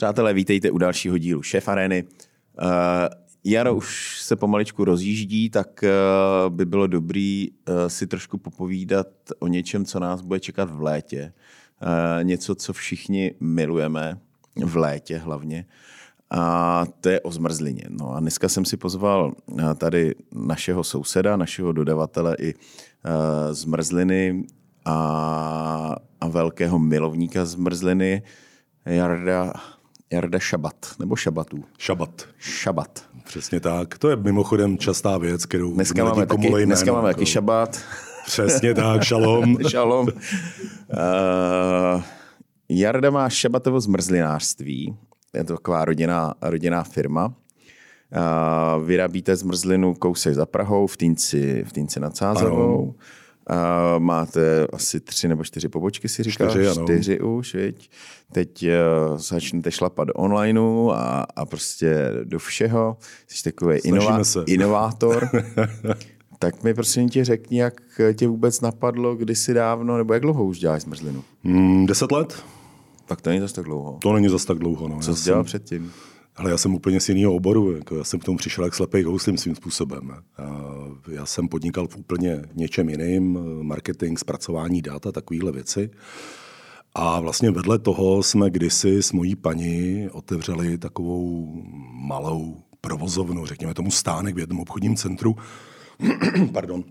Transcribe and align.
Přátelé, 0.00 0.34
vítejte 0.34 0.70
u 0.70 0.78
dalšího 0.78 1.18
dílu 1.18 1.42
Šéf 1.42 1.68
Areny. 1.68 2.04
Uh, 2.04 2.68
Jaro 3.44 3.74
už 3.74 4.20
se 4.22 4.36
pomaličku 4.36 4.84
rozjíždí, 4.84 5.50
tak 5.50 5.84
uh, 5.84 6.54
by 6.54 6.64
bylo 6.64 6.86
dobrý 6.86 7.50
uh, 7.50 7.74
si 7.86 8.06
trošku 8.06 8.38
popovídat 8.38 9.06
o 9.38 9.46
něčem, 9.46 9.84
co 9.84 10.00
nás 10.00 10.20
bude 10.20 10.40
čekat 10.40 10.70
v 10.70 10.82
létě. 10.82 11.32
Uh, 11.82 12.24
něco, 12.24 12.54
co 12.54 12.72
všichni 12.72 13.34
milujeme, 13.40 14.18
v 14.64 14.76
létě 14.76 15.18
hlavně. 15.18 15.66
A 16.30 16.84
to 17.00 17.08
je 17.08 17.20
o 17.20 17.32
zmrzlině. 17.32 17.84
No 17.88 18.14
a 18.14 18.20
dneska 18.20 18.48
jsem 18.48 18.64
si 18.64 18.76
pozval 18.76 19.32
tady 19.78 20.14
našeho 20.32 20.84
souseda, 20.84 21.36
našeho 21.36 21.72
dodavatele 21.72 22.36
i 22.40 22.54
zmrzliny 23.50 24.44
a, 24.84 25.96
a 26.20 26.28
velkého 26.28 26.78
milovníka 26.78 27.44
zmrzliny, 27.44 28.22
Jarda 28.86 29.52
Jarda 30.12 30.38
Šabat, 30.38 30.86
nebo 30.98 31.16
Šabatů? 31.16 31.64
Šabat. 31.78 32.28
Šabat. 32.38 33.04
Přesně 33.24 33.60
tak. 33.60 33.98
To 33.98 34.10
je 34.10 34.16
mimochodem 34.16 34.78
častá 34.78 35.18
věc, 35.18 35.46
kterou 35.46 35.74
dneska 35.74 36.04
máme 36.04 36.26
taky, 36.26 36.50
jméno, 36.50 36.66
dneska 36.66 36.92
máme 36.92 37.14
taky. 37.14 37.26
Šabat. 37.26 37.80
Přesně 38.26 38.74
tak, 38.74 39.02
šalom. 39.02 39.56
šalom. 39.68 40.06
Uh, 40.06 40.12
Jarda 42.68 43.10
má 43.10 43.28
Šabatovo 43.28 43.80
zmrzlinářství. 43.80 44.96
Je 45.34 45.44
to 45.44 45.54
taková 45.54 45.84
rodinná, 45.84 46.34
rodinná 46.42 46.84
firma. 46.84 47.26
Uh, 47.26 48.84
vyrábíte 48.84 49.36
zmrzlinu 49.36 49.94
kousek 49.94 50.34
za 50.34 50.46
Prahou 50.46 50.86
v 50.86 50.96
Týnci, 50.96 51.64
v 51.68 51.72
Týnci 51.72 52.00
nad 52.00 52.16
Sázavou. 52.16 52.82
Ano. 52.82 52.94
A 53.50 53.98
máte 53.98 54.66
asi 54.72 55.00
tři 55.00 55.28
nebo 55.28 55.44
čtyři 55.44 55.68
pobočky, 55.68 56.08
si 56.08 56.22
říkal? 56.22 56.50
Čtyři, 56.50 56.68
ano. 56.68 56.84
čtyři 56.84 57.20
už, 57.20 57.54
viď? 57.54 57.90
Teď 58.32 58.66
uh, 59.10 59.18
začnete 59.18 59.70
šlapat 59.70 60.08
do 60.08 60.14
onlineu 60.14 60.90
a, 60.90 61.26
a 61.36 61.46
prostě 61.46 62.10
do 62.24 62.38
všeho. 62.38 62.96
Jsi 63.28 63.42
takový 63.42 63.76
inova- 63.78 64.20
se. 64.20 64.40
inovátor. 64.46 65.28
tak 66.38 66.62
mi 66.62 66.74
prosím 66.74 67.08
tě 67.08 67.24
řekni, 67.24 67.58
jak 67.58 67.80
tě 68.14 68.28
vůbec 68.28 68.60
napadlo 68.60 69.16
kdysi 69.16 69.54
dávno, 69.54 69.98
nebo 69.98 70.14
jak 70.14 70.22
dlouho 70.22 70.44
už 70.44 70.58
děláš 70.58 70.82
zmrzlinu? 70.82 71.24
Mm, 71.44 71.86
deset 71.86 72.12
let. 72.12 72.44
Tak 73.06 73.20
to 73.20 73.30
není 73.30 73.40
zase 73.40 73.54
tak 73.54 73.64
dlouho. 73.64 73.98
To 74.02 74.12
není 74.12 74.28
zase 74.28 74.46
tak 74.46 74.58
dlouho. 74.58 74.88
No. 74.88 75.00
Co 75.00 75.16
jsi 75.16 75.24
dělal 75.24 75.44
jsem... 75.44 75.46
předtím? 75.46 75.92
Ale 76.40 76.50
já 76.50 76.58
jsem 76.58 76.74
úplně 76.74 77.00
z 77.00 77.08
jiného 77.08 77.34
oboru. 77.34 77.72
Jako 77.76 77.96
já 77.96 78.04
jsem 78.04 78.20
k 78.20 78.24
tomu 78.24 78.38
přišel 78.38 78.64
jak 78.64 78.74
slepej 78.74 79.02
houslím 79.02 79.38
svým 79.38 79.54
způsobem. 79.54 80.12
Já 81.10 81.26
jsem 81.26 81.48
podnikal 81.48 81.88
v 81.88 81.96
úplně 81.96 82.42
něčem 82.54 82.88
jiným, 82.88 83.38
marketing, 83.62 84.18
zpracování 84.18 84.82
dat 84.82 85.06
a 85.06 85.12
takovéhle 85.12 85.52
věci. 85.52 85.90
A 86.94 87.20
vlastně 87.20 87.50
vedle 87.50 87.78
toho 87.78 88.22
jsme 88.22 88.50
kdysi 88.50 89.02
s 89.02 89.12
mojí 89.12 89.36
paní 89.36 90.08
otevřeli 90.12 90.78
takovou 90.78 91.62
malou 91.92 92.56
provozovnu, 92.80 93.46
řekněme 93.46 93.74
tomu 93.74 93.90
stánek 93.90 94.34
v 94.34 94.38
jednom 94.38 94.60
obchodním 94.60 94.96
centru, 94.96 95.36
pardon, 96.52 96.84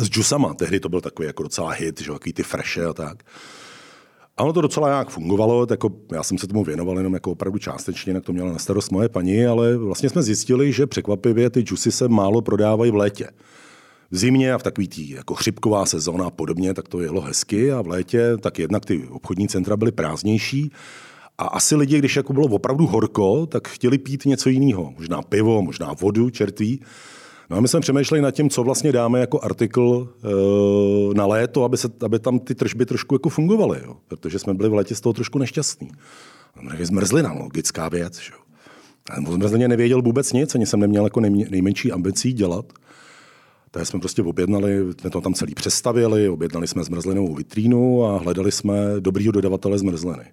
s 0.00 0.08
džusama. 0.08 0.54
Tehdy 0.54 0.80
to 0.80 0.88
byl 0.88 1.00
takový 1.00 1.26
jako 1.26 1.42
docela 1.42 1.70
hit, 1.70 2.00
že 2.00 2.12
ty 2.34 2.42
freše 2.42 2.84
a 2.84 2.92
tak. 2.92 3.22
A 4.36 4.42
ono 4.42 4.52
to 4.52 4.60
docela 4.60 4.88
nějak 4.88 5.10
fungovalo, 5.10 5.66
jako 5.70 5.90
já 6.12 6.22
jsem 6.22 6.38
se 6.38 6.46
tomu 6.46 6.64
věnoval 6.64 6.96
jenom 6.96 7.14
jako 7.14 7.30
opravdu 7.30 7.58
částečně, 7.58 8.12
jak 8.12 8.24
to 8.24 8.32
měla 8.32 8.52
na 8.52 8.58
starost 8.58 8.92
moje 8.92 9.08
paní, 9.08 9.46
ale 9.46 9.76
vlastně 9.76 10.08
jsme 10.08 10.22
zjistili, 10.22 10.72
že 10.72 10.86
překvapivě 10.86 11.50
ty 11.50 11.60
džusy 11.60 11.92
se 11.92 12.08
málo 12.08 12.42
prodávají 12.42 12.90
v 12.90 12.94
létě. 12.94 13.28
V 14.10 14.16
zimě 14.16 14.52
a 14.52 14.58
v 14.58 14.62
takový 14.62 14.88
tý 14.88 15.10
jako 15.10 15.34
chřipková 15.34 15.86
sezóna 15.86 16.26
a 16.26 16.30
podobně, 16.30 16.74
tak 16.74 16.88
to 16.88 17.00
jelo 17.00 17.20
hezky 17.20 17.72
a 17.72 17.82
v 17.82 17.86
létě 17.86 18.36
tak 18.40 18.58
jednak 18.58 18.84
ty 18.84 19.08
obchodní 19.08 19.48
centra 19.48 19.76
byly 19.76 19.92
prázdnější 19.92 20.72
a 21.38 21.44
asi 21.44 21.76
lidi, 21.76 21.98
když 21.98 22.16
jako 22.16 22.32
bylo 22.32 22.46
opravdu 22.46 22.86
horko, 22.86 23.46
tak 23.46 23.68
chtěli 23.68 23.98
pít 23.98 24.26
něco 24.26 24.48
jiného. 24.48 24.94
Možná 24.98 25.22
pivo, 25.22 25.62
možná 25.62 25.92
vodu, 25.92 26.30
čertví. 26.30 26.80
No 27.50 27.56
a 27.56 27.60
my 27.60 27.68
jsme 27.68 27.80
přemýšleli 27.80 28.22
nad 28.22 28.30
tím, 28.30 28.50
co 28.50 28.64
vlastně 28.64 28.92
dáme 28.92 29.20
jako 29.20 29.40
artikl 29.42 30.08
e, 30.24 31.14
na 31.14 31.26
léto, 31.26 31.64
aby, 31.64 31.76
se, 31.76 31.88
aby 32.04 32.18
tam 32.18 32.38
ty 32.38 32.54
tržby 32.54 32.86
trošku 32.86 33.14
jako 33.14 33.28
fungovaly, 33.28 33.80
jo? 33.84 33.96
protože 34.08 34.38
jsme 34.38 34.54
byli 34.54 34.68
v 34.68 34.74
létě 34.74 34.94
z 34.94 35.00
toho 35.00 35.12
trošku 35.12 35.38
nešťastní. 35.38 35.90
Zmrzlina, 36.80 37.32
logická 37.32 37.88
věc. 37.88 38.18
Že? 38.18 38.32
O 39.28 39.32
zmrzlině 39.32 39.68
nevěděl 39.68 40.02
vůbec 40.02 40.32
nic, 40.32 40.54
ani 40.54 40.66
jsem 40.66 40.80
neměl 40.80 41.04
jako 41.04 41.20
nejmenší 41.20 41.92
ambicí 41.92 42.32
dělat. 42.32 42.72
Takže 43.70 43.86
jsme 43.86 44.00
prostě 44.00 44.22
objednali, 44.22 44.78
jsme 45.00 45.10
to 45.10 45.20
tam 45.20 45.34
celý 45.34 45.54
přestavili, 45.54 46.28
objednali 46.28 46.66
jsme 46.66 46.84
zmrzlinovou 46.84 47.34
vitrínu 47.34 48.04
a 48.04 48.18
hledali 48.18 48.52
jsme 48.52 48.76
dobrýho 49.00 49.32
dodavatele 49.32 49.78
zmrzliny. 49.78 50.24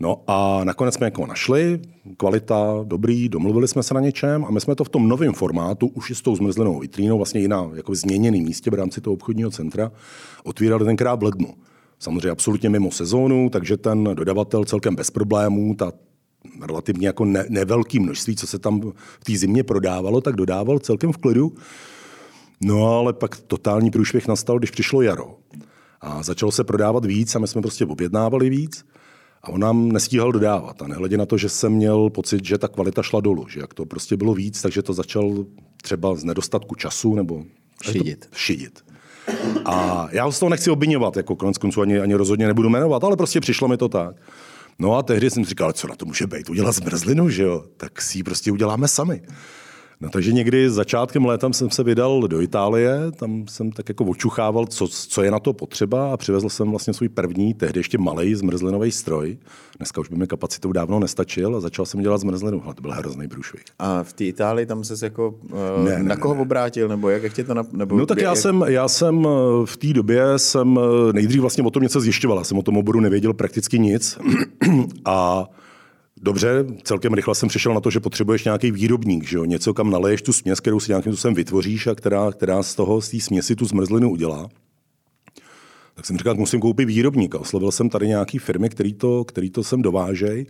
No 0.00 0.22
a 0.26 0.64
nakonec 0.64 0.94
jsme 0.94 1.06
jako 1.06 1.26
našli, 1.26 1.80
kvalita 2.16 2.80
dobrý, 2.84 3.28
domluvili 3.28 3.68
jsme 3.68 3.82
se 3.82 3.94
na 3.94 4.00
něčem 4.00 4.44
a 4.44 4.50
my 4.50 4.60
jsme 4.60 4.74
to 4.74 4.84
v 4.84 4.88
tom 4.88 5.08
novém 5.08 5.32
formátu, 5.32 5.86
už 5.86 6.10
i 6.10 6.14
s 6.14 6.22
tou 6.22 6.36
zmrzlenou 6.36 6.78
vitrínou, 6.78 7.16
vlastně 7.16 7.40
i 7.42 7.48
na 7.48 7.70
jako 7.74 7.94
změněném 7.94 8.44
místě 8.44 8.70
v 8.70 8.74
rámci 8.74 9.00
toho 9.00 9.14
obchodního 9.14 9.50
centra, 9.50 9.92
otvírali 10.44 10.84
tenkrát 10.84 11.20
v 11.20 11.22
lednu. 11.22 11.54
Samozřejmě 11.98 12.30
absolutně 12.30 12.70
mimo 12.70 12.90
sezónu, 12.90 13.50
takže 13.50 13.76
ten 13.76 14.04
dodavatel 14.14 14.64
celkem 14.64 14.94
bez 14.96 15.10
problémů, 15.10 15.74
ta 15.74 15.92
relativně 16.66 17.06
jako 17.06 17.24
ne, 17.24 17.44
nevelké 17.48 18.00
množství, 18.00 18.36
co 18.36 18.46
se 18.46 18.58
tam 18.58 18.80
v 19.20 19.24
té 19.24 19.36
zimě 19.36 19.64
prodávalo, 19.64 20.20
tak 20.20 20.36
dodával 20.36 20.78
celkem 20.78 21.12
v 21.12 21.16
klidu. 21.16 21.54
No 22.60 22.86
ale 22.86 23.12
pak 23.12 23.36
totální 23.36 23.90
průšvih 23.90 24.28
nastal, 24.28 24.58
když 24.58 24.70
přišlo 24.70 25.02
jaro. 25.02 25.36
A 26.00 26.22
začalo 26.22 26.52
se 26.52 26.64
prodávat 26.64 27.04
víc 27.04 27.36
a 27.36 27.38
my 27.38 27.48
jsme 27.48 27.62
prostě 27.62 27.86
objednávali 27.86 28.50
víc. 28.50 28.84
A 29.42 29.48
on 29.48 29.60
nám 29.60 29.92
nestíhal 29.92 30.32
dodávat. 30.32 30.82
A 30.82 30.86
nehledě 30.86 31.16
na 31.16 31.26
to, 31.26 31.38
že 31.38 31.48
jsem 31.48 31.72
měl 31.72 32.10
pocit, 32.10 32.44
že 32.44 32.58
ta 32.58 32.68
kvalita 32.68 33.02
šla 33.02 33.20
dolů, 33.20 33.48
že 33.48 33.60
jak 33.60 33.74
to 33.74 33.86
prostě 33.86 34.16
bylo 34.16 34.34
víc, 34.34 34.62
takže 34.62 34.82
to 34.82 34.92
začal 34.92 35.44
třeba 35.82 36.14
z 36.14 36.24
nedostatku 36.24 36.74
času 36.74 37.14
nebo 37.14 37.44
šidit. 37.82 38.28
šidit. 38.32 38.84
A 39.64 40.08
já 40.10 40.30
z 40.30 40.38
toho 40.38 40.50
nechci 40.50 40.70
obvinovat, 40.70 41.16
jako 41.16 41.36
konec 41.36 41.58
konců 41.58 41.80
ani, 41.80 42.00
ani 42.00 42.14
rozhodně 42.14 42.46
nebudu 42.46 42.68
jmenovat, 42.68 43.04
ale 43.04 43.16
prostě 43.16 43.40
přišlo 43.40 43.68
mi 43.68 43.76
to 43.76 43.88
tak. 43.88 44.16
No 44.78 44.96
a 44.96 45.02
tehdy 45.02 45.30
jsem 45.30 45.44
říkal, 45.44 45.72
co 45.72 45.88
na 45.88 45.96
to 45.96 46.06
může 46.06 46.26
být, 46.26 46.50
udělat 46.50 46.72
zmrzlinu, 46.72 47.30
že 47.30 47.42
jo? 47.42 47.64
Tak 47.76 48.02
si 48.02 48.18
ji 48.18 48.22
prostě 48.22 48.52
uděláme 48.52 48.88
sami. 48.88 49.22
No, 50.00 50.10
takže 50.10 50.32
někdy 50.32 50.70
začátkem 50.70 51.26
léta 51.26 51.52
jsem 51.52 51.70
se 51.70 51.82
vydal 51.82 52.28
do 52.28 52.40
Itálie, 52.40 52.98
tam 53.16 53.44
jsem 53.48 53.72
tak 53.72 53.88
jako 53.88 54.04
očuchával, 54.04 54.66
co, 54.66 54.88
co 54.88 55.22
je 55.22 55.30
na 55.30 55.38
to 55.38 55.52
potřeba 55.52 56.12
a 56.12 56.16
přivezl 56.16 56.48
jsem 56.48 56.70
vlastně 56.70 56.94
svůj 56.94 57.08
první, 57.08 57.54
tehdy 57.54 57.80
ještě 57.80 57.98
malý 57.98 58.34
zmrzlinový 58.34 58.92
stroj. 58.92 59.38
Dneska 59.78 60.00
už 60.00 60.08
by 60.08 60.16
mi 60.16 60.26
kapacitou 60.26 60.72
dávno 60.72 60.98
nestačil 60.98 61.56
a 61.56 61.60
začal 61.60 61.86
jsem 61.86 62.00
dělat 62.00 62.18
zmrzlinu. 62.18 62.62
Ale 62.64 62.74
to 62.74 62.82
byl 62.82 62.92
hrozný 62.92 63.28
průšvih. 63.28 63.62
A 63.78 64.02
v 64.02 64.12
té 64.12 64.24
Itálii 64.24 64.66
tam 64.66 64.84
se 64.84 65.06
jako 65.06 65.28
uh, 65.28 65.84
ne, 65.84 65.98
ne, 65.98 66.02
na 66.02 66.16
koho 66.16 66.34
ne. 66.34 66.40
obrátil, 66.40 66.88
nebo 66.88 67.08
jak, 67.08 67.22
jak 67.22 67.32
tě 67.32 67.44
to 67.44 67.54
na, 67.54 67.64
nebo 67.72 67.98
No 67.98 68.06
tak 68.06 68.18
já, 68.18 68.30
jak... 68.30 68.38
jsem, 68.38 68.64
já 68.68 68.88
jsem 68.88 69.26
eh, 69.26 69.66
v 69.66 69.76
té 69.76 69.92
době 69.92 70.22
jsem 70.36 70.80
eh, 71.08 71.12
nejdřív 71.12 71.40
vlastně 71.40 71.64
o 71.64 71.70
tom 71.70 71.82
něco 71.82 72.00
zjišťoval. 72.00 72.44
jsem 72.44 72.58
o 72.58 72.62
tom 72.62 72.76
oboru 72.76 73.00
nevěděl 73.00 73.34
prakticky 73.34 73.78
nic. 73.78 74.18
a 75.04 75.46
Dobře, 76.22 76.64
celkem 76.82 77.14
rychle 77.14 77.34
jsem 77.34 77.48
přišel 77.48 77.74
na 77.74 77.80
to, 77.80 77.90
že 77.90 78.00
potřebuješ 78.00 78.44
nějaký 78.44 78.70
výrobník, 78.70 79.24
že 79.24 79.36
jo? 79.36 79.44
něco, 79.44 79.74
kam 79.74 79.90
naleješ 79.90 80.22
tu 80.22 80.32
směs, 80.32 80.60
kterou 80.60 80.80
si 80.80 80.90
nějakým 80.90 81.12
způsobem 81.12 81.34
vytvoříš 81.34 81.86
a 81.86 81.94
která, 81.94 82.32
která 82.32 82.62
z 82.62 82.74
toho, 82.74 83.00
z 83.00 83.08
té 83.08 83.20
směsi 83.20 83.56
tu 83.56 83.64
zmrzlinu 83.64 84.10
udělá. 84.10 84.48
Tak 85.94 86.06
jsem 86.06 86.18
říkal, 86.18 86.34
musím 86.34 86.60
koupit 86.60 86.84
výrobníka. 86.84 87.38
Oslovil 87.38 87.72
jsem 87.72 87.90
tady 87.90 88.08
nějaký 88.08 88.38
firmy, 88.38 88.68
který 88.68 88.94
to, 88.94 89.24
který 89.24 89.50
to 89.50 89.64
sem 89.64 89.82
dovážejí. 89.82 90.46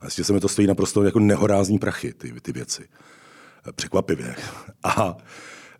A 0.00 0.04
zjistil 0.04 0.24
se 0.24 0.32
mi 0.32 0.40
to 0.40 0.48
stojí 0.48 0.68
naprosto 0.68 1.02
jako 1.02 1.18
nehorázní 1.18 1.78
prachy, 1.78 2.12
ty, 2.12 2.32
ty 2.42 2.52
věci. 2.52 2.82
Překvapivě. 3.74 4.34
A 4.84 5.16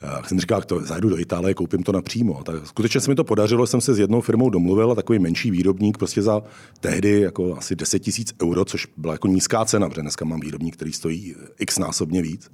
jak 0.02 0.28
jsem 0.28 0.40
říkal, 0.40 0.62
to 0.62 0.80
zajdu 0.80 1.08
do 1.08 1.18
Itálie, 1.18 1.54
koupím 1.54 1.82
to 1.82 1.92
napřímo. 1.92 2.42
Tak 2.44 2.66
skutečně 2.66 3.00
se 3.00 3.10
mi 3.10 3.14
to 3.14 3.24
podařilo, 3.24 3.66
jsem 3.66 3.80
se 3.80 3.94
s 3.94 3.98
jednou 3.98 4.20
firmou 4.20 4.50
domluvil 4.50 4.92
a 4.92 4.94
takový 4.94 5.18
menší 5.18 5.50
výrobník 5.50 5.98
prostě 5.98 6.22
za 6.22 6.42
tehdy 6.80 7.20
jako 7.20 7.56
asi 7.56 7.76
10 7.76 7.98
tisíc 7.98 8.34
euro, 8.42 8.64
což 8.64 8.86
byla 8.96 9.14
jako 9.14 9.28
nízká 9.28 9.64
cena, 9.64 9.88
protože 9.88 10.02
dneska 10.02 10.24
mám 10.24 10.40
výrobník, 10.40 10.76
který 10.76 10.92
stojí 10.92 11.34
x 11.58 11.78
násobně 11.78 12.22
víc. 12.22 12.50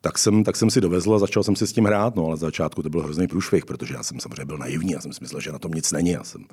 Tak 0.00 0.18
jsem, 0.18 0.44
tak 0.44 0.56
jsem 0.56 0.70
si 0.70 0.80
dovezl 0.80 1.14
a 1.14 1.18
začal 1.18 1.42
jsem 1.42 1.56
si 1.56 1.66
s 1.66 1.72
tím 1.72 1.84
hrát, 1.84 2.16
no 2.16 2.26
ale 2.26 2.36
za 2.36 2.46
začátku 2.46 2.82
to 2.82 2.90
byl 2.90 3.02
hrozný 3.02 3.26
průšvih, 3.26 3.66
protože 3.66 3.94
já 3.94 4.02
jsem 4.02 4.20
samozřejmě 4.20 4.44
byl 4.44 4.58
naivní, 4.58 4.92
já 4.92 5.00
jsem 5.00 5.12
si 5.12 5.18
myslel, 5.20 5.40
že 5.40 5.52
na 5.52 5.58
tom 5.58 5.72
nic 5.72 5.92
není, 5.92 6.10
já 6.10 6.24
jsem 6.24 6.44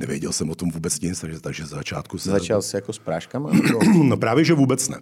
nevěděl 0.00 0.32
jsem 0.32 0.50
o 0.50 0.54
tom 0.54 0.70
vůbec 0.70 1.00
nic, 1.00 1.20
takže, 1.20 1.40
takže 1.40 1.66
za 1.66 1.76
začátku 1.76 2.18
se... 2.18 2.30
Začal 2.30 2.62
jsi 2.62 2.76
jako 2.76 2.92
s 2.92 2.98
práškama? 2.98 3.50
no 4.02 4.16
právě, 4.16 4.44
že 4.44 4.54
vůbec 4.54 4.88
ne. 4.88 5.00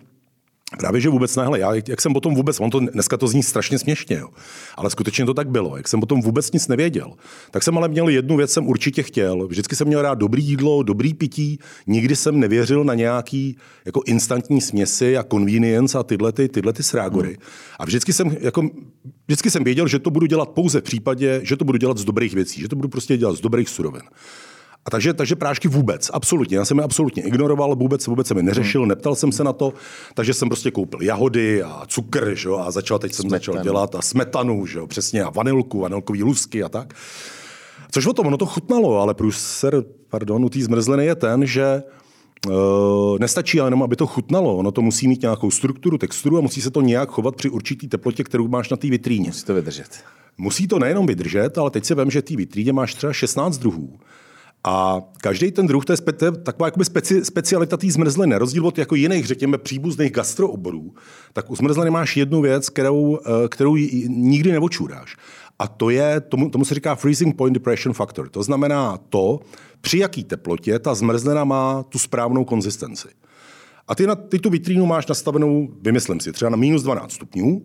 Právě, 0.77 1.01
že 1.01 1.09
vůbec 1.09 1.37
nehle, 1.37 1.59
já, 1.59 1.75
jak 1.75 2.01
jsem 2.01 2.13
potom 2.13 2.35
vůbec, 2.35 2.61
on 2.61 2.71
to, 2.71 2.81
dneska 2.81 3.17
to 3.17 3.29
zní 3.29 3.43
strašně 3.43 3.79
směšně, 3.79 4.17
jo, 4.17 4.29
ale 4.77 4.91
skutečně 4.91 5.27
to 5.27 5.35
tak 5.35 5.49
bylo, 5.49 5.77
jak 5.77 5.89
jsem 5.89 6.01
potom 6.01 6.21
vůbec 6.21 6.53
nic 6.53 6.69
nevěděl, 6.69 7.13
tak 7.51 7.63
jsem 7.63 7.79
ale 7.79 7.89
měl 7.89 8.09
jednu 8.09 8.37
věc, 8.37 8.53
jsem 8.53 8.67
určitě 8.67 9.03
chtěl, 9.03 9.47
vždycky 9.47 9.77
jsem 9.77 9.87
měl 9.87 10.03
rád 10.03 10.19
dobrý 10.19 10.45
jídlo, 10.45 10.83
dobrý 10.83 11.15
pití, 11.15 11.59
nikdy 11.87 12.17
jsem 12.17 12.41
nevěřil 12.41 12.85
na 12.85 12.95
nějaký 12.95 13.57
jako 13.85 14.03
instantní 14.07 14.61
směsi 14.61 15.17
a 15.17 15.25
convenience 15.25 15.99
a 15.99 16.03
tyhle, 16.03 16.33
ty, 16.33 16.49
tyhle 16.49 16.73
ty 16.73 16.83
srágory. 16.83 17.29
Hmm. 17.29 17.47
A 17.79 17.85
vždycky 17.85 18.13
jsem, 18.13 18.37
jako, 18.41 18.69
vždycky 19.27 19.51
jsem 19.51 19.65
věděl, 19.65 19.89
že 19.89 19.99
to 19.99 20.11
budu 20.11 20.27
dělat 20.27 20.49
pouze 20.49 20.81
v 20.81 20.85
případě, 20.85 21.41
že 21.43 21.57
to 21.57 21.65
budu 21.65 21.79
dělat 21.79 21.99
z 21.99 22.05
dobrých 22.05 22.35
věcí, 22.35 22.61
že 22.61 22.69
to 22.69 22.77
budu 22.77 22.89
prostě 22.89 23.17
dělat 23.17 23.37
z 23.37 23.41
dobrých 23.41 23.69
surovin. 23.69 24.03
A 24.89 24.91
takže, 24.91 25.15
takže 25.15 25.37
prášky 25.37 25.69
vůbec, 25.69 26.11
absolutně. 26.13 26.57
Já 26.57 26.65
jsem 26.65 26.79
je 26.79 26.85
absolutně 26.85 27.23
ignoroval, 27.23 27.77
vůbec, 27.77 28.07
vůbec 28.07 28.27
jsem 28.27 28.37
je 28.37 28.43
neřešil, 28.43 28.81
hmm. 28.81 28.89
neptal 28.89 29.15
jsem 29.15 29.33
se 29.33 29.45
na 29.45 29.53
to, 29.53 29.73
takže 30.15 30.35
jsem 30.35 30.49
prostě 30.49 30.71
koupil 30.71 31.03
jahody 31.03 31.63
a 31.63 31.83
cukr, 31.87 32.35
že 32.35 32.49
a 32.59 32.71
začal, 32.71 32.99
teď 32.99 33.13
jsem 33.13 33.23
Smetanu. 33.23 33.39
začal 33.39 33.65
dělat 33.65 33.95
a 33.95 34.03
smetanu, 34.03 34.67
že 34.67 34.81
přesně, 34.87 35.25
a 35.25 35.31
vanilku, 35.31 35.81
vanilkový 35.81 36.23
lusky 36.23 36.63
a 36.63 36.69
tak. 36.69 36.95
Což 37.91 38.07
o 38.07 38.13
tom, 38.13 38.27
ono 38.27 38.37
to 38.37 38.47
chutnalo, 38.47 39.01
ale 39.01 39.15
průser, 39.15 39.85
pardon, 40.09 40.45
u 40.45 40.49
té 40.49 40.61
zmrzliny 40.61 41.07
je 41.07 41.15
ten, 41.15 41.47
že 41.47 41.83
Uh, 42.47 43.19
nestačí 43.19 43.57
jenom, 43.57 43.83
aby 43.83 43.97
to 43.97 44.07
chutnalo. 44.07 44.57
Ono 44.57 44.73
to 44.73 44.83
musí 44.83 45.09
mít 45.09 45.23
nějakou 45.23 45.51
strukturu, 45.51 45.99
texturu 45.99 46.39
a 46.39 46.41
musí 46.41 46.63
se 46.63 46.71
to 46.71 46.81
nějak 46.81 47.09
chovat 47.09 47.37
při 47.37 47.51
určitý 47.51 47.89
teplotě, 47.89 48.25
kterou 48.25 48.49
máš 48.49 48.71
na 48.71 48.77
té 48.77 48.91
vitríně. 48.91 49.27
Musí 49.27 49.45
to 49.45 49.55
vydržet. 49.55 50.05
Musí 50.39 50.69
to 50.69 50.79
nejenom 50.79 51.07
vydržet, 51.07 51.59
ale 51.59 51.71
teď 51.71 51.85
si 51.85 51.95
vím, 51.95 52.11
že 52.11 52.23
té 52.23 52.37
vitríně 52.37 52.73
máš 52.73 52.95
třeba 52.95 53.13
16 53.13 53.59
druhů. 53.59 53.99
A 54.69 55.03
každý 55.21 55.51
ten 55.51 55.67
druh, 55.67 55.85
to 55.85 55.93
je, 55.93 55.97
spe, 55.97 56.13
taková 56.43 56.67
jakoby 56.67 56.85
speci, 56.85 57.25
specialita 57.25 57.77
té 57.77 57.91
zmrzliny. 57.91 58.37
Rozdíl 58.37 58.67
od 58.67 58.79
jako 58.79 58.95
jiných, 58.95 59.27
řekněme, 59.27 59.59
příbuzných 59.59 60.13
gastrooborů, 60.13 60.95
tak 61.33 61.51
u 61.51 61.57
zmrzliny 61.57 61.91
máš 61.91 62.17
jednu 62.17 62.41
věc, 62.41 62.69
kterou, 62.69 63.19
eh, 63.19 63.49
kterou 63.49 63.77
nikdy 64.07 64.53
neočůráš. 64.53 65.17
A 65.59 65.69
to 65.69 65.91
je, 65.91 66.21
tomu, 66.21 66.51
tomu 66.51 66.65
se 66.65 66.75
říká 66.75 66.95
freezing 66.95 67.37
point 67.37 67.55
depression 67.55 67.95
factor. 67.95 68.29
To 68.29 68.43
znamená 68.43 68.99
to, 69.09 69.41
při 69.81 69.99
jaký 69.99 70.25
teplotě 70.25 70.79
ta 70.79 70.95
zmrzlina 70.95 71.45
má 71.45 71.83
tu 71.83 71.99
správnou 71.99 72.45
konzistenci. 72.45 73.09
A 73.89 73.95
ty, 73.95 74.07
na, 74.07 74.15
ty 74.15 74.39
tu 74.39 74.51
vitrínu 74.51 74.87
máš 74.87 75.07
nastavenou, 75.07 75.69
vymyslím 75.83 76.21
si, 76.21 76.33
třeba 76.33 76.51
na 76.51 76.57
minus 76.57 76.83
12 76.83 77.13
stupňů 77.13 77.63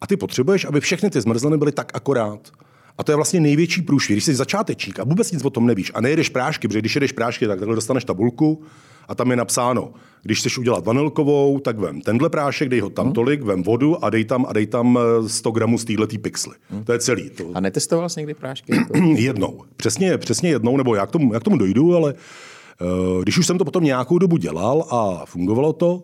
a 0.00 0.06
ty 0.06 0.16
potřebuješ, 0.16 0.64
aby 0.64 0.80
všechny 0.80 1.10
ty 1.10 1.20
zmrzliny 1.20 1.58
byly 1.58 1.72
tak 1.72 1.90
akorát. 1.94 2.52
A 2.98 3.04
to 3.04 3.12
je 3.12 3.16
vlastně 3.16 3.40
největší 3.40 3.82
průšvih. 3.82 4.14
Když 4.14 4.24
jsi 4.24 4.34
začátečník 4.34 5.00
a 5.00 5.04
vůbec 5.04 5.32
nic 5.32 5.44
o 5.44 5.50
tom 5.50 5.66
nevíš 5.66 5.92
a 5.94 6.00
nejedeš 6.00 6.28
prášky, 6.28 6.68
protože 6.68 6.78
když 6.78 6.94
jedeš 6.94 7.12
prášky, 7.12 7.46
tak 7.46 7.58
takhle 7.58 7.74
dostaneš 7.74 8.04
tabulku 8.04 8.62
a 9.08 9.14
tam 9.14 9.30
je 9.30 9.36
napsáno, 9.36 9.92
když 10.22 10.38
chceš 10.38 10.58
udělat 10.58 10.84
vanilkovou, 10.84 11.58
tak 11.58 11.78
vem 11.78 12.00
tenhle 12.00 12.30
prášek, 12.30 12.68
dej 12.68 12.80
ho 12.80 12.90
tam 12.90 13.04
hmm. 13.04 13.14
tolik, 13.14 13.42
vem 13.42 13.62
vodu 13.62 14.04
a 14.04 14.10
dej 14.10 14.24
tam, 14.24 14.46
a 14.48 14.52
dej 14.52 14.66
tam 14.66 14.98
100 15.26 15.48
eh, 15.48 15.52
gramů 15.52 15.78
z 15.78 15.84
této 15.84 16.06
pixely. 16.22 16.56
Hmm. 16.70 16.84
To 16.84 16.92
je 16.92 16.98
celý. 16.98 17.30
To... 17.30 17.50
A 17.54 17.60
netestoval 17.60 18.08
jsi 18.08 18.20
někdy 18.20 18.34
prášky? 18.34 18.72
jednou. 19.14 19.62
Přesně, 19.76 20.18
přesně 20.18 20.50
jednou, 20.50 20.76
nebo 20.76 20.94
já 20.94 21.06
k 21.06 21.10
tomu, 21.10 21.34
já 21.34 21.40
k 21.40 21.44
tomu 21.44 21.56
dojdu, 21.56 21.96
ale 21.96 22.14
uh, 22.14 23.22
když 23.22 23.38
už 23.38 23.46
jsem 23.46 23.58
to 23.58 23.64
potom 23.64 23.84
nějakou 23.84 24.18
dobu 24.18 24.36
dělal 24.36 24.84
a 24.90 25.26
fungovalo 25.26 25.72
to, 25.72 26.02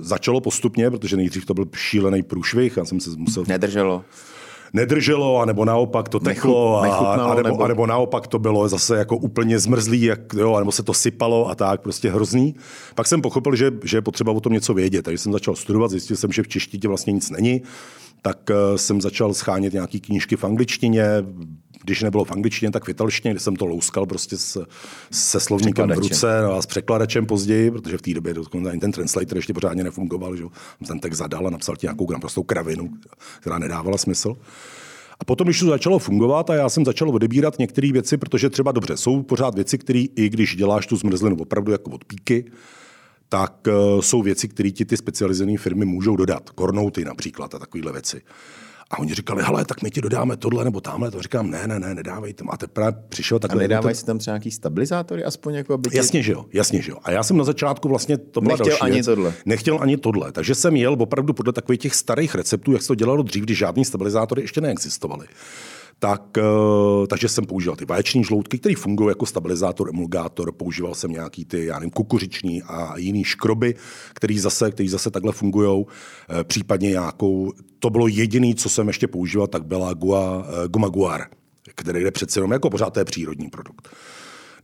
začalo 0.00 0.40
postupně, 0.40 0.90
protože 0.90 1.16
nejdřív 1.16 1.46
to 1.46 1.54
byl 1.54 1.66
šílený 1.74 2.22
průšvih, 2.22 2.76
já 2.76 2.84
jsem 2.84 3.00
se 3.00 3.10
musel... 3.16 3.44
Nedrželo 3.48 4.04
nedrželo, 4.74 5.40
anebo 5.40 5.64
naopak 5.64 6.08
to 6.08 6.20
teklo, 6.20 6.82
a, 6.82 7.14
a, 7.14 7.42
nebo, 7.68 7.86
naopak 7.86 8.26
to 8.26 8.38
bylo 8.38 8.68
zase 8.68 8.96
jako 8.96 9.16
úplně 9.16 9.58
zmrzlý, 9.58 10.02
jak, 10.02 10.20
jo, 10.32 10.58
nebo 10.58 10.72
se 10.72 10.82
to 10.82 10.94
sypalo 10.94 11.50
a 11.50 11.54
tak, 11.54 11.80
prostě 11.80 12.10
hrozný. 12.10 12.54
Pak 12.94 13.06
jsem 13.06 13.22
pochopil, 13.22 13.56
že, 13.56 13.70
že 13.84 13.96
je 13.96 14.02
potřeba 14.02 14.32
o 14.32 14.40
tom 14.40 14.52
něco 14.52 14.74
vědět, 14.74 15.02
takže 15.02 15.18
jsem 15.18 15.32
začal 15.32 15.56
studovat, 15.56 15.90
zjistil 15.90 16.16
jsem, 16.16 16.32
že 16.32 16.42
v 16.42 16.48
češtině 16.48 16.88
vlastně 16.88 17.12
nic 17.12 17.30
není, 17.30 17.62
tak 18.22 18.38
uh, 18.50 18.76
jsem 18.76 19.00
začal 19.00 19.34
schánět 19.34 19.72
nějaké 19.72 20.00
knížky 20.00 20.36
v 20.36 20.44
angličtině, 20.44 21.04
když 21.84 22.02
nebylo 22.02 22.24
v 22.24 22.32
angličtině, 22.32 22.70
tak 22.70 22.84
v 22.84 22.88
italštině, 22.88 23.34
kde 23.34 23.40
jsem 23.40 23.56
to 23.56 23.66
louskal 23.66 24.06
prostě 24.06 24.36
s, 24.36 24.66
se 25.10 25.40
slovníkem 25.40 25.88
v 25.88 25.98
ruce 25.98 26.42
no 26.42 26.52
a 26.52 26.62
s 26.62 26.66
překladačem 26.66 27.26
později, 27.26 27.70
protože 27.70 27.98
v 27.98 28.02
té 28.02 28.14
době 28.14 28.34
ani 28.70 28.80
ten 28.80 28.92
translator 28.92 29.38
ještě 29.38 29.52
pořádně 29.52 29.84
nefungoval, 29.84 30.36
že 30.36 30.44
ten 30.86 31.00
text 31.00 31.18
zadal 31.18 31.46
a 31.46 31.50
napsal 31.50 31.76
ti 31.76 31.86
nějakou 31.86 32.06
prostou 32.20 32.42
kravinu, 32.42 32.90
která 33.40 33.58
nedávala 33.58 33.98
smysl. 33.98 34.36
A 35.20 35.24
potom, 35.24 35.46
když 35.46 35.60
to 35.60 35.66
začalo 35.66 35.98
fungovat 35.98 36.50
a 36.50 36.54
já 36.54 36.68
jsem 36.68 36.84
začal 36.84 37.10
odebírat 37.10 37.58
některé 37.58 37.92
věci, 37.92 38.16
protože 38.16 38.50
třeba 38.50 38.72
dobře, 38.72 38.96
jsou 38.96 39.22
pořád 39.22 39.54
věci, 39.54 39.78
které 39.78 40.04
i 40.16 40.28
když 40.28 40.56
děláš 40.56 40.86
tu 40.86 40.96
zmrzlinu 40.96 41.36
opravdu 41.36 41.72
jako 41.72 41.90
od 41.90 42.04
píky, 42.04 42.44
tak 43.28 43.66
uh, 43.66 44.00
jsou 44.00 44.22
věci, 44.22 44.48
které 44.48 44.70
ti 44.70 44.84
ty 44.84 44.96
specializované 44.96 45.58
firmy 45.58 45.84
můžou 45.84 46.16
dodat. 46.16 46.50
Kornouty 46.50 47.04
například 47.04 47.54
a 47.54 47.58
takovéhle 47.58 47.92
věci. 47.92 48.22
A 48.94 48.98
oni 48.98 49.14
říkali, 49.14 49.42
hele, 49.42 49.64
tak 49.64 49.82
my 49.82 49.90
ti 49.90 50.00
dodáme 50.00 50.36
tohle 50.36 50.64
nebo 50.64 50.80
tamhle. 50.80 51.10
To 51.10 51.22
říkám, 51.22 51.50
ne, 51.50 51.66
ne, 51.66 51.78
ne, 51.80 51.94
nedávejte. 51.94 52.44
A 52.50 52.56
teprve 52.56 52.92
přišel 53.08 53.38
takhle. 53.38 53.60
A 53.60 53.62
nedávají 53.62 53.96
si 53.96 54.04
tam 54.04 54.18
třeba 54.18 54.32
nějaký 54.32 54.50
stabilizátory 54.50 55.24
aspoň 55.24 55.54
jako 55.54 55.78
by 55.78 55.90
tě... 55.90 55.96
Jasně, 55.96 56.22
že 56.22 56.32
jo, 56.32 56.44
jasně, 56.52 56.82
že 56.82 56.90
jo. 56.90 56.96
A 57.04 57.10
já 57.10 57.22
jsem 57.22 57.36
na 57.36 57.44
začátku 57.44 57.88
vlastně 57.88 58.18
to 58.18 58.40
byla 58.40 58.56
Nechtěl 58.56 58.76
ani 58.80 58.92
věc. 58.92 59.06
tohle. 59.06 59.32
Nechtěl 59.46 59.78
ani 59.80 59.96
tohle. 59.96 60.32
Takže 60.32 60.54
jsem 60.54 60.76
jel 60.76 60.96
opravdu 60.98 61.32
podle 61.32 61.52
takových 61.52 61.80
těch 61.80 61.94
starých 61.94 62.34
receptů, 62.34 62.72
jak 62.72 62.82
se 62.82 62.88
to 62.88 62.94
dělalo 62.94 63.22
dřív, 63.22 63.44
když 63.44 63.58
žádný 63.58 63.84
stabilizátory 63.84 64.42
ještě 64.42 64.60
neexistovaly 64.60 65.26
tak, 65.98 66.38
uh, 66.38 67.06
takže 67.06 67.28
jsem 67.28 67.46
používal 67.46 67.76
ty 67.76 67.84
vaječní 67.84 68.24
žloutky, 68.24 68.58
které 68.58 68.74
fungují 68.76 69.08
jako 69.08 69.26
stabilizátor, 69.26 69.88
emulgátor. 69.88 70.52
Používal 70.52 70.94
jsem 70.94 71.10
nějaký 71.12 71.44
ty, 71.44 71.66
já 71.66 71.78
nevím, 71.78 71.90
kukuřiční 71.90 72.62
a 72.62 72.98
jiný 72.98 73.24
škroby, 73.24 73.74
který 74.14 74.38
zase, 74.38 74.70
který 74.70 74.88
zase 74.88 75.10
takhle 75.10 75.32
fungují. 75.32 75.84
Uh, 75.84 75.86
případně 76.42 76.90
nějakou, 76.90 77.52
to 77.78 77.90
bylo 77.90 78.08
jediné, 78.08 78.54
co 78.54 78.68
jsem 78.68 78.86
ještě 78.86 79.08
používal, 79.08 79.46
tak 79.46 79.66
byla 79.66 79.92
gua, 79.92 80.38
uh, 80.38 80.44
guma 80.68 80.88
guar, 80.88 81.20
který 81.74 82.02
je 82.02 82.10
přece 82.10 82.38
jenom 82.38 82.52
jako 82.52 82.70
pořád 82.70 82.90
to 82.90 83.00
je 83.00 83.04
přírodní 83.04 83.50
produkt. 83.50 83.88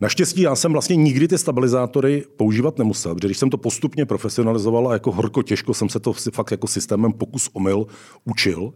Naštěstí 0.01 0.41
já 0.41 0.55
jsem 0.55 0.71
vlastně 0.71 0.95
nikdy 0.95 1.27
ty 1.27 1.37
stabilizátory 1.37 2.23
používat 2.37 2.77
nemusel, 2.77 3.15
protože 3.15 3.27
když 3.27 3.37
jsem 3.37 3.49
to 3.49 3.57
postupně 3.57 4.05
profesionalizoval 4.05 4.89
a 4.89 4.93
jako 4.93 5.11
horko 5.11 5.43
těžko 5.43 5.73
jsem 5.73 5.89
se 5.89 5.99
to 5.99 6.13
fakt 6.13 6.51
jako 6.51 6.67
systémem 6.67 7.13
pokus 7.13 7.49
omyl 7.53 7.87
učil, 8.25 8.73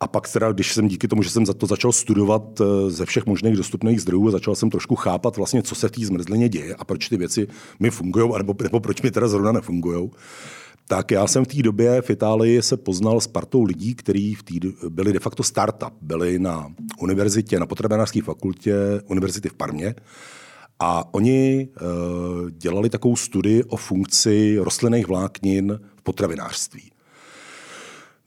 a 0.00 0.08
pak 0.08 0.28
teda, 0.32 0.52
když 0.52 0.74
jsem 0.74 0.88
díky 0.88 1.08
tomu, 1.08 1.22
že 1.22 1.30
jsem 1.30 1.46
za 1.46 1.54
to 1.54 1.66
začal 1.66 1.92
studovat 1.92 2.60
eh, 2.60 2.90
ze 2.90 3.06
všech 3.06 3.26
možných 3.26 3.56
dostupných 3.56 4.00
zdrojů 4.00 4.30
začal 4.30 4.54
jsem 4.54 4.70
trošku 4.70 4.94
chápat 4.94 5.36
vlastně, 5.36 5.62
co 5.62 5.74
se 5.74 5.88
v 5.88 5.90
té 5.90 6.06
zmrzlině 6.06 6.48
děje 6.48 6.74
a 6.74 6.84
proč 6.84 7.08
ty 7.08 7.16
věci 7.16 7.46
mi 7.80 7.90
fungují, 7.90 8.32
nebo, 8.38 8.54
nebo 8.62 8.80
proč 8.80 9.02
mi 9.02 9.10
teda 9.10 9.28
zrovna 9.28 9.52
nefungují, 9.52 10.10
tak 10.88 11.10
já 11.10 11.26
jsem 11.26 11.44
v 11.44 11.48
té 11.48 11.62
době 11.62 12.02
v 12.02 12.10
Itálii 12.10 12.62
se 12.62 12.76
poznal 12.76 13.20
s 13.20 13.26
partou 13.26 13.62
lidí, 13.62 13.94
kteří 13.94 14.34
v 14.34 14.42
byli 14.88 15.12
de 15.12 15.18
facto 15.18 15.42
startup. 15.42 15.92
Byli 16.00 16.38
na 16.38 16.72
univerzitě, 17.00 17.60
na 17.60 17.66
potravinářské 17.66 18.22
fakultě 18.22 18.74
univerzity 19.06 19.48
v 19.48 19.54
Parmě. 19.54 19.94
A 20.78 21.14
oni 21.14 21.68
uh, 21.68 22.50
dělali 22.50 22.90
takovou 22.90 23.16
studii 23.16 23.64
o 23.64 23.76
funkci 23.76 24.58
rostlinných 24.58 25.06
vláknin 25.06 25.80
v 25.96 26.02
potravinářství. 26.02 26.90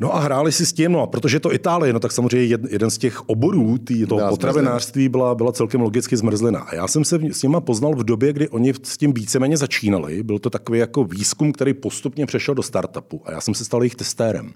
No 0.02 0.16
a 0.16 0.20
hráli 0.20 0.52
si 0.52 0.66
s 0.66 0.74
tím, 0.74 0.92
no 0.92 1.02
a 1.02 1.08
protože 1.08 1.40
to 1.40 1.54
Itálie, 1.54 1.94
no 1.94 2.00
tak 2.00 2.12
samozřejmě 2.12 2.58
jeden 2.70 2.90
z 2.90 2.98
těch 2.98 3.30
oborů 3.30 3.78
tý, 3.78 4.06
toho 4.06 4.30
potravinářství 4.30 5.10
byla, 5.10 5.36
byla 5.36 5.52
celkem 5.52 5.82
logicky 5.82 6.18
zmrzlina. 6.18 6.60
A 6.60 6.76
já 6.76 6.88
jsem 6.88 7.06
se 7.06 7.20
s 7.32 7.44
nima 7.44 7.62
poznal 7.62 7.96
v 7.96 8.04
době, 8.04 8.34
kdy 8.34 8.50
oni 8.50 8.74
s 8.84 8.98
tím 8.98 9.14
víceméně 9.14 9.58
začínali. 9.58 10.24
Byl 10.24 10.40
to 10.40 10.50
takový 10.50 10.80
jako 10.80 11.04
výzkum, 11.04 11.52
který 11.52 11.74
postupně 11.74 12.26
přešel 12.26 12.56
do 12.56 12.64
startupu. 12.64 13.22
A 13.26 13.32
já 13.32 13.42
jsem 13.42 13.54
se 13.54 13.66
stal 13.66 13.82
jejich 13.84 13.96
testérem. 13.96 14.54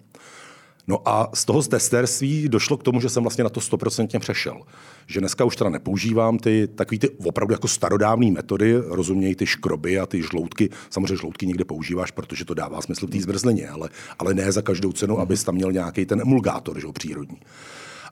No 0.88 1.08
a 1.10 1.30
z 1.34 1.46
toho 1.46 1.64
testérství 1.64 2.50
došlo 2.50 2.78
k 2.78 2.84
tomu, 2.84 3.02
že 3.02 3.10
jsem 3.10 3.24
vlastně 3.24 3.44
na 3.44 3.50
to 3.50 3.62
stoprocentně 3.62 4.20
přešel. 4.20 4.62
Že 5.08 5.20
dneska 5.20 5.46
už 5.46 5.56
teda 5.56 5.70
nepoužívám 5.70 6.38
ty 6.38 6.68
takový 6.68 7.00
ty 7.00 7.10
opravdu 7.10 7.54
jako 7.54 7.68
starodávné 7.68 8.32
metody, 8.32 8.76
rozumějí 8.86 9.36
ty 9.36 9.46
škroby 9.46 10.00
a 10.00 10.06
ty 10.06 10.22
žloutky. 10.22 10.70
Samozřejmě 10.90 11.16
žloutky 11.16 11.48
někde 11.48 11.66
používáš, 11.66 12.12
protože 12.12 12.46
to 12.46 12.54
dává 12.54 12.82
smysl 12.82 13.08
v 13.08 13.10
té 13.10 13.22
zmrzlině, 13.22 13.70
ale, 13.70 13.90
ale 14.20 14.34
ne 14.34 14.52
za 14.52 14.62
každou 14.62 14.92
cenu, 14.92 15.20
abys 15.20 15.44
tam 15.44 15.56
měl 15.56 15.72
nějaký 15.72 16.06
ten 16.06 16.22
emulgátor, 16.22 16.80
že 16.80 16.88
přírodní. 16.94 17.38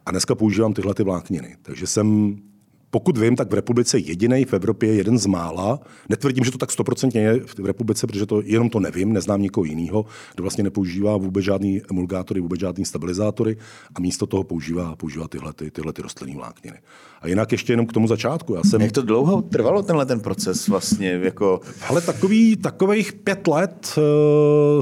A 0.05 0.11
dneska 0.11 0.35
používám 0.35 0.73
tyhle 0.73 0.93
ty 0.93 1.03
vlákniny. 1.03 1.57
Takže 1.61 1.87
jsem 1.87 2.37
pokud 2.91 3.17
vím, 3.17 3.35
tak 3.35 3.51
v 3.51 3.53
republice 3.53 3.99
jediný 3.99 4.45
v 4.45 4.53
Evropě, 4.53 4.95
jeden 4.95 5.17
z 5.17 5.25
mála. 5.25 5.79
Netvrdím, 6.09 6.43
že 6.43 6.51
to 6.51 6.57
tak 6.57 6.71
stoprocentně 6.71 7.21
je 7.21 7.39
v 7.39 7.65
republice, 7.65 8.07
protože 8.07 8.25
to 8.25 8.41
jenom 8.45 8.69
to 8.69 8.79
nevím, 8.79 9.13
neznám 9.13 9.41
nikoho 9.41 9.65
jiného, 9.65 10.05
kdo 10.35 10.43
vlastně 10.43 10.63
nepoužívá 10.63 11.17
vůbec 11.17 11.45
žádný 11.45 11.81
emulgátory, 11.91 12.41
vůbec 12.41 12.59
žádný 12.59 12.85
stabilizátory 12.85 13.57
a 13.95 13.99
místo 13.99 14.27
toho 14.27 14.43
používá, 14.43 14.95
používá 14.95 15.27
tyhle, 15.27 15.53
ty, 15.53 15.71
tyhle 15.71 15.93
ty 15.93 16.01
rostlinné 16.01 16.35
vlákniny. 16.35 16.77
A 17.21 17.27
jinak 17.27 17.51
ještě 17.51 17.73
jenom 17.73 17.85
k 17.85 17.93
tomu 17.93 18.07
začátku. 18.07 18.55
Já 18.55 18.63
jsem... 18.63 18.81
Jak 18.81 18.91
to 18.91 19.01
dlouho 19.01 19.41
trvalo 19.41 19.83
tenhle 19.83 20.05
ten 20.05 20.19
proces 20.19 20.67
vlastně? 20.67 21.09
Jako... 21.09 21.59
Ale 21.89 22.01
takový, 22.01 22.55
takových 22.55 23.13
pět 23.13 23.47
let, 23.47 23.95
eh, 23.97 24.01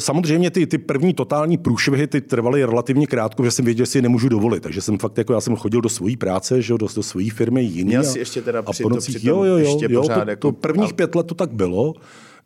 samozřejmě 0.01 0.51
ty, 0.51 0.67
ty 0.67 0.77
první 0.77 1.13
totální 1.13 1.57
průšvihy 1.57 2.07
ty 2.07 2.21
trvaly 2.21 2.65
relativně 2.65 3.07
krátko, 3.07 3.43
že 3.43 3.51
jsem 3.51 3.65
věděl, 3.65 3.85
že 3.85 3.91
si 3.91 3.97
je 3.97 4.01
nemůžu 4.01 4.29
dovolit. 4.29 4.63
Takže 4.63 4.81
jsem 4.81 4.97
fakt 4.97 5.17
jako, 5.17 5.33
já 5.33 5.41
jsem 5.41 5.55
chodil 5.55 5.81
do 5.81 5.89
své 5.89 6.17
práce, 6.17 6.61
že 6.61 6.73
do, 6.73 6.87
do 6.95 7.03
své 7.03 7.23
firmy 7.33 7.63
jiný. 7.63 7.89
Měl 7.89 8.03
jsi 8.03 8.19
ještě 8.19 8.41
teda 8.41 8.61
při, 8.61 8.83
a 8.83 8.85
po 8.85 8.89
nocích, 8.89 9.21
to, 9.21 9.29
jo, 9.29 9.43
jo, 9.43 9.43
jo, 9.43 9.57
ještě 9.57 9.87
jo, 9.89 10.01
pořád 10.01 10.23
to, 10.23 10.29
jako... 10.29 10.47
to 10.47 10.51
prvních 10.51 10.93
pět 10.93 11.15
let 11.15 11.27
to 11.27 11.35
tak 11.35 11.53
bylo 11.53 11.93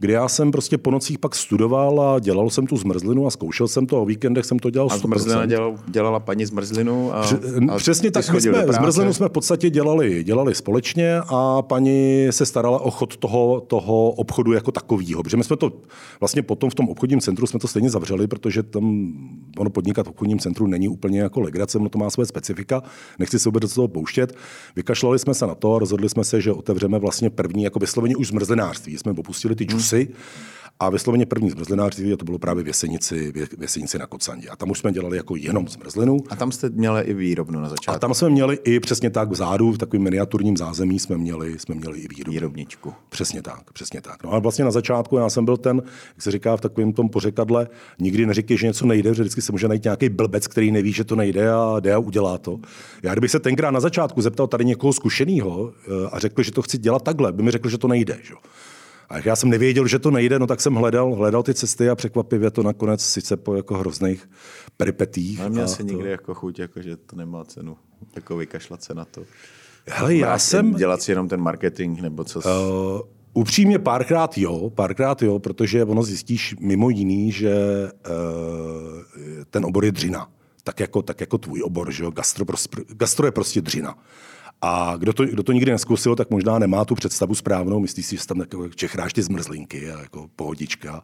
kdy 0.04 0.14
já 0.14 0.28
jsem 0.28 0.52
prostě 0.52 0.78
po 0.78 0.92
nocích 0.92 1.20
pak 1.20 1.36
studoval 1.36 2.02
a 2.02 2.20
dělal 2.20 2.50
jsem 2.50 2.68
tu 2.68 2.78
zmrzlinu 2.78 3.28
a 3.28 3.30
zkoušel 3.30 3.68
jsem 3.68 3.86
to, 3.86 4.02
o 4.02 4.06
víkendech 4.06 4.46
jsem 4.46 4.60
to 4.60 4.70
dělal 4.70 4.88
A 4.92 4.98
zmrzlina 4.98 5.46
dělal, 5.46 5.80
dělala 5.88 6.20
paní 6.20 6.46
zmrzlinu? 6.46 7.16
A, 7.16 7.26
a 7.70 7.78
Přesně 7.78 8.12
tak, 8.12 8.30
my 8.30 8.42
jsme, 8.42 8.66
zmrzlinu 8.68 9.14
jsme 9.14 9.28
v 9.30 9.32
podstatě 9.32 9.70
dělali, 9.70 10.24
dělali 10.24 10.56
společně 10.56 11.20
a 11.28 11.62
paní 11.62 12.28
se 12.30 12.46
starala 12.46 12.80
o 12.80 12.92
chod 12.92 13.18
toho, 13.18 13.62
toho 13.68 14.10
obchodu 14.12 14.54
jako 14.54 14.72
takového. 14.72 15.24
Protože 15.24 15.38
my 15.38 15.44
jsme 15.44 15.58
to 15.58 15.72
vlastně 16.20 16.42
potom 16.42 16.70
v 16.70 16.76
tom 16.76 16.90
obchodním 16.90 17.22
centru 17.22 17.48
jsme 17.48 17.60
to 17.60 17.68
stejně 17.68 17.90
zavřeli, 17.90 18.28
protože 18.28 18.64
tam 18.64 19.14
ono 19.58 19.70
podnikat 19.70 20.08
v 20.08 20.10
obchodním 20.10 20.40
centru 20.40 20.68
není 20.68 20.88
úplně 20.88 21.22
jako 21.22 21.42
legrace, 21.42 21.78
ono 21.78 21.90
to 21.90 21.98
má 21.98 22.10
své 22.10 22.26
specifika, 22.26 22.84
nechci 23.20 23.40
se 23.40 23.50
vůbec 23.50 23.64
do 23.64 23.76
toho 23.76 23.88
pouštět. 23.88 24.36
Vykašlali 24.76 25.20
jsme 25.20 25.34
se 25.34 25.48
na 25.48 25.56
to, 25.56 25.80
rozhodli 25.80 26.10
jsme 26.10 26.24
se, 26.24 26.42
že 26.42 26.52
otevřeme 26.52 27.00
vlastně 27.00 27.30
první 27.30 27.64
jako 27.64 27.80
vysloveně 27.80 28.16
už 28.16 28.28
zmrzlinářství. 28.28 28.98
Jsme 28.98 29.12
opustili 29.12 29.56
ty 29.56 29.64
džusy, 29.66 29.93
hmm 29.98 30.14
a 30.80 30.90
vysloveně 30.90 31.26
první 31.26 31.50
zmrzlinářství, 31.50 32.14
a 32.14 32.18
to 32.18 32.26
bylo 32.26 32.40
právě 32.40 32.64
v 32.64 32.68
Jesenici, 32.68 33.32
v 33.32 33.62
Jesenici 33.62 34.00
na 34.00 34.08
Kocandě. 34.08 34.50
A 34.50 34.56
tam 34.56 34.72
už 34.72 34.80
jsme 34.80 34.92
dělali 34.92 35.18
jako 35.18 35.36
jenom 35.36 35.68
zmrzlinu. 35.68 36.18
A 36.30 36.36
tam 36.36 36.52
jste 36.52 36.70
měli 36.70 37.02
i 37.02 37.14
výrobnu 37.14 37.60
na 37.60 37.70
začátku. 37.70 37.96
A 37.96 38.00
tam 38.00 38.14
jsme 38.14 38.30
měli 38.30 38.60
i 38.64 38.80
přesně 38.80 39.10
tak 39.10 39.30
vzadu, 39.30 39.72
v 39.72 39.78
takovém 39.78 40.04
miniaturním 40.04 40.58
zázemí 40.58 41.00
jsme 41.00 41.18
měli, 41.18 41.60
jsme 41.60 41.76
měli 41.76 42.00
i 42.00 42.08
výrobnu. 42.08 42.34
Výrobničku. 42.34 42.94
Přesně 43.10 43.42
tak, 43.42 43.72
přesně 43.72 44.02
tak. 44.02 44.24
No 44.24 44.34
a 44.34 44.40
vlastně 44.40 44.66
na 44.66 44.72
začátku 44.72 45.18
já 45.18 45.30
jsem 45.30 45.46
byl 45.46 45.58
ten, 45.58 45.82
jak 46.16 46.22
se 46.22 46.32
říká 46.32 46.58
v 46.58 46.62
takovém 46.62 46.94
tom 46.94 47.10
pořekadle, 47.10 47.68
nikdy 48.00 48.26
neříkej, 48.26 48.58
že 48.58 48.68
něco 48.68 48.86
nejde, 48.86 49.14
že 49.14 49.22
vždycky 49.24 49.42
se 49.42 49.52
může 49.52 49.68
najít 49.68 49.84
nějaký 49.84 50.10
blbec, 50.10 50.48
který 50.48 50.72
neví, 50.72 50.94
že 50.94 51.04
to 51.04 51.16
nejde 51.16 51.52
a 51.52 51.80
jde 51.80 51.94
a 51.94 51.98
udělá 51.98 52.38
to. 52.38 52.60
Já 53.04 53.12
kdybych 53.12 53.32
se 53.32 53.40
tenkrát 53.40 53.72
na 53.72 53.80
začátku 53.80 54.22
zeptal 54.22 54.48
tady 54.48 54.66
někoho 54.66 54.94
zkušeného 54.94 55.74
eh, 55.74 56.10
a 56.12 56.20
řekl, 56.20 56.44
že 56.44 56.52
to 56.52 56.62
chci 56.62 56.78
dělat 56.78 57.02
takhle, 57.04 57.32
by 57.32 57.44
mi 57.44 57.52
řekl, 57.52 57.70
že 57.70 57.78
to 57.78 57.88
nejde. 57.88 58.20
Že? 58.24 58.34
A 59.14 59.18
já 59.26 59.36
jsem 59.36 59.50
nevěděl, 59.50 59.88
že 59.88 60.00
to 60.00 60.12
nejde, 60.12 60.40
no 60.40 60.48
tak 60.48 60.62
jsem 60.62 60.74
hledal, 60.74 61.16
hledal 61.16 61.44
ty 61.44 61.54
cesty 61.54 61.90
a 61.90 61.96
překvapivě 61.96 62.52
to 62.52 62.64
nakonec 62.64 63.02
sice 63.02 63.38
po 63.38 63.56
jako 63.56 63.78
hrozných 63.78 64.30
peripetích. 64.78 65.40
Ale 65.40 65.50
měl 65.50 65.68
jsi 65.68 65.84
to... 65.84 65.94
někdy 65.94 66.10
jako 66.10 66.34
chuť, 66.34 66.60
jako, 66.60 66.82
že 66.82 66.98
to 66.98 67.16
nemá 67.16 67.44
cenu, 67.46 67.78
jako 68.16 68.38
vykašlat 68.38 68.84
se 68.84 68.94
na 68.94 69.06
to. 69.06 69.24
Hele, 69.88 70.16
já 70.16 70.40
jsem... 70.40 70.74
Dělat 70.74 71.02
si 71.02 71.12
jenom 71.12 71.30
ten 71.30 71.42
marketing, 71.42 72.02
nebo 72.02 72.24
co? 72.24 72.40
Uh, 72.40 73.02
upřímně 73.34 73.80
párkrát 73.80 74.38
jo, 74.38 74.70
párkrát 74.70 75.22
jo, 75.22 75.40
protože 75.40 75.84
ono 75.84 76.04
zjistíš 76.04 76.56
mimo 76.60 76.90
jiný, 76.90 77.32
že 77.32 77.54
uh, 78.10 79.04
ten 79.50 79.66
obor 79.66 79.86
je 79.86 79.92
dřina. 79.92 80.30
Tak 80.64 80.80
jako, 80.80 81.02
tak 81.02 81.22
jako 81.22 81.38
tvůj 81.38 81.62
obor, 81.64 81.92
že 81.92 82.04
jo? 82.04 82.12
Gastro, 82.12 82.46
gastro 82.88 83.28
je 83.28 83.32
prostě 83.32 83.62
dřina. 83.62 83.98
A 84.66 84.96
kdo 84.98 85.14
to, 85.14 85.26
kdo 85.26 85.44
to 85.44 85.52
nikdy 85.52 85.72
neskusil, 85.72 86.16
tak 86.16 86.30
možná 86.30 86.60
nemá 86.60 86.86
tu 86.86 86.96
představu 86.96 87.36
správnou. 87.36 87.80
Myslí 87.80 88.04
si, 88.04 88.18
že 88.18 88.28
tam 88.28 88.40
jako 88.40 88.70
čechráš 88.70 89.14
ty 89.14 89.22
zmrzlinky 89.22 89.92
a 89.92 90.00
jako 90.00 90.30
pohodička. 90.36 91.04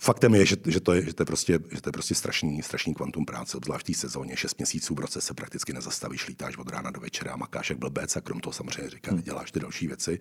Faktem 0.00 0.34
je, 0.34 0.46
že, 0.46 0.56
že, 0.66 0.80
to 0.80 0.92
je, 0.92 1.04
že 1.04 1.14
to 1.14 1.22
je 1.22 1.26
prostě, 1.26 1.58
že 1.70 1.80
to 1.80 1.88
je 1.88 1.92
prostě 1.92 2.14
strašný, 2.14 2.62
strašný 2.62 2.94
kvantum 2.94 3.24
práce, 3.24 3.56
obzvlášť 3.56 3.86
v 3.86 3.86
té 3.86 3.98
sezóně. 3.98 4.36
Šest 4.36 4.58
měsíců 4.58 4.94
v 4.94 4.98
roce 4.98 5.20
se 5.20 5.34
prakticky 5.34 5.72
nezastavíš, 5.72 6.28
lítáš 6.28 6.56
od 6.56 6.68
rána 6.68 6.90
do 6.90 7.00
večera, 7.00 7.36
makáš 7.36 7.70
jak 7.70 7.78
blbec 7.78 8.16
a 8.16 8.20
krom 8.20 8.40
toho 8.40 8.52
samozřejmě 8.52 8.90
říká, 8.90 9.12
hmm. 9.12 9.22
děláš 9.22 9.52
ty 9.52 9.60
další 9.60 9.86
věci. 9.86 10.20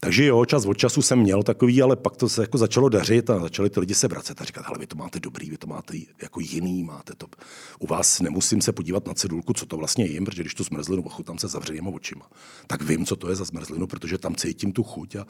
Takže 0.00 0.24
jo, 0.24 0.44
čas 0.44 0.66
od 0.66 0.74
času 0.74 1.02
jsem 1.02 1.18
měl 1.18 1.42
takový, 1.42 1.82
ale 1.82 1.96
pak 1.96 2.16
to 2.16 2.28
se 2.28 2.42
jako 2.42 2.58
začalo 2.58 2.88
dařit 2.88 3.30
a 3.30 3.40
začali 3.40 3.70
ty 3.70 3.80
lidi 3.80 3.94
se 3.94 4.08
vracet 4.08 4.40
a 4.40 4.44
říkat, 4.44 4.66
hele, 4.66 4.78
vy 4.78 4.86
to 4.86 4.96
máte 4.96 5.20
dobrý, 5.20 5.50
vy 5.50 5.56
to 5.56 5.66
máte 5.66 5.94
jako 6.22 6.40
jiný, 6.40 6.84
máte 6.84 7.14
to. 7.14 7.26
U 7.78 7.86
vás 7.86 8.20
nemusím 8.20 8.60
se 8.60 8.72
podívat 8.72 9.06
na 9.06 9.14
cedulku, 9.14 9.52
co 9.52 9.66
to 9.66 9.76
vlastně 9.76 10.06
jim, 10.06 10.24
protože 10.24 10.42
když 10.42 10.54
tu 10.54 10.64
zmrzlinu 10.64 11.02
ochutám 11.02 11.38
se 11.38 11.48
zavřenýma 11.48 11.90
očima, 11.90 12.26
tak 12.66 12.82
vím, 12.82 13.06
co 13.06 13.16
to 13.16 13.28
je 13.28 13.36
za 13.36 13.44
zmrzlinu, 13.44 13.86
protože 13.86 14.18
tam 14.18 14.34
cítím 14.34 14.72
tu 14.72 14.82
chuť 14.82 15.16
a, 15.16 15.26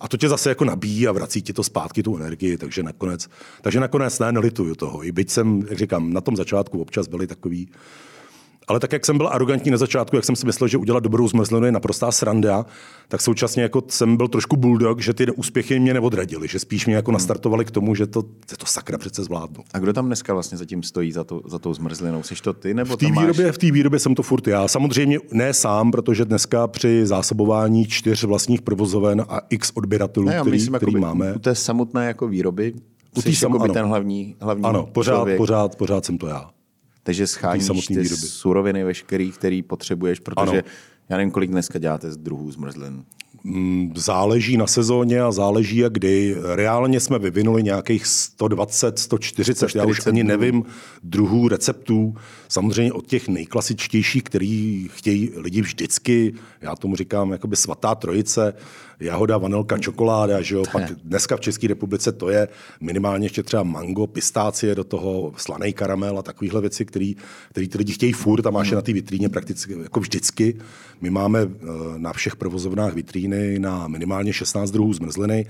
a 0.00 0.08
to 0.08 0.16
tě 0.16 0.28
zase 0.28 0.48
jako 0.48 0.64
nabíjí 0.64 1.08
a 1.08 1.12
vrací 1.12 1.42
ti 1.42 1.52
to 1.52 1.62
zpátky, 1.62 2.02
tu 2.02 2.16
energii, 2.16 2.56
takže 2.56 2.82
nakonec, 2.82 3.28
takže 3.62 3.80
nakonec 3.80 4.18
ne, 4.18 4.32
nelituju 4.32 4.74
toho. 4.74 5.04
I 5.04 5.12
byť 5.12 5.30
jsem, 5.30 5.62
jak 5.68 5.78
říkám, 5.78 6.12
na 6.12 6.20
tom 6.20 6.36
začátku 6.36 6.80
občas 6.80 7.08
byli 7.08 7.26
takový, 7.26 7.68
ale 8.68 8.80
tak, 8.80 8.92
jak 8.92 9.06
jsem 9.06 9.16
byl 9.16 9.28
arrogantní 9.28 9.70
na 9.70 9.76
začátku, 9.76 10.16
jak 10.16 10.24
jsem 10.24 10.36
si 10.36 10.46
myslel, 10.46 10.68
že 10.68 10.78
udělat 10.78 11.02
dobrou 11.02 11.28
zmrzlinu 11.28 11.66
je 11.66 11.72
naprostá 11.72 12.12
sranda, 12.12 12.66
tak 13.08 13.20
současně 13.20 13.62
jako 13.62 13.82
jsem 13.88 14.16
byl 14.16 14.28
trošku 14.28 14.56
bulldog, 14.56 15.00
že 15.00 15.14
ty 15.14 15.30
úspěchy 15.30 15.80
mě 15.80 15.94
neodradili, 15.94 16.48
že 16.48 16.58
spíš 16.58 16.86
mě 16.86 16.94
jako 16.94 17.10
hmm. 17.10 17.14
nastartovali 17.14 17.64
k 17.64 17.70
tomu, 17.70 17.94
že 17.94 18.06
to, 18.06 18.22
že 18.50 18.56
to 18.56 18.66
sakra 18.66 18.98
přece 18.98 19.24
zvládnu. 19.24 19.64
A 19.74 19.78
kdo 19.78 19.92
tam 19.92 20.06
dneska 20.06 20.34
vlastně 20.34 20.58
zatím 20.58 20.82
stojí 20.82 21.12
za, 21.12 21.24
to, 21.24 21.40
za 21.46 21.58
tou 21.58 21.74
zmrzlinou? 21.74 22.22
Jsi 22.22 22.34
to 22.34 22.52
ty 22.52 22.74
nebo 22.74 22.94
v 22.94 22.96
té 22.96 23.06
výrobě, 23.06 23.46
máš... 23.46 23.56
v 23.56 23.72
výrobě 23.72 23.98
jsem 23.98 24.14
to 24.14 24.22
furt 24.22 24.46
já. 24.46 24.68
Samozřejmě 24.68 25.18
ne 25.32 25.52
sám, 25.52 25.90
protože 25.90 26.24
dneska 26.24 26.66
při 26.66 27.06
zásobování 27.06 27.86
čtyř 27.86 28.24
vlastních 28.24 28.62
provozoven 28.62 29.24
a 29.28 29.40
x 29.50 29.72
odběratelů, 29.74 30.26
ne, 30.26 30.40
který, 30.40 30.50
myslím, 30.50 30.74
který 30.74 30.92
by, 30.92 31.00
máme. 31.00 31.32
U 31.32 31.38
té 31.38 31.54
samotné 31.54 32.06
jako 32.06 32.28
výroby 32.28 32.74
u 33.16 33.22
jsi 33.22 33.34
sam, 33.34 33.52
jako 33.52 33.68
ten 33.68 33.86
hlavní, 33.86 34.36
hlavní 34.40 34.64
Ano, 34.64 34.88
pořád, 34.92 35.16
člověk. 35.16 35.36
pořád, 35.36 35.76
pořád 35.76 36.04
jsem 36.04 36.18
to 36.18 36.26
já. 36.26 36.50
Takže 37.04 37.26
scháníš 37.26 37.86
ty 37.86 37.94
výroby. 37.94 38.16
suroviny 38.16 38.84
veškerý, 38.84 39.32
který 39.32 39.62
potřebuješ, 39.62 40.20
protože 40.20 40.62
ano. 40.62 40.68
já 41.08 41.16
nevím, 41.16 41.30
kolik 41.30 41.50
dneska 41.50 41.78
děláte 41.78 42.12
z 42.12 42.16
druhů 42.16 42.52
zmrzlin. 42.52 43.04
Mm, 43.46 43.92
záleží 43.96 44.56
na 44.56 44.66
sezóně 44.66 45.20
a 45.20 45.32
záleží 45.32 45.76
jak 45.76 45.92
kdy. 45.92 46.36
Reálně 46.54 47.00
jsme 47.00 47.18
vyvinuli 47.18 47.62
nějakých 47.62 48.06
120, 48.06 48.98
140, 48.98 49.54
140 49.54 49.78
já 49.78 49.90
už 49.90 50.06
ani 50.06 50.24
nevím, 50.24 50.64
druhů 51.02 51.48
receptů. 51.48 52.14
Samozřejmě 52.48 52.92
od 52.92 53.06
těch 53.06 53.28
nejklasičtějších, 53.28 54.22
který 54.22 54.88
chtějí 54.92 55.30
lidi 55.36 55.60
vždycky, 55.60 56.34
já 56.60 56.76
tomu 56.76 56.96
říkám 56.96 57.32
jakoby 57.32 57.56
svatá 57.56 57.94
trojice, 57.94 58.54
jahoda, 59.00 59.38
vanilka, 59.38 59.78
čokoláda, 59.78 60.42
že 60.42 60.54
jo? 60.54 60.64
pak 60.72 60.92
dneska 60.92 61.36
v 61.36 61.40
České 61.40 61.68
republice 61.68 62.12
to 62.12 62.28
je 62.28 62.48
minimálně 62.80 63.26
ještě 63.26 63.42
třeba 63.42 63.62
mango, 63.62 64.06
pistácie 64.06 64.74
do 64.74 64.84
toho, 64.84 65.32
slaný 65.36 65.72
karamel 65.72 66.18
a 66.18 66.22
takovéhle 66.22 66.60
věci, 66.60 66.84
který, 66.84 67.16
který 67.50 67.68
ty 67.68 67.78
lidi 67.78 67.92
chtějí 67.92 68.12
furt 68.12 68.46
a 68.46 68.50
máš 68.50 68.70
je 68.70 68.76
na 68.76 68.82
té 68.82 68.92
vitríně 68.92 69.28
prakticky 69.28 69.72
jako 69.82 70.00
vždycky. 70.00 70.56
My 71.00 71.10
máme 71.10 71.40
eh, 71.42 71.66
na 71.96 72.12
všech 72.12 72.36
provozovnách 72.36 72.94
vitríny 72.94 73.58
na 73.58 73.88
minimálně 73.88 74.32
16 74.32 74.70
druhů 74.70 74.92
zmrzliny 74.92 75.46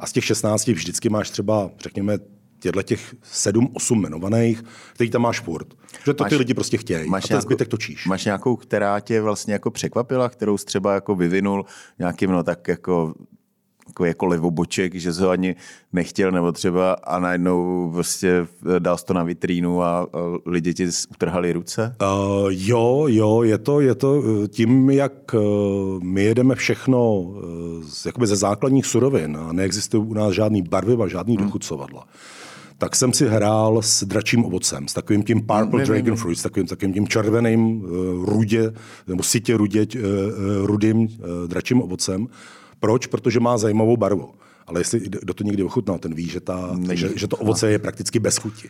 a 0.00 0.06
z 0.06 0.12
těch 0.12 0.24
16 0.24 0.66
vždycky 0.68 1.08
máš 1.08 1.30
třeba, 1.30 1.70
řekněme, 1.80 2.18
těchto 2.58 2.82
těch 2.82 3.14
sedm, 3.22 3.68
osm 3.74 3.98
jmenovaných, 3.98 4.62
který 4.94 5.10
tam 5.10 5.22
máš 5.22 5.40
furt. 5.40 5.66
Že 6.06 6.14
to 6.14 6.24
máš, 6.24 6.30
ty 6.30 6.36
lidi 6.36 6.54
prostě 6.54 6.76
chtějí 6.76 7.08
máš 7.08 7.24
a 7.24 7.28
ten 7.28 7.34
nějakou, 7.34 7.46
zbytek 7.46 7.68
točíš. 7.68 8.06
Máš 8.06 8.24
nějakou, 8.24 8.56
která 8.56 9.00
tě 9.00 9.20
vlastně 9.20 9.52
jako 9.52 9.70
překvapila, 9.70 10.28
kterou 10.28 10.58
jsi 10.58 10.66
třeba 10.66 10.94
jako 10.94 11.14
vyvinul 11.14 11.64
nějakým, 11.98 12.30
no 12.30 12.42
tak 12.42 12.68
jako 12.68 13.14
jako, 13.88 14.04
jako 14.04 14.26
levoboček, 14.26 14.94
že 14.94 15.12
se 15.12 15.24
ho 15.24 15.30
ani 15.30 15.56
nechtěl, 15.92 16.30
nebo 16.30 16.52
třeba 16.52 16.92
a 16.92 17.18
najednou 17.18 17.90
prostě 17.92 18.46
dal 18.78 18.98
to 18.98 19.14
na 19.14 19.22
vitrínu 19.22 19.82
a, 19.82 19.98
a 19.98 20.06
lidi 20.46 20.74
ti 20.74 20.88
utrhali 21.10 21.52
ruce? 21.52 21.96
Uh, 22.02 22.48
jo, 22.50 23.06
jo, 23.08 23.42
je 23.42 23.58
to, 23.58 23.80
je 23.80 23.94
to 23.94 24.22
tím, 24.48 24.90
jak 24.90 25.34
uh, 25.34 26.02
my 26.02 26.24
jedeme 26.24 26.54
všechno 26.54 27.20
uh, 27.20 27.40
jakoby 28.06 28.26
ze 28.26 28.36
základních 28.36 28.86
surovin 28.86 29.36
a 29.36 29.52
neexistuje 29.52 30.00
u 30.00 30.14
nás 30.14 30.32
žádný 30.34 30.62
barviva, 30.62 31.08
žádný 31.08 31.36
hmm. 31.36 31.46
dochucovadla 31.46 32.06
tak 32.78 32.96
jsem 32.96 33.12
si 33.12 33.28
hrál 33.28 33.82
s 33.82 34.04
dračím 34.04 34.44
ovocem, 34.44 34.88
s 34.88 34.94
takovým 34.94 35.22
tím 35.22 35.40
purple 35.40 35.80
ne, 35.80 35.86
dragon 35.86 36.04
ne, 36.04 36.10
ne. 36.10 36.16
fruit, 36.16 36.36
s 36.36 36.42
takovým, 36.42 36.66
takovým 36.66 36.94
tím 36.94 37.08
červeným 37.08 37.60
uh, 37.60 37.88
rudě, 38.24 38.72
nebo 39.06 39.22
sitě 39.22 39.56
rudě, 39.56 39.86
uh, 39.96 40.66
rudým 40.66 40.98
uh, 40.98 41.08
dračím 41.46 41.82
ovocem. 41.82 42.26
Proč? 42.80 43.06
Protože 43.06 43.40
má 43.40 43.58
zajímavou 43.58 43.96
barvu. 43.96 44.30
Ale 44.66 44.80
jestli 44.80 45.00
kdo 45.00 45.34
to 45.34 45.44
někdy 45.44 45.62
ochutnal, 45.62 45.98
ten 45.98 46.14
ví, 46.14 46.28
že, 46.28 46.40
ta, 46.40 46.78
že, 46.92 47.10
že 47.16 47.28
to 47.28 47.36
ovoce 47.36 47.70
je 47.70 47.78
prakticky 47.78 48.18
bez 48.18 48.36
chuti. 48.36 48.68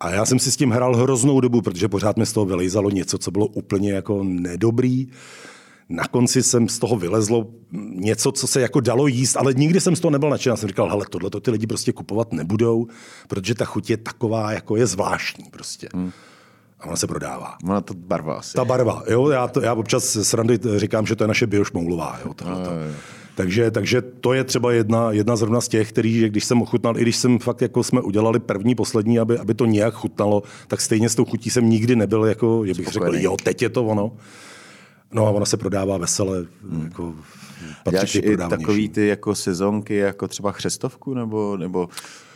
A 0.00 0.10
já 0.10 0.26
jsem 0.26 0.38
si 0.38 0.52
s 0.52 0.56
tím 0.56 0.70
hrál 0.70 0.96
hroznou 0.96 1.40
dobu, 1.40 1.62
protože 1.62 1.88
pořád 1.88 2.16
mi 2.16 2.26
z 2.26 2.32
toho 2.32 2.46
vylejzalo 2.46 2.90
něco, 2.90 3.18
co 3.18 3.30
bylo 3.30 3.46
úplně 3.46 3.92
jako 3.92 4.24
nedobrý 4.24 5.08
na 5.90 6.04
konci 6.04 6.42
jsem 6.42 6.68
z 6.68 6.78
toho 6.78 6.96
vylezlo 6.96 7.46
něco, 7.94 8.32
co 8.32 8.46
se 8.46 8.60
jako 8.60 8.80
dalo 8.80 9.06
jíst, 9.06 9.36
ale 9.36 9.54
nikdy 9.54 9.80
jsem 9.80 9.96
z 9.96 10.00
toho 10.00 10.10
nebyl 10.10 10.30
nadšený. 10.30 10.52
Já 10.52 10.56
jsem 10.56 10.68
říkal, 10.68 10.88
hele, 10.88 11.06
tohle 11.10 11.30
to 11.30 11.40
ty 11.40 11.50
lidi 11.50 11.66
prostě 11.66 11.92
kupovat 11.92 12.32
nebudou, 12.32 12.86
protože 13.28 13.54
ta 13.54 13.64
chuť 13.64 13.90
je 13.90 13.96
taková, 13.96 14.52
jako 14.52 14.76
je 14.76 14.86
zvláštní 14.86 15.44
prostě. 15.50 15.88
Hmm. 15.94 16.10
A 16.80 16.86
ona 16.86 16.96
se 16.96 17.06
prodává. 17.06 17.56
Ona 17.64 17.80
to 17.80 17.94
barva 17.94 18.34
asi. 18.34 18.54
Ta 18.54 18.64
barva, 18.64 19.02
jo, 19.10 19.28
já, 19.28 19.48
to, 19.48 19.60
já 19.60 19.74
občas 19.74 20.16
s 20.16 20.34
Randy 20.34 20.58
říkám, 20.76 21.06
že 21.06 21.16
to 21.16 21.24
je 21.24 21.28
naše 21.28 21.46
biošmoulová, 21.46 22.18
jo, 22.24 22.34
tohle 22.34 22.60
jo. 22.60 22.94
Takže, 23.34 23.70
takže 23.70 24.02
to 24.02 24.32
je 24.32 24.44
třeba 24.44 24.72
jedna, 24.72 25.12
jedna 25.12 25.36
zrovna 25.36 25.60
z 25.60 25.68
těch, 25.68 25.88
který, 25.92 26.18
že 26.18 26.28
když 26.28 26.44
jsem 26.44 26.62
ochutnal, 26.62 26.98
i 26.98 27.02
když 27.02 27.16
jsem 27.16 27.38
fakt 27.38 27.62
jako 27.62 27.82
jsme 27.82 28.00
udělali 28.00 28.40
první, 28.40 28.74
poslední, 28.74 29.18
aby, 29.18 29.38
aby 29.38 29.54
to 29.54 29.66
nějak 29.66 29.94
chutnalo, 29.94 30.42
tak 30.68 30.80
stejně 30.80 31.08
s 31.08 31.14
tou 31.14 31.24
chutí 31.24 31.50
jsem 31.50 31.70
nikdy 31.70 31.96
nebyl, 31.96 32.24
jako, 32.24 32.66
že 32.66 32.74
bych 32.74 32.88
Spokojený. 32.88 33.16
řekl, 33.16 33.24
jo, 33.24 33.36
teď 33.44 33.62
je 33.62 33.68
to 33.68 33.84
ono. 33.84 34.12
No 35.12 35.26
a 35.26 35.30
ona 35.30 35.46
se 35.46 35.56
prodává 35.56 35.98
vesele, 35.98 36.46
hmm. 36.70 36.84
jako 36.84 37.14
Děláš 37.90 38.14
i 38.14 38.36
takový 38.36 38.88
ty 38.88 39.06
jako 39.06 39.34
sezonky, 39.34 39.96
jako 39.96 40.28
třeba 40.28 40.52
chřestovku, 40.52 41.14
nebo, 41.14 41.56
nebo 41.56 41.88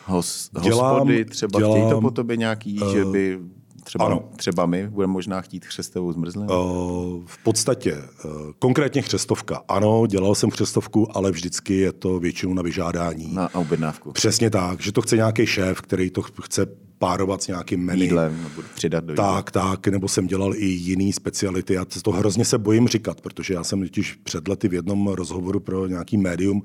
hos, 0.04 0.50
dělám, 0.62 0.94
hospody, 0.94 1.24
třeba 1.24 1.58
dělám, 1.58 1.76
chtějí 1.76 1.90
to 1.90 2.00
po 2.00 2.10
tobě 2.10 2.36
nějaký, 2.36 2.80
uh, 2.80 2.92
že 2.92 3.04
by 3.04 3.38
třeba, 3.84 4.04
ano. 4.04 4.28
třeba 4.36 4.66
my 4.66 4.88
budeme 4.88 5.12
možná 5.12 5.40
chtít 5.40 5.64
chřestovou 5.64 6.12
zmrzlinu? 6.12 6.48
Uh, 6.48 7.22
v 7.26 7.38
podstatě, 7.42 7.96
uh, 8.24 8.32
konkrétně 8.58 9.02
chřestovka. 9.02 9.62
Ano, 9.68 10.06
dělal 10.06 10.34
jsem 10.34 10.50
chřestovku, 10.50 11.16
ale 11.16 11.30
vždycky 11.30 11.74
je 11.74 11.92
to 11.92 12.18
většinou 12.18 12.54
na 12.54 12.62
vyžádání. 12.62 13.34
Na 13.34 13.54
objednávku. 13.54 14.12
Přesně 14.12 14.50
tak, 14.50 14.80
že 14.80 14.92
to 14.92 15.02
chce 15.02 15.16
nějaký 15.16 15.46
šéf, 15.46 15.80
který 15.80 16.10
to 16.10 16.22
chce 16.22 16.66
spárovat 17.04 17.42
s 17.42 17.46
nějakým 17.48 17.80
menu. 17.80 18.02
Jídlem, 18.02 18.46
přidat 18.74 19.04
do 19.04 19.12
jídla. 19.12 19.34
Tak, 19.34 19.50
tak, 19.50 19.88
nebo 19.88 20.08
jsem 20.08 20.26
dělal 20.26 20.54
i 20.54 20.66
jiný 20.66 21.12
speciality. 21.12 21.74
Já 21.74 21.84
to 21.84 22.12
hrozně 22.12 22.44
se 22.44 22.58
bojím 22.58 22.88
říkat, 22.88 23.20
protože 23.20 23.54
já 23.54 23.64
jsem 23.64 23.82
totiž 23.82 24.18
před 24.24 24.48
lety 24.48 24.68
v 24.68 24.74
jednom 24.74 25.08
rozhovoru 25.08 25.60
pro 25.60 25.86
nějaký 25.86 26.16
médium 26.16 26.62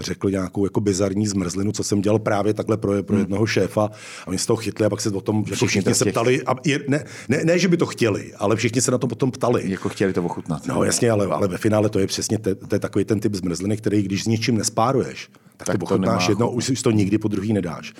řekl 0.00 0.30
nějakou 0.30 0.66
jako 0.66 0.80
bizarní 0.80 1.26
zmrzlinu, 1.26 1.72
co 1.72 1.84
jsem 1.84 2.00
dělal 2.00 2.18
právě 2.18 2.54
takhle 2.54 2.76
pro, 2.76 3.02
pro 3.02 3.16
hmm. 3.16 3.22
jednoho 3.22 3.46
šéfa 3.46 3.90
a 4.24 4.26
oni 4.26 4.38
se 4.38 4.46
toho 4.46 4.56
chytli 4.56 4.86
a 4.86 4.90
pak 4.90 5.00
se 5.00 5.10
o 5.10 5.20
tom 5.20 5.44
všichni, 5.44 5.54
jako 5.54 5.66
všichni 5.66 5.94
se 5.94 6.04
ptali. 6.04 6.42
A 6.42 6.54
je, 6.64 6.80
ne, 6.88 7.04
ne, 7.28 7.44
ne, 7.44 7.58
že 7.58 7.68
by 7.68 7.76
to 7.76 7.86
chtěli, 7.86 8.32
ale 8.34 8.56
všichni 8.56 8.80
se 8.80 8.90
na 8.90 8.98
to 8.98 9.06
potom 9.06 9.30
ptali. 9.30 9.70
Jako 9.70 9.88
chtěli 9.88 10.12
to 10.12 10.22
ochutnat. 10.22 10.66
No 10.66 10.84
jasně, 10.84 11.10
ale, 11.10 11.26
ale 11.26 11.48
ve 11.48 11.58
finále 11.58 11.88
to 11.88 11.98
je 11.98 12.06
přesně 12.06 12.38
te, 12.38 12.54
to 12.54 12.74
je 12.74 12.78
takový 12.78 13.04
ten 13.04 13.20
typ 13.20 13.34
zmrzliny, 13.34 13.76
který 13.76 14.02
když 14.02 14.24
s 14.24 14.26
ničím 14.26 14.58
nespáruješ, 14.58 15.28
tak, 15.56 15.66
tak 15.66 15.78
to 15.78 15.84
ochutnáš 15.84 16.28
jedno, 16.28 16.50
už 16.50 16.64
si 16.64 16.74
to 16.74 16.90
nikdy 16.90 17.18
po 17.18 17.28
druhý 17.28 17.52
nedáš. 17.52 17.94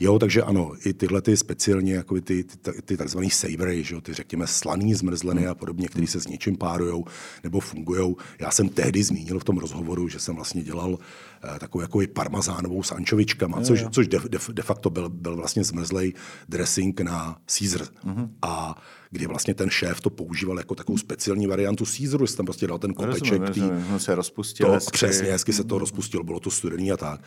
Jo, 0.00 0.18
takže 0.18 0.42
ano, 0.42 0.72
i 0.84 0.92
tyhle 0.94 1.22
ty 1.22 1.36
speciálně, 1.36 1.94
jako 1.94 2.20
ty, 2.20 2.44
ty, 2.44 2.82
ty 2.82 2.96
takzvaný 2.96 3.30
savory, 3.30 3.84
že 3.84 3.94
jo, 3.94 4.00
ty 4.00 4.14
řekněme 4.14 4.46
slaný 4.46 4.94
zmrzliny 4.94 5.46
a 5.46 5.54
podobně, 5.54 5.88
které 5.88 6.06
se 6.06 6.20
s 6.20 6.28
něčím 6.28 6.56
párují 6.56 7.04
nebo 7.44 7.60
fungují. 7.60 8.14
Já 8.40 8.50
jsem 8.50 8.68
tehdy 8.68 9.02
zmínil 9.02 9.38
v 9.38 9.44
tom 9.44 9.58
rozhovoru, 9.58 10.08
že 10.08 10.18
jsem 10.18 10.34
vlastně 10.34 10.62
dělal 10.62 10.98
eh, 11.44 11.58
takovou 11.58 11.82
jako 11.82 12.02
i 12.02 12.06
parmazánovou 12.06 12.82
s 12.82 12.92
ančovičkama, 12.92 13.60
což, 13.60 13.84
což 13.90 14.08
de, 14.08 14.18
de, 14.28 14.38
de 14.52 14.62
facto 14.62 14.90
byl, 14.90 15.08
byl 15.08 15.36
vlastně 15.36 15.64
zmrzlej 15.64 16.12
dressing 16.48 17.00
na 17.00 17.36
Caesar. 17.58 17.80
Mm-hmm. 17.80 18.28
A 18.42 18.82
kdy 19.10 19.26
vlastně 19.26 19.54
ten 19.54 19.70
šéf 19.70 20.00
to 20.00 20.10
používal 20.10 20.58
jako 20.58 20.74
takovou 20.74 20.98
speciální 20.98 21.46
variantu 21.46 21.84
Caesaru, 21.86 22.26
že 22.26 22.36
tam 22.36 22.46
prostě 22.46 22.66
dal 22.66 22.78
ten 22.78 22.94
kopeček. 22.94 23.40
Rozumím, 23.40 23.70
rozumím. 23.70 23.98
se 23.98 24.14
rozpustil 24.14 24.66
to, 24.66 24.72
hezky. 24.72 24.92
Přesně, 24.92 25.32
hezky 25.32 25.52
se 25.52 25.64
to 25.64 25.78
rozpustilo, 25.78 26.24
bylo 26.24 26.40
to 26.40 26.50
studený 26.50 26.92
a 26.92 26.96
tak. 26.96 27.20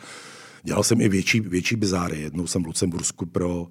Dělal 0.62 0.82
jsem 0.82 1.00
i 1.00 1.08
větší, 1.08 1.40
větší 1.40 1.76
bizáry. 1.76 2.20
Jednou 2.20 2.46
jsem 2.46 2.62
v 2.62 2.66
Lucembursku 2.66 3.26
pro 3.26 3.62
uh, 3.62 3.68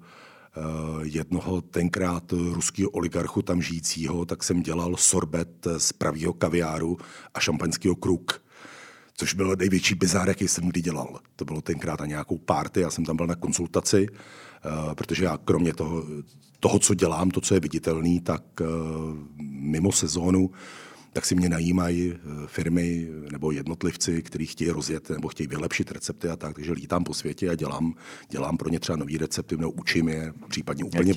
jednoho 1.02 1.60
tenkrát 1.60 2.32
ruského 2.32 2.90
oligarchu 2.90 3.42
tam 3.42 3.62
žijícího, 3.62 4.24
tak 4.24 4.44
jsem 4.44 4.62
dělal 4.62 4.96
sorbet 4.96 5.66
z 5.78 5.92
pravého 5.92 6.32
kaviáru 6.32 6.98
a 7.34 7.40
šampaňského 7.40 7.94
kruk 7.94 8.42
což 9.16 9.34
byl 9.34 9.56
největší 9.58 9.94
bizár, 9.94 10.28
jaký 10.28 10.48
jsem 10.48 10.68
kdy 10.68 10.80
dělal. 10.80 11.20
To 11.36 11.44
bylo 11.44 11.60
tenkrát 11.60 12.00
na 12.00 12.06
nějakou 12.06 12.38
párty, 12.38 12.80
já 12.80 12.90
jsem 12.90 13.04
tam 13.04 13.16
byl 13.16 13.26
na 13.26 13.34
konsultaci, 13.34 14.06
uh, 14.08 14.94
protože 14.94 15.24
já 15.24 15.38
kromě 15.44 15.74
toho, 15.74 16.04
toho, 16.60 16.78
co 16.78 16.94
dělám, 16.94 17.30
to, 17.30 17.40
co 17.40 17.54
je 17.54 17.60
viditelný, 17.60 18.20
tak 18.20 18.42
mimo 19.50 19.92
sezónu 19.92 20.50
tak 21.12 21.26
si 21.26 21.34
mě 21.34 21.48
najímají 21.48 22.12
eh, 22.12 22.18
firmy 22.46 23.08
nebo 23.32 23.52
jednotlivci, 23.52 24.22
kteří 24.22 24.46
chtějí 24.46 24.70
rozjet 24.70 25.10
nebo 25.10 25.28
chtějí 25.28 25.46
vylepšit 25.46 25.90
recepty 25.92 26.28
a 26.28 26.36
tak, 26.36 26.54
takže 26.54 26.72
lítám 26.72 27.04
po 27.04 27.14
světě 27.14 27.50
a 27.50 27.54
dělám, 27.54 27.94
dělám 28.28 28.56
pro 28.56 28.68
ně 28.68 28.80
třeba 28.80 28.96
nový 28.96 29.18
recepty, 29.18 29.56
nebo 29.56 29.70
učím 29.70 30.08
je, 30.08 30.32
případně 30.48 30.84
úplně 30.84 31.12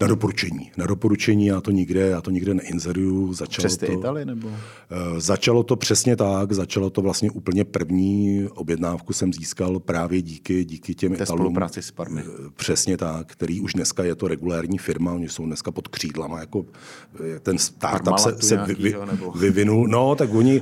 na 0.00 0.06
doporučení. 0.06 0.70
Na 0.76 0.86
doporučení, 0.86 1.46
já 1.46 1.60
to 1.60 1.70
nikde, 1.70 2.00
já 2.00 2.20
to 2.20 2.30
nikde 2.30 2.54
neinzeruju. 2.54 3.34
Začalo 3.34 3.68
Přes 3.68 3.76
ty 3.76 3.86
to, 3.86 3.92
Itali, 3.92 4.24
nebo? 4.24 4.48
Uh, 4.48 4.54
začalo 5.18 5.62
to 5.62 5.76
přesně 5.76 6.16
tak, 6.16 6.52
začalo 6.52 6.90
to 6.90 7.00
vlastně 7.00 7.30
úplně 7.30 7.64
první 7.64 8.46
objednávku 8.54 9.12
jsem 9.12 9.32
získal 9.32 9.80
právě 9.80 10.22
díky, 10.22 10.64
díky 10.64 10.94
těm 10.94 11.14
Té 11.16 11.22
Italům. 11.22 11.38
spolupráci 11.38 11.82
s 11.82 11.90
Parmy. 11.90 12.22
Uh, 12.22 12.28
přesně 12.56 12.96
tak, 12.96 13.32
který 13.32 13.60
už 13.60 13.72
dneska 13.72 14.04
je 14.04 14.14
to 14.14 14.28
regulární 14.28 14.78
firma, 14.78 15.12
oni 15.12 15.28
jsou 15.28 15.46
dneska 15.46 15.70
pod 15.70 15.88
křídlama, 15.88 16.40
jako 16.40 16.64
eh, 17.24 17.40
ten 17.40 17.58
startup 17.58 18.18
se, 18.18 18.36
se 18.40 18.56
vy, 18.66 18.74
vy, 18.74 18.94
vyvinul. 19.34 19.88
No, 19.88 20.14
tak 20.14 20.34
oni, 20.34 20.60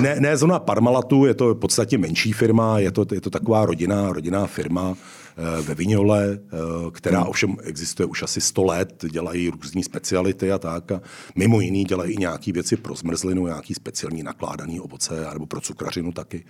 ne, 0.00 0.16
ne 0.20 0.36
zóna 0.36 0.58
Parmalatu, 0.58 1.26
je 1.26 1.34
to 1.34 1.54
v 1.54 1.58
podstatě 1.58 1.98
menší 1.98 2.32
firma, 2.32 2.78
je 2.78 2.90
to, 2.90 3.06
je 3.12 3.20
to 3.20 3.30
taková 3.30 3.66
rodinná, 3.66 4.12
rodinná 4.12 4.46
firma, 4.46 4.96
Eh, 4.96 5.25
ve 5.62 5.74
Vignole, 5.74 6.38
eh, 6.38 6.56
která 6.90 7.20
hmm. 7.20 7.28
ovšem 7.28 7.56
existuje 7.62 8.06
už 8.06 8.22
asi 8.22 8.40
100 8.40 8.64
let, 8.64 9.04
dělají 9.10 9.48
různé 9.48 9.82
speciality 9.82 10.52
a 10.52 10.58
tak. 10.58 10.92
A 10.92 11.00
mimo 11.34 11.60
jiný 11.60 11.84
dělají 11.84 12.14
i 12.14 12.16
nějaké 12.16 12.52
věci 12.52 12.76
pro 12.76 12.94
zmrzlinu, 12.94 13.46
nějaký 13.46 13.74
speciální 13.74 14.22
nakládaný 14.22 14.80
ovoce, 14.80 15.26
nebo 15.32 15.46
pro 15.46 15.60
cukrařinu 15.60 16.12
taky. 16.12 16.44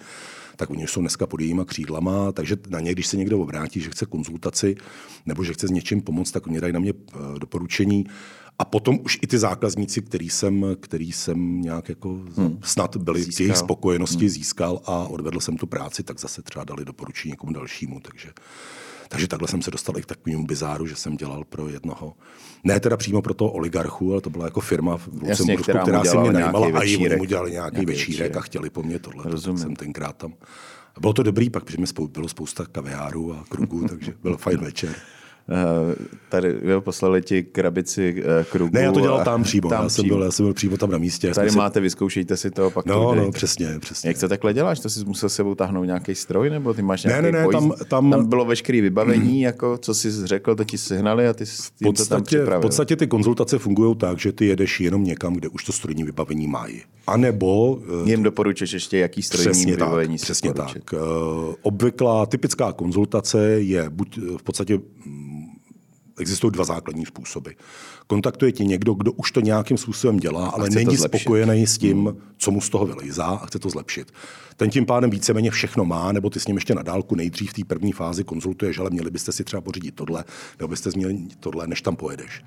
Tak 0.56 0.70
oni 0.70 0.86
jsou 0.86 1.00
dneska 1.00 1.26
pod 1.26 1.40
jejíma 1.40 1.64
křídlama, 1.64 2.32
takže 2.32 2.56
na 2.68 2.80
ně, 2.80 2.92
když 2.92 3.06
se 3.06 3.16
někdo 3.16 3.40
obrátí, 3.40 3.80
že 3.80 3.90
chce 3.90 4.06
konzultaci 4.06 4.76
nebo 5.26 5.44
že 5.44 5.52
chce 5.52 5.68
s 5.68 5.70
něčím 5.70 6.02
pomoct, 6.02 6.30
tak 6.30 6.46
oni 6.46 6.60
dají 6.60 6.72
na 6.72 6.80
mě 6.80 6.92
eh, 6.92 7.38
doporučení. 7.38 8.06
A 8.58 8.64
potom 8.64 8.98
už 9.04 9.18
i 9.22 9.26
ty 9.26 9.38
zákazníci, 9.38 10.02
který 10.02 10.30
jsem, 10.30 10.66
který 10.80 11.12
jsem 11.12 11.60
nějak 11.60 11.88
jako 11.88 12.08
hmm. 12.08 12.58
snad 12.62 12.96
byli 12.96 13.22
získal. 13.22 13.44
jejich 13.44 13.56
spokojenosti 13.56 14.24
hmm. 14.24 14.28
získal 14.28 14.80
a 14.84 15.04
odvedl 15.04 15.40
jsem 15.40 15.56
tu 15.56 15.66
práci, 15.66 16.02
tak 16.02 16.20
zase 16.20 16.42
třeba 16.42 16.64
dali 16.64 16.84
doporučení 16.84 17.30
někomu 17.30 17.52
dalšímu. 17.52 18.00
Takže, 18.00 18.32
takže 19.08 19.28
takhle 19.28 19.48
jsem 19.48 19.62
se 19.62 19.70
dostal 19.70 19.98
i 19.98 20.02
k 20.02 20.06
takovému 20.06 20.46
bizáru, 20.46 20.86
že 20.86 20.96
jsem 20.96 21.16
dělal 21.16 21.44
pro 21.44 21.68
jednoho, 21.68 22.14
ne 22.64 22.80
teda 22.80 22.96
přímo 22.96 23.22
pro 23.22 23.34
toho 23.34 23.50
oligarchu, 23.52 24.12
ale 24.12 24.20
to 24.20 24.30
byla 24.30 24.44
jako 24.44 24.60
firma 24.60 24.96
v 24.96 25.06
Lucembursku, 25.06 25.62
která, 25.62 25.82
která 25.82 26.04
si 26.04 26.18
mě 26.18 26.32
najímala 26.32 26.78
a 26.78 26.82
i 26.82 27.16
mu 27.16 27.24
dělali 27.24 27.50
nějaký, 27.50 27.74
nějaký 27.74 27.86
večírek, 27.86 28.08
večírek 28.08 28.36
a 28.36 28.40
chtěli 28.40 28.70
po 28.70 28.82
mně 28.82 28.98
tohle. 28.98 29.24
Rozumím. 29.26 29.58
Jsem 29.58 29.76
tenkrát 29.76 30.16
tam. 30.16 30.34
A 30.94 31.00
bylo 31.00 31.12
to 31.12 31.22
dobrý, 31.22 31.50
pak, 31.50 31.64
protože 31.64 31.78
mi 31.78 31.86
bylo 32.08 32.28
spousta 32.28 32.66
kaviárů 32.72 33.34
a 33.34 33.44
krugů, 33.48 33.84
takže 33.88 34.14
byl 34.22 34.36
fajn 34.36 34.58
večer. 34.58 34.94
Eh, 35.50 35.94
tady 36.28 36.54
jo, 36.62 36.80
poslali 36.80 37.22
ti 37.22 37.42
krabici 37.42 38.22
uh, 38.22 38.44
krugu. 38.44 38.70
Ne, 38.74 38.82
já 38.82 38.92
to 38.92 39.00
dělal 39.00 39.24
tam 39.24 39.42
přímo. 39.42 39.68
Tam 39.68 39.82
já, 39.82 39.88
jsem 39.88 40.08
byl, 40.08 40.22
já 40.22 40.30
jsem 40.30 40.46
byl 40.46 40.54
přímo 40.54 40.76
tam 40.76 40.90
na 40.90 40.98
místě. 40.98 41.34
Tady 41.34 41.50
si... 41.50 41.56
máte, 41.56 41.80
vyzkoušejte 41.80 42.36
si 42.36 42.50
to, 42.50 42.70
pak 42.70 42.86
No, 42.86 43.14
no, 43.14 43.30
přesně, 43.32 43.78
přesně. 43.80 44.10
Jak 44.10 44.18
to 44.18 44.28
takhle 44.28 44.54
děláš? 44.54 44.80
To 44.80 44.90
jsi 44.90 45.04
musel 45.04 45.28
sebou 45.28 45.54
táhnout 45.54 45.86
nějaký 45.86 46.14
stroj, 46.14 46.50
nebo 46.50 46.74
ty 46.74 46.82
máš 46.82 47.04
nějaký 47.04 47.22
ne, 47.24 47.32
ne, 47.32 47.38
ne, 47.38 47.48
tam, 47.52 47.72
tam... 47.88 48.10
tam, 48.10 48.26
bylo 48.26 48.44
veškeré 48.44 48.80
vybavení, 48.80 49.40
jako 49.42 49.78
co 49.78 49.94
jsi 49.94 50.26
řekl, 50.26 50.54
to 50.54 50.64
ti 50.64 50.78
sehnali 50.78 51.28
a 51.28 51.32
ty 51.32 51.46
jsi 51.46 51.62
v 51.62 51.84
podstatě, 51.84 52.08
to 52.08 52.14
tam 52.14 52.22
připravil. 52.22 52.58
V 52.58 52.62
podstatě 52.62 52.96
ty 52.96 53.06
konzultace 53.06 53.58
fungují 53.58 53.96
tak, 53.96 54.18
že 54.18 54.32
ty 54.32 54.46
jedeš 54.46 54.80
jenom 54.80 55.04
někam, 55.04 55.34
kde 55.34 55.48
už 55.48 55.64
to 55.64 55.72
strojní 55.72 56.04
vybavení 56.04 56.46
mají. 56.46 56.82
A 57.06 57.16
nebo... 57.16 57.78
Eh, 58.04 58.10
Jim 58.10 58.22
doporučíš 58.22 58.72
ještě, 58.72 58.98
jaký 58.98 59.22
strojní 59.22 59.50
přesně 59.50 59.72
vybavení 59.72 60.18
tak, 60.18 60.24
Přesně 60.24 60.52
tak. 60.52 60.94
Obvyklá 61.62 62.26
typická 62.26 62.72
konzultace 62.72 63.48
je 63.48 63.90
buď 63.90 64.18
v 64.36 64.42
podstatě 64.42 64.78
existují 66.18 66.52
dva 66.52 66.64
základní 66.64 67.06
způsoby. 67.06 67.50
Kontaktuje 68.06 68.52
ti 68.52 68.64
někdo, 68.64 68.94
kdo 68.94 69.12
už 69.12 69.32
to 69.32 69.40
nějakým 69.40 69.76
způsobem 69.76 70.16
dělá, 70.16 70.48
ale 70.48 70.70
není 70.70 70.96
spokojený 70.96 71.66
s 71.66 71.78
tím, 71.78 72.06
hmm. 72.06 72.20
co 72.38 72.50
mu 72.50 72.60
z 72.60 72.70
toho 72.70 72.86
vylejzá 72.86 73.24
a 73.24 73.46
chce 73.46 73.58
to 73.58 73.70
zlepšit. 73.70 74.12
Ten 74.56 74.70
tím 74.70 74.86
pádem 74.86 75.10
víceméně 75.10 75.50
všechno 75.50 75.84
má, 75.84 76.12
nebo 76.12 76.30
ty 76.30 76.40
s 76.40 76.46
ním 76.46 76.56
ještě 76.56 76.74
na 76.74 76.82
dálku 76.82 77.14
nejdřív 77.14 77.50
v 77.50 77.54
té 77.54 77.64
první 77.64 77.92
fázi 77.92 78.24
konzultuješ, 78.24 78.78
ale 78.78 78.90
měli 78.90 79.10
byste 79.10 79.32
si 79.32 79.44
třeba 79.44 79.60
pořídit 79.60 79.94
tohle, 79.94 80.24
nebo 80.58 80.68
byste 80.68 80.90
měli 80.96 81.18
tohle, 81.40 81.66
než 81.66 81.82
tam 81.82 81.96
pojedeš. 81.96 82.44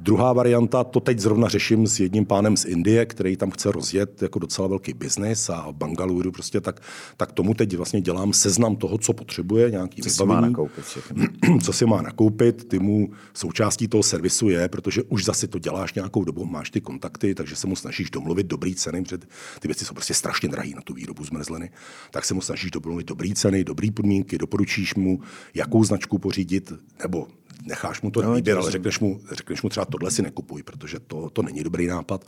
Druhá 0.00 0.32
varianta, 0.32 0.84
to 0.84 1.00
teď 1.00 1.18
zrovna 1.18 1.48
řeším 1.48 1.86
s 1.86 2.00
jedním 2.00 2.26
pánem 2.26 2.56
z 2.56 2.64
Indie, 2.64 3.06
který 3.06 3.36
tam 3.36 3.50
chce 3.50 3.72
rozjet 3.72 4.22
jako 4.22 4.38
docela 4.38 4.68
velký 4.68 4.92
biznis 4.92 5.50
a 5.50 5.70
v 5.70 5.74
Bangaluru 5.74 6.32
prostě 6.32 6.60
tak, 6.60 6.80
tak 7.16 7.32
tomu 7.32 7.54
teď 7.54 7.76
vlastně 7.76 8.00
dělám 8.00 8.32
seznam 8.32 8.76
toho, 8.76 8.98
co 8.98 9.12
potřebuje, 9.12 9.70
nějaký 9.70 10.02
co 10.02 10.08
vybavení. 10.08 10.36
Si 10.36 10.40
má 10.40 10.40
nakoupit 10.40 10.84
co 11.64 11.72
si 11.72 11.86
má 11.86 12.02
nakoupit, 12.02 12.68
ty 12.68 12.78
mu 12.78 13.10
součástí 13.34 13.88
toho 13.88 14.02
servisu 14.02 14.48
je, 14.48 14.68
protože 14.68 15.02
už 15.02 15.24
zase 15.24 15.46
to 15.46 15.58
děláš 15.58 15.94
nějakou 15.94 16.24
dobu, 16.24 16.44
máš 16.44 16.70
ty 16.70 16.80
kontakty, 16.80 17.34
takže 17.34 17.56
se 17.56 17.66
mu 17.66 17.76
snažíš 17.76 18.10
domluvit 18.10 18.46
dobrý 18.46 18.74
ceny, 18.74 19.02
protože 19.02 19.18
ty 19.60 19.68
věci 19.68 19.84
jsou 19.84 19.94
prostě 19.94 20.14
strašně 20.14 20.48
drahé 20.48 20.70
na 20.74 20.80
tu 20.80 20.94
výrobu 20.94 21.24
zmrzliny, 21.24 21.70
tak 22.10 22.24
se 22.24 22.34
mu 22.34 22.40
snažíš 22.40 22.70
domluvit 22.70 23.06
dobrý 23.06 23.34
ceny, 23.34 23.64
dobrý 23.64 23.90
podmínky, 23.90 24.38
doporučíš 24.38 24.94
mu, 24.94 25.20
jakou 25.54 25.84
značku 25.84 26.18
pořídit, 26.18 26.72
nebo 27.02 27.26
necháš 27.62 28.02
mu 28.02 28.10
to 28.10 28.22
no, 28.22 28.34
výběr, 28.34 28.58
ale 28.58 28.70
řekneš 28.70 29.00
mu, 29.00 29.20
řekneš 29.32 29.62
mu 29.62 29.68
třeba 29.68 29.86
tohle 29.86 30.10
si 30.10 30.22
nekupuj, 30.22 30.62
protože 30.62 31.00
to, 31.00 31.30
to 31.30 31.42
není 31.42 31.62
dobrý 31.62 31.86
nápad. 31.86 32.24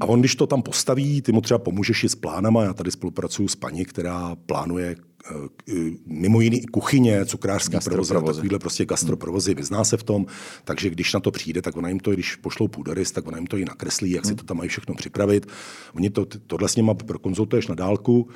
A 0.00 0.06
on, 0.06 0.20
když 0.20 0.34
to 0.34 0.46
tam 0.46 0.62
postaví, 0.62 1.22
ty 1.22 1.32
mu 1.32 1.40
třeba 1.40 1.58
pomůžeš 1.58 2.04
i 2.04 2.08
s 2.08 2.14
plánama. 2.14 2.64
Já 2.64 2.72
tady 2.72 2.90
spolupracuju 2.90 3.48
s 3.48 3.56
paní, 3.56 3.84
která 3.84 4.36
plánuje 4.46 4.96
eh, 4.96 5.74
mimo 6.06 6.40
jiný 6.40 6.66
kuchyně, 6.66 7.26
cukrářský 7.26 7.76
provozy, 7.84 8.14
takovýhle 8.14 8.58
prostě 8.58 8.84
gastroprovozy, 8.84 9.54
vyzná 9.54 9.84
se 9.84 9.96
v 9.96 10.02
tom, 10.02 10.26
takže 10.64 10.90
když 10.90 11.12
na 11.12 11.20
to 11.20 11.30
přijde, 11.30 11.62
tak 11.62 11.76
ona 11.76 11.88
jim 11.88 12.00
to, 12.00 12.10
když 12.10 12.36
pošlou 12.36 12.68
půdorys, 12.68 13.12
tak 13.12 13.28
ona 13.28 13.38
jim 13.38 13.46
to 13.46 13.56
i 13.56 13.64
nakreslí, 13.64 14.10
jak 14.10 14.24
si 14.24 14.30
hmm. 14.30 14.36
to 14.36 14.44
tam 14.44 14.56
mají 14.56 14.68
všechno 14.68 14.94
připravit. 14.94 15.46
Oni 15.94 16.10
to, 16.10 16.26
tohle 16.46 16.68
s 16.68 16.76
nima 16.76 16.94
prokonzultuješ 16.94 17.66
na 17.66 17.74
dálku, 17.74 18.28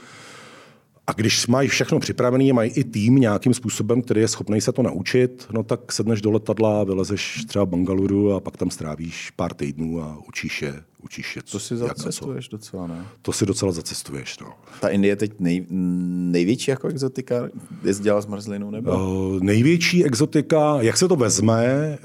a 1.07 1.13
když 1.13 1.47
mají 1.47 1.69
všechno 1.69 2.01
připravené, 2.01 2.53
mají 2.53 2.71
i 2.71 2.85
tým 2.85 3.17
nějakým 3.17 3.55
způsobem, 3.55 4.03
který 4.03 4.21
je 4.21 4.29
schopný 4.29 4.61
se 4.61 4.73
to 4.73 4.83
naučit, 4.83 5.47
no 5.53 5.63
tak 5.63 5.93
sedneš 5.93 6.21
do 6.21 6.31
letadla, 6.31 6.85
vylezeš 6.85 7.45
třeba 7.49 7.65
v 7.65 7.69
Bangaluru 7.69 8.33
a 8.33 8.41
pak 8.41 8.57
tam 8.57 8.71
strávíš 8.71 9.31
pár 9.31 9.55
týdnů 9.55 10.03
a 10.03 10.19
učíš 10.29 10.63
je. 10.63 10.83
Učíš 11.03 11.37
je 11.37 11.43
to 11.43 11.61
si 11.61 11.77
zacestuješ 11.77 12.49
docela, 12.49 12.87
ne? 12.87 13.07
To 13.23 13.33
si 13.33 13.47
docela 13.47 13.73
zacestuješ, 13.73 14.39
no. 14.39 14.53
Ta 14.81 14.89
Indie 14.89 15.13
je 15.13 15.17
teď 15.17 15.33
nej, 15.39 15.67
největší 15.71 16.71
jako 16.71 16.89
exotika? 16.89 17.49
Jezdila 17.85 18.21
zmrzlinu 18.21 18.71
nebo? 18.71 18.91
Uh, 18.91 19.41
největší 19.41 20.05
exotika, 20.05 20.79
jak 20.81 20.97
se 20.97 21.09
to 21.09 21.17
vezme, 21.17 21.99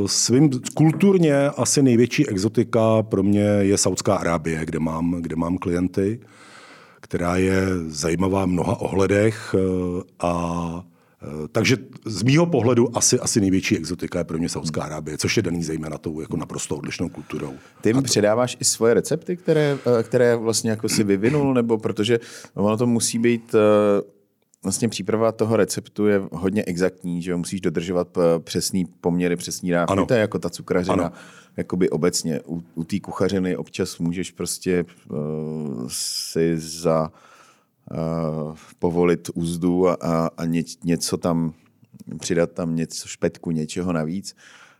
uh, 0.00 0.06
svým 0.06 0.50
kulturně 0.74 1.48
asi 1.48 1.82
největší 1.82 2.28
exotika 2.28 3.02
pro 3.02 3.22
mě 3.22 3.40
je 3.40 3.78
Saudská 3.78 4.14
Arábie, 4.14 4.64
kde 4.64 4.78
mám, 4.78 5.16
kde 5.20 5.36
mám 5.36 5.58
klienty 5.58 6.20
která 7.08 7.36
je 7.36 7.62
zajímavá 7.86 8.44
v 8.44 8.48
mnoha 8.48 8.80
ohledech 8.80 9.54
eh, 9.58 10.02
a 10.20 10.84
Eh, 11.22 11.48
takže 11.52 11.76
z 12.04 12.22
mýho 12.22 12.46
pohledu 12.46 12.96
asi, 12.96 13.18
asi 13.18 13.40
největší 13.40 13.76
exotika 13.76 14.18
je 14.18 14.24
pro 14.24 14.38
mě 14.38 14.48
Saudská 14.48 14.82
Arábie, 14.82 15.18
což 15.18 15.36
je 15.36 15.42
daný 15.42 15.62
zejména 15.62 15.98
tou 15.98 16.20
jako 16.20 16.36
naprosto 16.36 16.76
odlišnou 16.76 17.08
kulturou. 17.08 17.54
Ty 17.80 17.92
mi 17.92 18.02
předáváš 18.02 18.56
i 18.60 18.64
svoje 18.64 18.94
recepty, 18.94 19.36
které, 19.36 19.78
eh, 19.98 20.02
které 20.02 20.36
vlastně 20.36 20.70
jako 20.70 20.88
si 20.88 21.04
vyvinul, 21.04 21.54
nebo 21.54 21.78
protože 21.78 22.20
ono 22.54 22.76
to 22.76 22.86
musí 22.86 23.18
být 23.18 23.54
vlastně 24.62 24.88
příprava 24.88 25.32
toho 25.32 25.56
receptu 25.56 26.06
je 26.06 26.22
hodně 26.32 26.64
exaktní, 26.64 27.22
že 27.22 27.36
musíš 27.36 27.60
dodržovat 27.60 28.18
přesný 28.38 28.84
poměry, 28.84 29.36
přesný 29.36 29.70
dávky. 29.70 29.92
Ano. 29.92 30.06
To 30.06 30.14
je 30.14 30.20
jako 30.20 30.38
ta 30.38 30.50
cukrařina. 30.50 30.94
Ano. 30.94 31.12
Jakoby 31.56 31.90
obecně 31.90 32.40
u, 32.46 32.62
u 32.74 32.84
té 32.84 33.00
kuchařiny 33.00 33.56
občas 33.56 33.98
můžeš 33.98 34.30
prostě 34.30 34.84
uh, 35.10 35.88
si 35.88 36.58
za 36.58 37.12
uh, 37.90 38.56
povolit 38.78 39.30
úzdu 39.34 39.88
a, 39.88 39.94
a, 39.94 40.30
a 40.36 40.44
ně, 40.44 40.62
něco 40.84 41.16
tam, 41.16 41.52
přidat 42.18 42.52
tam 42.52 42.76
něco, 42.76 43.08
špetku 43.08 43.50
něčeho 43.50 43.92
navíc. 43.92 44.34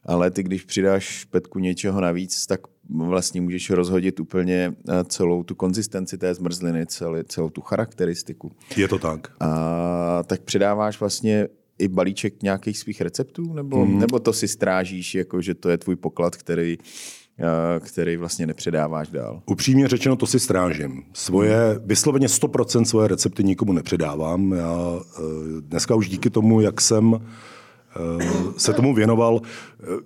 Ale 0.05 0.31
ty, 0.31 0.43
když 0.43 0.63
přidáš 0.63 1.05
špetku 1.05 1.59
něčeho 1.59 2.01
navíc, 2.01 2.47
tak 2.47 2.61
vlastně 2.91 3.41
můžeš 3.41 3.71
rozhodit 3.71 4.21
úplně 4.21 4.73
eh, 4.89 5.05
celou 5.05 5.43
tu 5.43 5.55
konzistenci 5.55 6.19
té 6.19 6.35
zmrzliny, 6.35 6.87
celý, 6.87 7.25
celou 7.25 7.51
tu 7.51 7.61
charakteristiku. 7.61 8.53
Je 8.77 8.89
to 8.89 8.99
tak. 8.99 9.33
A 9.41 10.23
tak 10.27 10.41
přidáváš 10.41 11.01
vlastně 11.01 11.49
i 11.79 11.89
balíček 11.89 12.43
nějakých 12.43 12.79
svých 12.79 13.01
receptů, 13.01 13.53
nebo, 13.53 13.87
mm. 13.87 13.99
nebo 13.99 14.19
to 14.19 14.33
si 14.33 14.49
strážíš, 14.49 15.15
jako 15.15 15.41
že 15.41 15.55
to 15.55 15.69
je 15.69 15.79
tvůj 15.79 15.97
poklad, 15.97 16.37
který 16.37 16.79
Eh, 17.41 17.81
který 17.81 18.17
vlastně 18.17 18.47
nepředáváš 18.47 19.09
dál. 19.09 19.43
Upřímně 19.47 19.89
řečeno, 19.89 20.17
to 20.17 20.27
si 20.27 20.41
strážím. 20.41 21.03
Svoje, 21.13 21.81
vysloveně 21.85 22.27
100% 22.27 22.83
svoje 22.83 23.09
recepty 23.09 23.45
nikomu 23.45 23.73
nepředávám. 23.73 24.53
Já 24.53 25.01
eh, 25.01 25.23
dneska 25.61 25.95
už 25.95 26.09
díky 26.09 26.31
tomu, 26.31 26.61
jak 26.61 26.81
jsem 26.81 27.27
se 28.57 28.73
tomu 28.73 28.95
věnoval. 28.95 29.41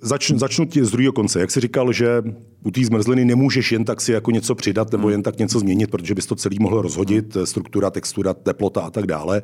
Začnu, 0.00 0.38
začnu 0.38 0.66
ti 0.66 0.84
z 0.84 0.90
druhého 0.90 1.12
konce. 1.12 1.40
Jak 1.40 1.50
jsi 1.50 1.60
říkal, 1.60 1.92
že 1.92 2.22
u 2.64 2.70
té 2.70 2.84
zmrzliny 2.84 3.24
nemůžeš 3.24 3.72
jen 3.72 3.84
tak 3.84 4.00
si 4.00 4.12
jako 4.12 4.30
něco 4.30 4.54
přidat 4.54 4.92
nebo 4.92 5.10
jen 5.10 5.22
tak 5.22 5.38
něco 5.38 5.58
změnit, 5.58 5.90
protože 5.90 6.14
bys 6.14 6.26
to 6.26 6.36
celý 6.36 6.58
mohl 6.60 6.82
rozhodit, 6.82 7.36
struktura, 7.44 7.90
textura, 7.90 8.34
teplota 8.34 8.80
a 8.80 8.90
tak 8.90 9.06
dále. 9.06 9.42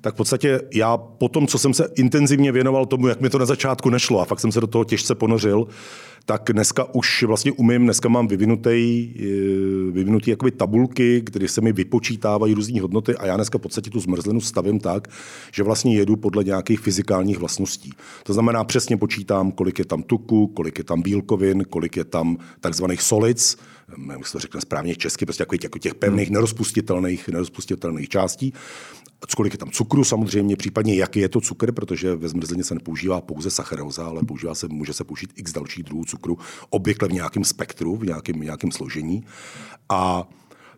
Tak 0.00 0.14
v 0.14 0.16
podstatě 0.16 0.60
já 0.74 0.96
po 0.96 1.28
tom, 1.28 1.46
co 1.46 1.58
jsem 1.58 1.74
se 1.74 1.88
intenzivně 1.96 2.52
věnoval 2.52 2.86
tomu, 2.86 3.06
jak 3.06 3.20
mi 3.20 3.30
to 3.30 3.38
na 3.38 3.46
začátku 3.46 3.90
nešlo 3.90 4.20
a 4.20 4.24
fakt 4.24 4.40
jsem 4.40 4.52
se 4.52 4.60
do 4.60 4.66
toho 4.66 4.84
těžce 4.84 5.14
ponořil, 5.14 5.66
tak 6.24 6.50
dneska 6.52 6.94
už 6.94 7.22
vlastně 7.22 7.52
umím, 7.52 7.84
dneska 7.84 8.08
mám 8.08 8.28
vyvinutý, 8.28 9.10
eh, 9.16 9.90
vyvinutý 9.90 10.30
jakoby 10.30 10.50
tabulky, 10.50 11.20
kde 11.24 11.48
se 11.48 11.60
mi 11.60 11.72
vypočítávají 11.72 12.54
různé 12.54 12.80
hodnoty 12.80 13.16
a 13.16 13.26
já 13.26 13.36
dneska 13.36 13.58
v 13.58 13.60
podstatě 13.60 13.90
tu 13.90 14.00
zmrzlinu 14.00 14.40
stavím 14.40 14.80
tak, 14.80 15.08
že 15.52 15.62
vlastně 15.62 15.96
jedu 15.96 16.16
podle 16.16 16.44
nějakých 16.44 16.80
fyzikálních 16.80 17.38
vlastností. 17.38 17.92
To 18.22 18.32
znamená, 18.32 18.64
přesně 18.64 18.96
počítám, 18.96 19.52
kolik 19.52 19.78
je 19.78 19.84
tam 19.84 20.02
tuku, 20.02 20.46
kolik 20.46 20.78
je 20.78 20.84
tam 20.84 21.02
bílkovin, 21.02 21.64
kolik 21.70 21.96
je 21.96 22.04
tam 22.04 22.36
takzvaných 22.60 23.02
solids, 23.02 23.56
jak 24.12 24.26
se 24.26 24.32
to 24.32 24.38
řekne 24.38 24.60
správně 24.60 24.96
česky, 24.96 25.26
prostě 25.26 25.42
jako 25.42 25.56
těch, 25.56 25.70
těch 25.80 25.94
pevných, 25.94 26.28
hmm. 26.28 26.34
nerozpustitelných, 26.34 27.28
nerozpustitelných 27.28 28.08
částí 28.08 28.52
kolik 29.36 29.52
je 29.52 29.58
tam 29.58 29.70
cukru 29.70 30.04
samozřejmě, 30.04 30.56
případně 30.56 30.94
jaký 30.94 31.20
je 31.20 31.28
to 31.28 31.40
cukr, 31.40 31.72
protože 31.72 32.16
ve 32.16 32.28
zmrzlině 32.28 32.64
se 32.64 32.74
nepoužívá 32.74 33.20
pouze 33.20 33.50
sacharóza, 33.50 34.06
ale 34.06 34.22
používá 34.22 34.54
se, 34.54 34.68
může 34.68 34.92
se 34.92 35.04
použít 35.04 35.32
x 35.36 35.52
dalších 35.52 35.84
druhů 35.84 36.04
cukru, 36.10 36.38
obvykle 36.70 37.08
v 37.08 37.12
nějakém 37.12 37.44
spektru, 37.44 37.96
v 37.96 38.06
nějakém, 38.06 38.40
nějakém 38.40 38.70
složení. 38.70 39.24
A 39.88 40.28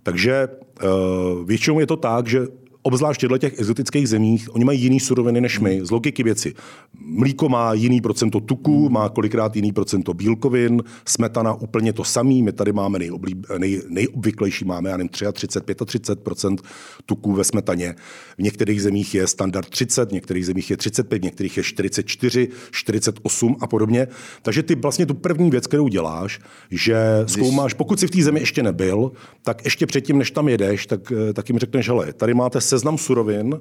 takže 0.02 0.48
uh, 0.48 1.44
většinou 1.44 1.80
je 1.80 1.86
to 1.86 1.96
tak, 1.96 2.26
že 2.26 2.40
obzvlášť 2.82 3.22
v 3.22 3.38
těch 3.38 3.58
exotických 3.58 4.08
zemích, 4.08 4.54
oni 4.54 4.64
mají 4.64 4.80
jiný 4.80 5.00
suroviny 5.00 5.40
než 5.40 5.60
my, 5.60 5.80
z 5.82 5.90
logiky 5.90 6.22
věci. 6.22 6.54
Mlíko 6.98 7.48
má 7.48 7.74
jiný 7.74 8.00
procento 8.00 8.40
tuku, 8.40 8.88
má 8.90 9.08
kolikrát 9.08 9.56
jiný 9.56 9.72
procento 9.72 10.14
bílkovin, 10.14 10.82
smetana 11.08 11.54
úplně 11.54 11.92
to 11.92 12.04
samý, 12.04 12.42
my 12.42 12.52
tady 12.52 12.72
máme 12.72 12.98
nejoblíb, 12.98 13.46
nej, 13.58 13.82
nejobvyklejší, 13.88 14.64
máme, 14.64 14.90
já 14.90 14.96
nevím, 14.96 15.08
33, 15.32 15.74
35 15.84 16.62
tuku 17.06 17.32
ve 17.32 17.44
smetaně. 17.44 17.94
V 18.38 18.42
některých 18.42 18.82
zemích 18.82 19.14
je 19.14 19.26
standard 19.26 19.68
30, 19.68 20.08
v 20.08 20.12
některých 20.12 20.46
zemích 20.46 20.70
je 20.70 20.76
35, 20.76 21.18
v 21.18 21.24
některých 21.24 21.56
je 21.56 21.62
44, 21.62 22.48
48 22.70 23.56
a 23.60 23.66
podobně. 23.66 24.08
Takže 24.42 24.62
ty 24.62 24.74
vlastně 24.74 25.06
tu 25.06 25.14
první 25.14 25.50
věc, 25.50 25.66
kterou 25.66 25.88
děláš, 25.88 26.40
že 26.70 26.96
zkoumáš, 27.26 27.74
pokud 27.74 28.00
si 28.00 28.06
v 28.06 28.10
té 28.10 28.22
zemi 28.22 28.40
ještě 28.40 28.62
nebyl, 28.62 29.12
tak 29.42 29.64
ještě 29.64 29.86
předtím, 29.86 30.18
než 30.18 30.30
tam 30.30 30.48
jedeš, 30.48 30.86
tak, 30.86 31.12
eh, 31.12 31.32
tak 31.32 31.48
jim 31.48 31.58
řekneš, 31.58 31.88
hele, 31.88 32.12
tady 32.12 32.34
máte 32.34 32.60
seznam 32.72 32.98
surovin 32.98 33.60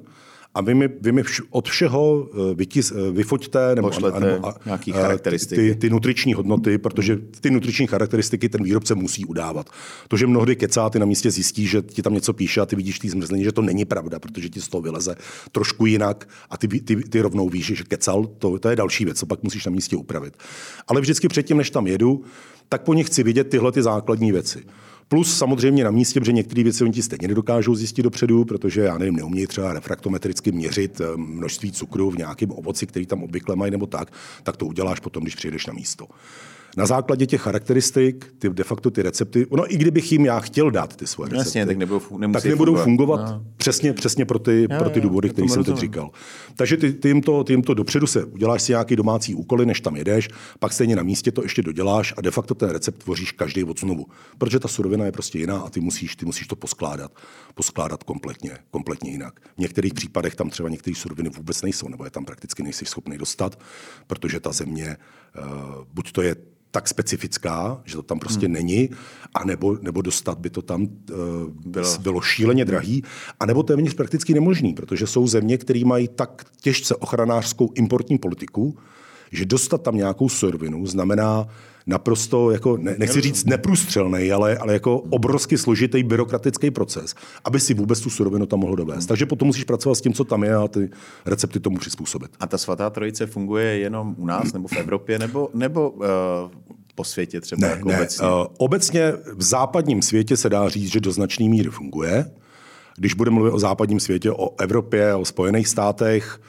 a 0.54 0.60
vy 0.60 0.74
mi, 0.74 0.88
vy 1.00 1.12
mi 1.12 1.22
vš, 1.22 1.40
od 1.50 1.68
všeho 1.68 2.28
eh, 2.28 2.54
vytis, 2.54 2.92
eh, 2.92 3.12
vyfoďte 3.12 3.74
nebo, 3.74 3.90
a, 4.06 4.20
nebo 4.20 4.46
a, 4.46 4.54
nějaký 4.64 4.92
charakteristiky. 4.92 5.74
Ty, 5.74 5.74
ty 5.74 5.90
nutriční 5.90 6.34
hodnoty, 6.34 6.78
protože 6.78 7.18
ty 7.40 7.50
nutriční 7.50 7.86
charakteristiky 7.86 8.48
ten 8.48 8.64
výrobce 8.64 8.94
musí 8.94 9.24
udávat. 9.24 9.70
To, 10.08 10.16
že 10.16 10.26
mnohdy 10.26 10.56
kecá, 10.56 10.90
ty 10.90 10.98
na 10.98 11.06
místě 11.06 11.30
zjistí, 11.30 11.66
že 11.66 11.82
ti 11.82 12.02
tam 12.02 12.14
něco 12.14 12.32
píše 12.32 12.60
a 12.60 12.66
ty 12.66 12.76
vidíš 12.76 12.98
ty 12.98 13.10
zmrzlení, 13.10 13.44
že 13.44 13.52
to 13.52 13.62
není 13.62 13.84
pravda, 13.84 14.18
protože 14.18 14.48
ti 14.48 14.60
z 14.60 14.68
toho 14.68 14.82
vyleze 14.82 15.16
trošku 15.52 15.86
jinak 15.86 16.28
a 16.50 16.56
ty, 16.56 16.68
ty, 16.68 16.96
ty 16.96 17.20
rovnou 17.20 17.48
víš, 17.48 17.66
že 17.66 17.84
kecal, 17.84 18.26
to, 18.38 18.58
to 18.58 18.68
je 18.68 18.76
další 18.76 19.04
věc, 19.04 19.18
co 19.18 19.26
pak 19.26 19.42
musíš 19.42 19.66
na 19.66 19.72
místě 19.72 19.96
upravit. 19.96 20.36
Ale 20.88 21.00
vždycky 21.00 21.28
předtím, 21.28 21.56
než 21.56 21.70
tam 21.70 21.86
jedu, 21.86 22.24
tak 22.68 22.82
po 22.82 22.94
nich 22.94 23.06
chci 23.06 23.22
vidět 23.22 23.44
tyhle 23.44 23.72
ty 23.72 23.82
základní 23.82 24.32
věci. 24.32 24.64
Plus 25.12 25.38
samozřejmě 25.38 25.84
na 25.84 25.90
místě, 25.90 26.20
protože 26.20 26.32
některé 26.32 26.62
věci 26.62 26.84
oni 26.84 26.92
ti 26.92 27.02
stejně 27.02 27.28
nedokážou 27.28 27.74
zjistit 27.74 28.02
dopředu, 28.02 28.44
protože 28.44 28.80
já 28.80 28.98
nevím, 28.98 29.16
neumějí 29.16 29.46
třeba 29.46 29.72
refraktometricky 29.72 30.52
měřit 30.52 31.00
eh, 31.00 31.16
množství 31.16 31.72
cukru 31.72 32.10
v 32.10 32.16
nějakém 32.16 32.50
ovoci, 32.50 32.86
který 32.86 33.06
tam 33.06 33.22
obvykle 33.22 33.56
mají 33.56 33.70
nebo 33.70 33.86
tak, 33.86 34.12
tak 34.42 34.56
to 34.56 34.66
uděláš 34.66 35.00
potom, 35.00 35.22
když 35.22 35.34
přijedeš 35.34 35.66
na 35.66 35.72
místo 35.72 36.06
na 36.76 36.86
základě 36.86 37.26
těch 37.26 37.40
charakteristik, 37.40 38.34
ty 38.38 38.50
de 38.50 38.64
facto 38.64 38.90
ty 38.90 39.02
recepty, 39.02 39.46
ono 39.46 39.74
i 39.74 39.76
kdybych 39.76 40.12
jim 40.12 40.24
já 40.24 40.40
chtěl 40.40 40.70
dát 40.70 40.96
ty 40.96 41.06
svoje 41.06 41.30
recepty, 41.30 41.48
Jasně, 41.48 41.66
tak 41.66 41.76
nebudou, 41.76 42.00
tak 42.32 42.44
nebudou 42.44 42.76
fungovat, 42.76 42.84
fungovat 42.84 43.30
no. 43.30 43.44
přesně, 43.56 43.92
přesně 43.92 44.24
pro 44.24 44.38
ty, 44.38 44.66
jo, 44.70 44.78
pro 44.78 44.90
ty 44.90 45.00
důvody, 45.00 45.30
které 45.30 45.48
jsem 45.48 45.64
teď 45.64 45.76
říkal. 45.76 46.10
Takže 46.56 46.76
ty, 46.76 46.92
ty, 46.92 47.08
jim 47.08 47.22
to, 47.22 47.44
ty 47.44 47.52
jim 47.52 47.62
to 47.62 47.74
dopředu 47.74 48.06
se, 48.06 48.24
uděláš 48.24 48.62
si 48.62 48.72
nějaký 48.72 48.96
domácí 48.96 49.34
úkoly, 49.34 49.66
než 49.66 49.80
tam 49.80 49.96
jedeš, 49.96 50.28
pak 50.58 50.72
stejně 50.72 50.96
na 50.96 51.02
místě 51.02 51.32
to 51.32 51.42
ještě 51.42 51.62
doděláš 51.62 52.14
a 52.16 52.20
de 52.20 52.30
facto 52.30 52.54
ten 52.54 52.70
recept 52.70 53.02
tvoříš 53.02 53.32
každý 53.32 53.64
od 53.64 53.80
znovu. 53.80 54.06
Protože 54.38 54.58
ta 54.58 54.68
surovina 54.68 55.04
je 55.04 55.12
prostě 55.12 55.38
jiná 55.38 55.58
a 55.58 55.70
ty 55.70 55.80
musíš, 55.80 56.16
ty 56.16 56.26
musíš 56.26 56.46
to 56.46 56.56
poskládat, 56.56 57.12
poskládat 57.54 58.02
kompletně, 58.02 58.58
kompletně 58.70 59.10
jinak. 59.10 59.40
V 59.40 59.58
některých 59.58 59.94
případech 59.94 60.34
tam 60.34 60.50
třeba 60.50 60.68
některé 60.68 60.94
suroviny 60.94 61.30
vůbec 61.36 61.62
nejsou, 61.62 61.88
nebo 61.88 62.04
je 62.04 62.10
tam 62.10 62.24
prakticky 62.24 62.62
nejsi 62.62 62.84
schopný 62.84 63.18
dostat, 63.18 63.58
protože 64.06 64.40
ta 64.40 64.52
země, 64.52 64.96
uh, 65.38 65.44
buď 65.92 66.12
to 66.12 66.22
je 66.22 66.36
tak 66.72 66.88
specifická, 66.88 67.80
že 67.84 67.96
to 67.96 68.02
tam 68.02 68.18
prostě 68.18 68.46
hmm. 68.46 68.52
není, 68.52 68.90
a 69.34 69.44
nebo, 69.44 69.78
nebo 69.82 70.02
dostat 70.02 70.38
by 70.38 70.50
to 70.50 70.62
tam 70.62 70.82
uh, 70.82 70.88
bylo. 71.66 71.98
bylo 71.98 72.20
šíleně 72.20 72.64
drahý, 72.64 73.02
a 73.40 73.46
nebo 73.46 73.62
téměř 73.62 73.94
prakticky 73.94 74.34
nemožný, 74.34 74.74
protože 74.74 75.06
jsou 75.06 75.26
země, 75.26 75.58
které 75.58 75.84
mají 75.84 76.08
tak 76.08 76.44
těžce 76.60 76.96
ochranářskou 76.96 77.70
importní 77.74 78.18
politiku, 78.18 78.76
že 79.32 79.44
dostat 79.44 79.82
tam 79.82 79.96
nějakou 79.96 80.28
surovinu 80.28 80.86
znamená 80.86 81.46
naprosto, 81.86 82.50
jako, 82.50 82.76
ne, 82.76 82.94
nechci 82.98 83.20
říct 83.20 83.44
neprůstřelný, 83.44 84.32
ale, 84.32 84.56
ale 84.56 84.72
jako 84.72 84.98
obrovsky 84.98 85.58
složitý 85.58 86.02
byrokratický 86.02 86.70
proces, 86.70 87.14
aby 87.44 87.60
si 87.60 87.74
vůbec 87.74 88.00
tu 88.00 88.10
surovinu 88.10 88.46
tam 88.46 88.58
mohl 88.58 88.76
dovést. 88.76 89.08
Takže 89.08 89.26
potom 89.26 89.46
musíš 89.46 89.64
pracovat 89.64 89.94
s 89.94 90.00
tím, 90.00 90.12
co 90.12 90.24
tam 90.24 90.44
je 90.44 90.54
a 90.54 90.68
ty 90.68 90.90
recepty 91.26 91.60
tomu 91.60 91.78
přizpůsobit. 91.78 92.30
A 92.40 92.46
ta 92.46 92.58
svatá 92.58 92.90
trojice 92.90 93.26
funguje 93.26 93.78
jenom 93.78 94.14
u 94.18 94.26
nás 94.26 94.52
nebo 94.52 94.68
v 94.68 94.76
Evropě, 94.76 95.18
nebo, 95.18 95.48
nebo 95.54 95.90
uh, 95.90 96.06
po 96.94 97.04
světě 97.04 97.40
třeba 97.40 97.66
ne, 97.66 97.68
jako 97.68 97.88
ne. 97.88 97.96
obecně? 97.96 98.26
Uh, 98.28 98.46
obecně 98.58 99.12
v 99.36 99.42
západním 99.42 100.02
světě 100.02 100.36
se 100.36 100.48
dá 100.48 100.68
říct, 100.68 100.92
že 100.92 101.00
do 101.00 101.12
značné 101.12 101.48
míry 101.48 101.70
funguje. 101.70 102.30
Když 102.96 103.14
budeme 103.14 103.34
mluvit 103.34 103.50
o 103.50 103.58
západním 103.58 104.00
světě, 104.00 104.30
o 104.30 104.60
Evropě, 104.60 105.14
o 105.14 105.24
Spojených 105.24 105.68
státech, 105.68 106.40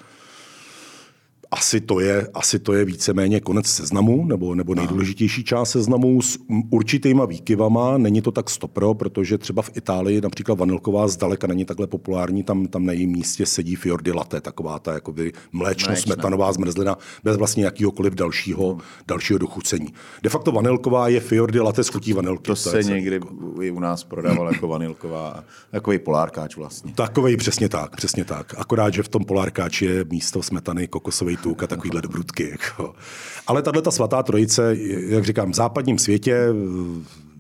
asi 1.53 1.81
to 1.81 1.99
je, 1.99 2.27
asi 2.33 2.59
to 2.59 2.73
je 2.73 2.85
víceméně 2.85 3.39
konec 3.39 3.67
seznamu, 3.67 4.25
nebo, 4.25 4.55
nebo 4.55 4.75
nejdůležitější 4.75 5.43
část 5.43 5.69
seznamu 5.71 6.21
s 6.21 6.39
určitýma 6.69 7.25
výkyvama. 7.25 7.97
Není 7.97 8.21
to 8.21 8.31
tak 8.31 8.49
stopro, 8.49 8.93
protože 8.93 9.37
třeba 9.37 9.61
v 9.61 9.77
Itálii 9.77 10.21
například 10.21 10.59
vanilková 10.59 11.07
zdaleka 11.07 11.47
není 11.47 11.65
takhle 11.65 11.87
populární, 11.87 12.43
tam, 12.43 12.67
tam 12.67 12.85
na 12.85 12.93
jejím 12.93 13.11
místě 13.11 13.45
sedí 13.45 13.75
fiordy 13.75 14.11
latte, 14.11 14.41
taková 14.41 14.79
ta 14.79 14.93
jakoby 14.93 15.31
mléčno-smetanová 15.53 16.53
zmrzlina, 16.53 16.97
bez 17.23 17.37
vlastně 17.37 17.65
jakýhokoliv 17.65 18.13
dalšího, 18.13 18.71
hmm. 18.71 18.81
dalšího 19.07 19.39
dochucení. 19.39 19.93
De 20.23 20.29
facto 20.29 20.51
vanilková 20.51 21.07
je 21.07 21.19
fiordy 21.19 21.59
latte 21.59 21.83
s 21.83 21.87
chutí 21.87 22.13
vanilky. 22.13 22.43
To, 22.43 22.51
to 22.51 22.55
se 22.55 22.83
někdy 22.83 23.19
i 23.61 23.71
u 23.71 23.79
nás 23.79 24.03
prodával 24.03 24.47
jako 24.53 24.67
vanilková, 24.67 25.43
takový 25.71 25.99
polárkáč 25.99 26.55
vlastně. 26.55 26.93
Takový 26.93 27.37
přesně 27.37 27.69
tak, 27.69 27.95
přesně 27.95 28.25
tak. 28.25 28.53
Akorát, 28.57 28.93
že 28.93 29.03
v 29.03 29.07
tom 29.07 29.25
polárkáči 29.25 29.85
je 29.85 30.05
místo 30.09 30.43
smetany 30.43 30.87
kokosový 30.87 31.37
tuk 31.43 31.63
a 31.63 31.67
takovýhle 31.67 32.01
dobrutky. 32.01 32.49
Jako. 32.51 32.95
Ale 33.47 33.61
tahle 33.61 33.81
ta 33.81 33.91
svatá 33.91 34.23
trojice, 34.23 34.75
jak 35.07 35.25
říkám, 35.25 35.51
v 35.51 35.55
západním 35.55 35.99
světě 35.99 36.47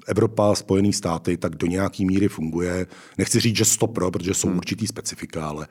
Evropa, 0.07 0.55
Spojené 0.55 0.93
státy, 0.93 1.37
tak 1.37 1.55
do 1.55 1.67
nějaké 1.67 2.05
míry 2.05 2.27
funguje. 2.27 2.87
Nechci 3.17 3.39
říct, 3.39 3.55
že 3.55 3.65
stopro, 3.65 4.11
protože 4.11 4.33
jsou 4.33 4.47
hmm. 4.47 4.57
určitý 4.57 4.87
specifika, 4.87 5.47
ale 5.47 5.67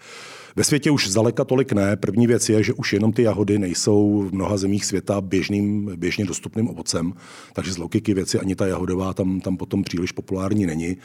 Ve 0.56 0.64
světě 0.64 0.90
už 0.90 1.08
zdaleka 1.08 1.44
tolik 1.44 1.72
ne. 1.72 1.96
První 1.96 2.26
věc 2.26 2.48
je, 2.48 2.62
že 2.62 2.72
už 2.72 2.92
jenom 2.92 3.12
ty 3.12 3.22
jahody 3.22 3.58
nejsou 3.58 4.28
v 4.28 4.34
mnoha 4.34 4.56
zemích 4.56 4.84
světa 4.84 5.20
běžným, 5.20 5.92
běžně 5.96 6.24
dostupným 6.24 6.68
ovocem, 6.68 7.12
takže 7.52 7.72
z 7.72 7.78
logiky 7.78 8.14
věci 8.14 8.38
ani 8.38 8.54
ta 8.54 8.66
jahodová 8.66 9.14
tam, 9.14 9.40
tam 9.40 9.56
potom 9.56 9.84
příliš 9.84 10.12
populární 10.12 10.66
není. 10.66 10.96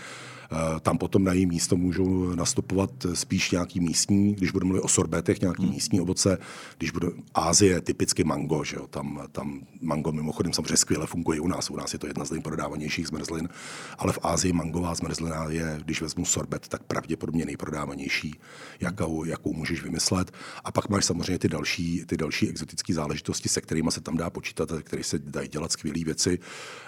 Eh, 0.51 0.79
tam 0.79 0.97
potom 0.97 1.23
na 1.23 1.33
její 1.33 1.45
místo 1.45 1.77
můžou 1.77 2.35
nastupovat 2.35 2.89
spíš 3.13 3.51
nějaký 3.51 3.79
místní, 3.79 4.33
když 4.33 4.51
budeme 4.51 4.67
mluvit 4.67 4.81
o 4.81 4.87
sorbetech, 4.87 5.41
nějaký 5.41 5.63
hmm. 5.63 5.71
místní 5.71 6.01
ovoce, 6.01 6.37
když 6.77 6.91
bude 6.91 7.07
Ázie, 7.33 7.81
typicky 7.81 8.23
mango, 8.23 8.63
že 8.63 8.75
jo? 8.75 8.87
Tam, 8.87 9.27
tam 9.31 9.61
mango 9.81 10.11
mimochodem 10.11 10.53
samozřejmě 10.53 10.77
skvěle 10.77 11.07
funguje 11.07 11.39
u 11.39 11.47
nás, 11.47 11.69
u 11.69 11.75
nás 11.75 11.93
je 11.93 11.99
to 11.99 12.07
jedna 12.07 12.25
z 12.25 12.31
nejprodávanějších 12.31 13.07
zmrzlin, 13.07 13.49
ale 13.97 14.13
v 14.13 14.19
Ázii 14.23 14.53
mangová 14.53 14.95
zmrzlina 14.95 15.45
je, 15.49 15.79
když 15.83 16.01
vezmu 16.01 16.25
sorbet, 16.25 16.67
tak 16.67 16.83
pravděpodobně 16.83 17.45
nejprodávanější, 17.45 18.35
jakou, 18.79 19.23
jakou 19.23 19.53
můžeš 19.53 19.83
vymyslet. 19.83 20.31
A 20.63 20.71
pak 20.71 20.89
máš 20.89 21.05
samozřejmě 21.05 21.39
ty 21.39 21.49
další, 21.49 22.05
ty 22.05 22.17
další 22.17 22.49
exotické 22.49 22.93
záležitosti, 22.93 23.49
se 23.49 23.61
kterými 23.61 23.91
se 23.91 24.01
tam 24.01 24.17
dá 24.17 24.29
počítat, 24.29 24.71
které 24.83 25.03
se 25.03 25.19
dají 25.19 25.47
dělat 25.47 25.71
skvělé 25.71 26.03
věci, 26.05 26.39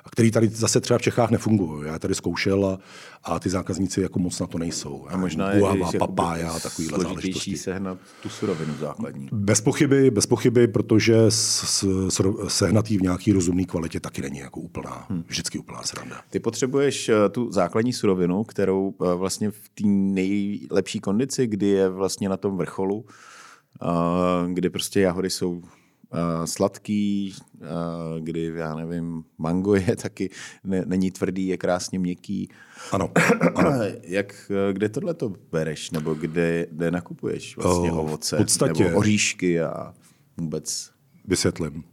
a 0.06 0.10
které 0.10 0.32
tady 0.32 0.48
zase 0.48 0.82
třeba 0.82 0.98
v 0.98 1.02
Čechách 1.02 1.30
nefungují. 1.30 1.88
Já 1.88 2.00
tady 2.00 2.16
zkoušel 2.16 2.66
a, 2.66 2.80
a 3.24 3.40
ty 3.40 3.49
zákazníci 3.50 4.02
jako 4.02 4.20
moc 4.20 4.40
na 4.40 4.48
to 4.48 4.58
nejsou. 4.58 5.06
A 5.10 5.18
možná 5.18 5.52
je 5.52 5.60
Guava, 5.60 5.92
papája 6.00 6.60
takovýhle 6.60 7.00
záležitosti. 7.00 7.58
sehnat 7.58 7.98
tu 8.24 8.30
surovinu 8.30 8.74
základní. 8.80 9.30
Bez 9.32 9.62
pochyby, 9.62 10.12
bez 10.12 10.26
pochyby, 10.26 10.68
protože 10.68 11.16
sehnat 12.48 12.88
v 12.88 13.02
nějaký 13.02 13.32
rozumné 13.32 13.64
kvalitě 13.64 14.00
taky 14.00 14.22
není 14.22 14.40
jako 14.40 14.60
úplná, 14.60 15.06
hmm. 15.10 15.24
vždycky 15.28 15.60
úplná 15.60 15.84
sranda. 15.84 16.22
Ty 16.30 16.40
potřebuješ 16.40 17.10
eh, 17.10 17.30
tu 17.30 17.52
základní 17.52 17.94
surovinu, 17.94 18.44
kterou 18.44 18.94
eh, 19.02 19.16
vlastně 19.16 19.52
v 19.52 19.70
té 19.70 19.84
nejlepší 19.88 21.00
kondici, 21.00 21.48
kdy 21.48 21.68
je 21.68 21.90
vlastně 21.90 22.30
na 22.30 22.38
tom 22.38 22.58
vrcholu, 22.58 23.06
eh, 23.82 23.86
kdy 24.54 24.70
prostě 24.70 25.02
jahody 25.02 25.30
jsou 25.30 25.62
uh, 26.14 26.46
sladký, 26.46 27.34
uh, 27.62 27.68
kdy, 28.20 28.52
já 28.56 28.76
nevím, 28.76 29.24
mango 29.38 29.76
je 29.76 29.96
taky, 30.02 30.30
ne, 30.64 30.84
není 30.86 31.12
tvrdý, 31.12 31.48
je 31.48 31.58
krásně 31.58 32.00
měkký. 32.00 32.50
Ano. 32.92 33.12
ano. 33.56 33.72
Jak, 34.02 34.52
eh, 34.70 34.74
kde 34.74 34.90
tohle 34.90 35.14
to 35.14 35.34
bereš, 35.52 35.92
nebo 35.92 36.14
kde, 36.14 36.68
kde 36.72 36.92
nakupuješ 36.92 37.58
vlastně 37.58 37.92
uh, 37.92 38.00
ovoce, 38.00 38.36
v 38.36 38.40
podstatě, 38.40 38.84
nebo 38.84 38.98
oříšky 38.98 39.62
a 39.62 39.94
vůbec? 40.38 40.92
Vysvětlím. 41.26 41.84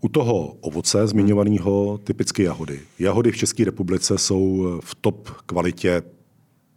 U 0.00 0.08
toho 0.08 0.46
ovoce 0.46 1.06
zmiňovaného 1.06 1.98
typicky 1.98 2.42
jahody. 2.42 2.80
Jahody 2.98 3.32
v 3.32 3.36
České 3.36 3.64
republice 3.64 4.18
jsou 4.18 4.66
v 4.84 4.94
top 4.94 5.30
kvalitě 5.46 6.02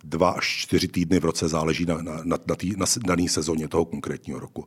dva 0.04 0.30
až 0.30 0.58
čtyři 0.58 0.88
týdny 0.88 1.19
v 1.19 1.26
roce, 1.26 1.47
záleží 1.47 1.86
na, 1.86 1.97
na, 2.02 2.21
na, 2.23 2.38
na, 2.47 2.56
tý, 2.56 2.73
na 2.78 2.86
dané 3.06 3.30
sezóně 3.30 3.67
toho 3.67 3.86
konkrétního 3.86 4.39
roku. 4.39 4.65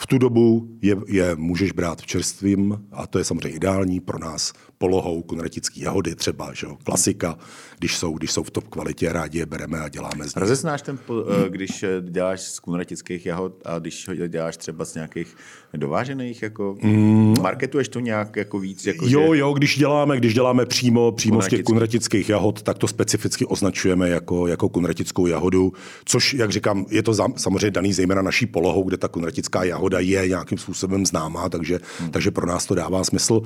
V 0.00 0.06
tu 0.06 0.18
dobu 0.18 0.68
je, 0.82 0.96
je 1.06 1.36
můžeš 1.36 1.72
brát 1.72 2.02
v 2.02 2.06
čerstvím 2.06 2.84
a 2.92 3.06
to 3.06 3.18
je 3.18 3.24
samozřejmě 3.24 3.48
ideální 3.48 4.00
pro 4.00 4.18
nás 4.18 4.52
polohou 4.78 5.22
kunratický 5.22 5.80
jahody 5.80 6.14
třeba, 6.14 6.52
že 6.54 6.66
jo, 6.66 6.76
klasika, 6.84 7.38
když 7.78 7.96
jsou, 7.96 8.14
když 8.14 8.32
jsou 8.32 8.42
v 8.42 8.50
top 8.50 8.68
kvalitě, 8.68 9.12
rádi 9.12 9.38
je 9.38 9.46
bereme 9.46 9.80
a 9.80 9.88
děláme 9.88 10.24
z 10.24 10.34
nich. 10.34 10.36
Rozeznáš 10.36 10.82
ten, 10.82 10.98
eh, 11.10 11.48
když 11.48 11.82
eh, 11.82 11.88
děláš 12.02 12.40
z 12.40 12.60
kunratických 12.60 13.26
jahod 13.26 13.62
a 13.64 13.78
když 13.78 14.08
ho 14.08 14.26
děláš 14.26 14.56
třeba 14.56 14.84
z 14.84 14.94
nějakých 14.94 15.36
dovážených, 15.76 16.42
jako 16.42 16.76
mm. 16.82 17.34
marketuješ 17.42 17.88
to 17.88 18.00
nějak 18.00 18.36
jako 18.36 18.58
víc? 18.58 18.86
Jako 18.86 19.04
jo, 19.08 19.34
že... 19.34 19.40
jo, 19.40 19.52
když 19.52 19.78
děláme, 19.78 20.16
když 20.16 20.34
děláme 20.34 20.66
přímo, 20.66 21.12
přímo 21.12 21.42
z 21.42 21.48
těch 21.48 21.62
kunratických 21.62 22.28
jahod, 22.28 22.62
tak 22.62 22.78
to 22.78 22.88
specificky 22.88 23.46
označujeme 23.46 24.08
jako, 24.08 24.46
jako 24.46 24.68
kunratickou 24.68 25.26
jahodu, 25.26 25.72
což, 26.04 26.34
jak 26.34 26.50
říkám, 26.50 26.86
je 26.90 27.02
to 27.02 27.14
samozřejmě 27.36 27.70
daný 27.70 27.92
zejména 27.92 28.22
naší 28.22 28.46
polohou, 28.46 28.84
kde 28.84 28.96
ta 28.96 29.08
kunratická 29.08 29.64
jahoda 29.64 29.85
je 29.98 30.28
nějakým 30.28 30.58
způsobem 30.58 31.06
známá, 31.06 31.48
takže, 31.48 31.80
hmm. 32.00 32.10
takže 32.10 32.30
pro 32.30 32.46
nás 32.46 32.66
to 32.66 32.74
dává 32.74 33.04
smysl. 33.04 33.42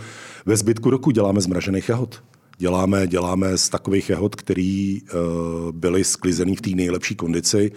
Ve 0.46 0.56
zbytku 0.56 0.90
roku 0.90 1.10
děláme 1.10 1.40
zmražených 1.40 1.88
jahod. 1.88 2.22
Děláme, 2.58 3.06
děláme 3.06 3.58
z 3.58 3.68
takových 3.68 4.10
jahod, 4.10 4.34
které 4.34 4.96
uh, 5.02 5.72
byly 5.72 6.04
sklizený 6.04 6.56
v 6.56 6.60
té 6.60 6.70
nejlepší 6.70 7.14
kondici 7.14 7.72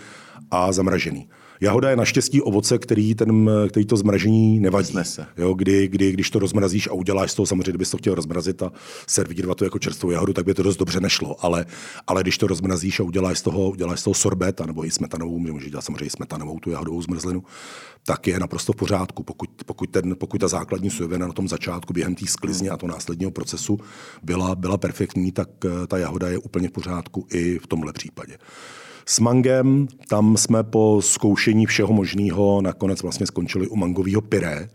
a 0.52 0.72
zamražený. 0.72 1.30
Jahoda 1.64 1.90
je 1.90 1.96
naštěstí 1.96 2.42
ovoce, 2.42 2.78
který, 2.78 3.16
ten, 3.16 3.50
který 3.70 3.86
to 3.86 3.98
zmražení 3.98 4.60
nevadí. 4.60 4.92
Snese. 4.92 5.26
Jo, 5.38 5.54
kdy, 5.54 5.88
kdy, 5.88 6.12
když 6.12 6.30
to 6.30 6.40
rozmrazíš 6.40 6.88
a 6.88 6.94
uděláš 6.94 7.32
z 7.32 7.36
toho, 7.36 7.46
samozřejmě, 7.46 7.72
kdybys 7.72 7.90
to 7.90 7.98
chtěl 7.98 8.16
rozmrazit 8.16 8.64
a 8.64 8.72
servírovat 9.08 9.58
to 9.58 9.64
jako 9.64 9.80
čerstvou 9.80 10.12
jahodu, 10.12 10.34
tak 10.34 10.46
by 10.46 10.54
to 10.54 10.64
dost 10.64 10.78
dobře 10.78 11.00
nešlo. 11.00 11.46
Ale, 11.46 11.66
ale 12.08 12.22
když 12.22 12.38
to 12.38 12.48
rozmrazíš 12.48 13.00
a 13.00 13.04
uděláš 13.04 13.40
z 13.40 13.42
toho, 13.42 13.70
uděláš 13.70 14.00
z 14.00 14.04
toho 14.04 14.14
sorbet, 14.14 14.62
nebo 14.66 14.86
i 14.86 14.92
smetanovou, 14.92 15.40
můžeš 15.40 15.72
dělat 15.72 15.82
samozřejmě 15.82 16.06
i 16.06 16.10
smetanovou 16.10 16.60
tu 16.60 16.70
jahodovou 16.70 17.02
zmrzlinu, 17.02 17.44
tak 18.06 18.28
je 18.28 18.40
naprosto 18.40 18.74
v 18.74 18.76
pořádku. 18.76 19.24
Pokud, 19.24 19.50
pokud, 19.66 19.90
ten, 19.90 20.16
pokud 20.16 20.38
ta 20.38 20.48
základní 20.48 20.90
surovina 20.90 21.28
na 21.28 21.34
tom 21.34 21.48
začátku 21.48 21.94
během 21.94 22.16
té 22.16 22.28
sklizně 22.28 22.70
a 22.70 22.78
to 22.78 22.88
následního 22.88 23.32
procesu 23.32 23.80
byla, 24.24 24.56
byla 24.56 24.78
perfektní, 24.78 25.32
tak 25.32 25.50
eh, 25.66 25.88
ta 25.88 25.98
jahoda 25.98 26.30
je 26.30 26.38
úplně 26.38 26.68
v 26.68 26.72
pořádku 26.72 27.28
i 27.32 27.60
v 27.60 27.68
tomhle 27.68 27.94
případě. 27.94 28.38
S 29.06 29.20
mangem, 29.20 29.88
tam 30.08 30.38
jsme 30.38 30.64
po 30.64 31.02
zkoušení 31.02 31.66
všeho 31.66 31.94
možného 31.94 32.62
nakonec 32.62 33.02
vlastně 33.02 33.28
skončili 33.28 33.68
u 33.68 33.76
mangového 33.76 34.22
pyré, 34.22 34.70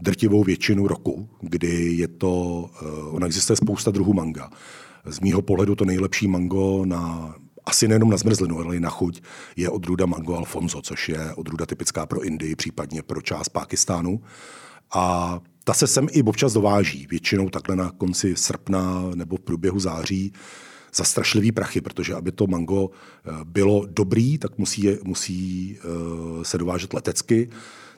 drtivou 0.00 0.44
většinu 0.44 0.86
roku, 0.86 1.28
kdy 1.40 1.92
je 1.92 2.08
to, 2.08 2.30
uh, 2.32 3.14
ona 3.14 3.26
existuje 3.26 3.56
spousta 3.56 3.90
druhů 3.90 4.12
manga. 4.12 4.50
Z 5.04 5.20
mýho 5.20 5.42
pohledu 5.42 5.74
to 5.74 5.84
nejlepší 5.84 6.28
mango 6.28 6.84
na 6.84 7.34
asi 7.64 7.88
nejenom 7.88 8.10
na 8.10 8.16
zmrzlinu, 8.16 8.58
ale 8.58 8.76
i 8.76 8.80
na 8.80 8.90
chuť, 8.90 9.22
je 9.56 9.70
odrůda 9.70 10.06
Mango 10.06 10.34
Alfonso, 10.34 10.82
což 10.82 11.08
je 11.08 11.34
odrůda 11.34 11.66
typická 11.66 12.06
pro 12.06 12.22
Indii, 12.22 12.56
případně 12.56 13.02
pro 13.02 13.22
část 13.22 13.48
Pákistánu. 13.48 14.20
A 14.94 15.38
ta 15.64 15.74
se 15.74 15.86
sem 15.86 16.06
i 16.10 16.22
občas 16.22 16.52
dováží, 16.52 17.06
většinou 17.10 17.48
takhle 17.48 17.76
na 17.76 17.90
konci 17.90 18.36
srpna 18.36 19.02
nebo 19.14 19.36
v 19.36 19.40
průběhu 19.40 19.80
září 19.80 20.32
za 20.94 21.04
strašlivý 21.04 21.52
prachy, 21.52 21.80
protože 21.80 22.14
aby 22.14 22.32
to 22.32 22.46
mango 22.46 22.90
eh, 22.90 23.30
bylo 23.44 23.86
dobrý, 23.86 24.38
tak 24.38 24.58
musí, 24.58 24.88
musí 25.02 25.76
eh, 25.78 26.44
se 26.44 26.58
dovážet 26.58 26.94
letecky. 26.94 27.48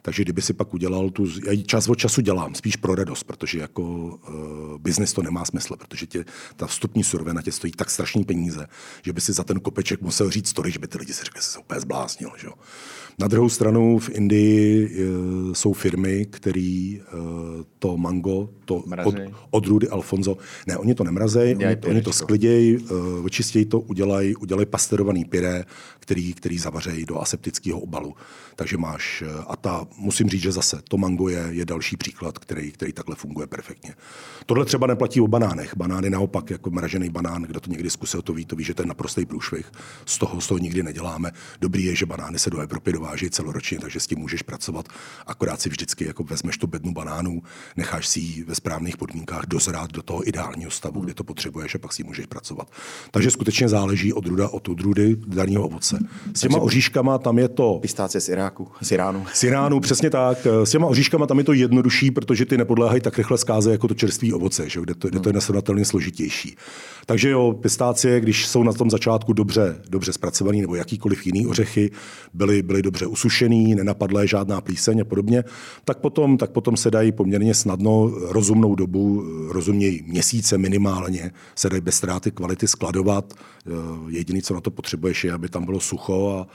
Takže 0.05 0.23
kdyby 0.23 0.41
si 0.41 0.53
pak 0.53 0.73
udělal 0.73 1.09
tu, 1.09 1.27
já 1.45 1.51
ji 1.51 1.63
čas 1.63 1.89
od 1.89 1.95
času 1.95 2.21
dělám, 2.21 2.55
spíš 2.55 2.75
pro 2.75 2.95
radost, 2.95 3.23
protože 3.23 3.59
jako 3.59 3.83
uh, 3.83 4.77
biznis 4.77 5.13
to 5.13 5.21
nemá 5.21 5.45
smysl, 5.45 5.75
protože 5.75 6.05
tě, 6.05 6.25
ta 6.55 6.67
vstupní 6.67 7.03
surovina 7.03 7.41
tě 7.41 7.51
stojí 7.51 7.73
tak 7.73 7.89
strašný 7.89 8.23
peníze, 8.23 8.67
že 9.01 9.13
by 9.13 9.21
si 9.21 9.33
za 9.33 9.43
ten 9.43 9.59
kopeček 9.59 10.01
musel 10.01 10.29
říct 10.29 10.49
story, 10.49 10.71
že 10.71 10.79
by 10.79 10.87
ty 10.87 10.97
lidi 10.97 11.13
si 11.13 11.23
řekli, 11.23 11.41
že 11.41 11.47
se 11.47 11.59
úplně 11.59 11.79
zbláznil. 11.79 12.31
Že? 12.37 12.47
Na 13.19 13.27
druhou 13.27 13.49
stranu 13.49 13.99
v 13.99 14.09
Indii 14.09 14.85
uh, 14.85 15.53
jsou 15.53 15.73
firmy, 15.73 16.25
které 16.25 16.93
uh, 17.13 17.19
to 17.79 17.97
mango, 17.97 18.49
to 18.65 18.83
od, 19.05 19.15
odrůdy 19.49 19.89
Alfonso, 19.89 20.37
ne, 20.67 20.77
oni 20.77 20.95
to 20.95 21.03
nemrazejí, 21.03 21.55
oni, 21.55 21.77
oni 21.87 22.01
to 22.01 22.13
sklidějí, 22.13 22.77
očistějí 23.23 23.65
to, 23.65 23.79
udělají, 23.79 24.35
udělají 24.35 24.65
pasterovaný 24.65 25.25
pyré, 25.25 25.63
který, 25.99 26.33
který 26.33 26.57
zavařejí 26.57 27.05
do 27.05 27.21
aseptického 27.21 27.79
obalu. 27.79 28.13
Takže 28.55 28.77
máš, 28.77 29.23
a 29.47 29.55
ta 29.55 29.87
musím 29.97 30.29
říct, 30.29 30.41
že 30.41 30.51
zase 30.51 30.81
to 30.89 30.97
mango 30.97 31.29
je, 31.29 31.45
je 31.49 31.65
další 31.65 31.97
příklad, 31.97 32.39
který, 32.39 32.71
který 32.71 32.93
takhle 32.93 33.15
funguje 33.15 33.47
perfektně. 33.47 33.93
Tohle 34.45 34.65
třeba 34.65 34.87
neplatí 34.87 35.21
o 35.21 35.27
banánech. 35.27 35.77
Banány 35.77 36.09
naopak, 36.09 36.49
jako 36.49 36.71
mražený 36.71 37.09
banán, 37.09 37.41
kdo 37.41 37.59
to 37.59 37.71
někdy 37.71 37.89
zkusil, 37.89 38.21
to 38.21 38.33
ví, 38.33 38.45
to 38.45 38.55
ví, 38.55 38.63
že 38.63 38.73
to 38.73 38.81
je 38.81 38.87
naprostý 38.87 39.25
průšvih. 39.25 39.71
Z 40.05 40.17
toho, 40.17 40.41
z 40.41 40.47
toho 40.47 40.57
nikdy 40.57 40.83
neděláme. 40.83 41.31
Dobrý 41.61 41.83
je, 41.83 41.95
že 41.95 42.05
banány 42.05 42.39
se 42.39 42.49
do 42.49 42.59
Evropy 42.59 42.91
dováží 42.91 43.04
celoročně, 43.29 43.79
takže 43.79 43.99
s 43.99 44.07
tím 44.07 44.19
můžeš 44.19 44.41
pracovat. 44.41 44.85
Akorát 45.27 45.61
si 45.61 45.69
vždycky 45.69 46.05
jako 46.05 46.23
vezmeš 46.23 46.57
tu 46.57 46.67
bednu 46.67 46.93
banánů, 46.93 47.41
necháš 47.77 48.07
si 48.07 48.19
ji 48.19 48.43
ve 48.43 48.55
správných 48.55 48.97
podmínkách 48.97 49.45
dozrát 49.47 49.91
do 49.91 50.01
toho 50.01 50.27
ideálního 50.27 50.71
stavu, 50.71 51.01
kde 51.01 51.13
to 51.13 51.23
potřebuješ 51.23 51.75
a 51.75 51.77
pak 51.77 51.93
si 51.93 52.03
můžeš 52.03 52.25
pracovat. 52.25 52.71
Takže 53.11 53.31
skutečně 53.31 53.69
záleží 53.69 54.13
od 54.13 54.23
druda 54.23 54.49
od 54.49 54.69
odrůdy 54.69 55.15
daného 55.27 55.63
ovoce. 55.63 55.99
S 56.33 56.39
těma 56.39 56.57
oříškama 56.57 57.17
tam 57.17 57.39
je 57.39 57.47
to. 57.47 57.79
Pistácie 57.81 58.21
z 58.21 58.29
Iráku, 58.29 58.67
z 58.81 58.91
Iránu. 58.91 59.25
Z 59.33 59.43
Iránu, 59.43 59.79
přesně 59.79 60.09
tak. 60.09 60.47
S 60.63 60.71
těma 60.71 60.87
oříškama 60.87 61.27
tam 61.27 61.37
je 61.37 61.43
to 61.43 61.53
jednodušší, 61.53 62.11
protože 62.11 62.45
ty 62.45 62.57
nepodléhají 62.57 63.01
tak 63.01 63.17
rychle 63.17 63.37
zkáze 63.37 63.71
jako 63.71 63.87
to 63.87 63.93
čerstvé 63.93 64.33
ovoce, 64.33 64.69
že? 64.69 64.81
Kde, 64.81 64.95
to, 64.95 65.07
kde 65.07 65.19
to 65.19 65.29
je 65.29 65.31
hmm. 65.31 65.35
nesrovnatelně 65.35 65.85
složitější. 65.85 66.55
Takže 67.05 67.29
jo, 67.29 67.53
pistácie, 67.61 68.19
když 68.19 68.47
jsou 68.47 68.63
na 68.63 68.73
tom 68.73 68.89
začátku 68.89 69.33
dobře, 69.33 69.81
dobře 69.89 70.13
zpracovaný 70.13 70.61
nebo 70.61 70.75
jakýkoliv 70.75 71.25
jiný 71.25 71.47
ořechy, 71.47 71.91
byly, 72.33 72.61
byly 72.61 72.81
dobře 72.81 72.94
usušený, 73.07 73.75
nenapadlé 73.75 74.27
žádná 74.27 74.61
plíseň 74.61 75.01
a 75.01 75.05
podobně, 75.05 75.43
tak 75.83 75.97
potom, 75.97 76.37
tak 76.37 76.51
potom 76.51 76.77
se 76.77 76.91
dají 76.91 77.11
poměrně 77.11 77.53
snadno 77.53 78.11
rozumnou 78.31 78.75
dobu, 78.75 79.23
rozumějí 79.51 80.03
měsíce 80.07 80.57
minimálně, 80.57 81.31
se 81.55 81.69
dají 81.69 81.81
bez 81.81 81.95
ztráty 81.95 82.31
kvality 82.31 82.67
skladovat. 82.67 83.33
Jediný, 84.07 84.41
co 84.41 84.53
na 84.53 84.61
to 84.61 84.71
potřebuješ, 84.71 85.23
je, 85.23 85.33
aby 85.33 85.49
tam 85.49 85.65
bylo 85.65 85.79
sucho 85.79 86.29
a, 86.29 86.47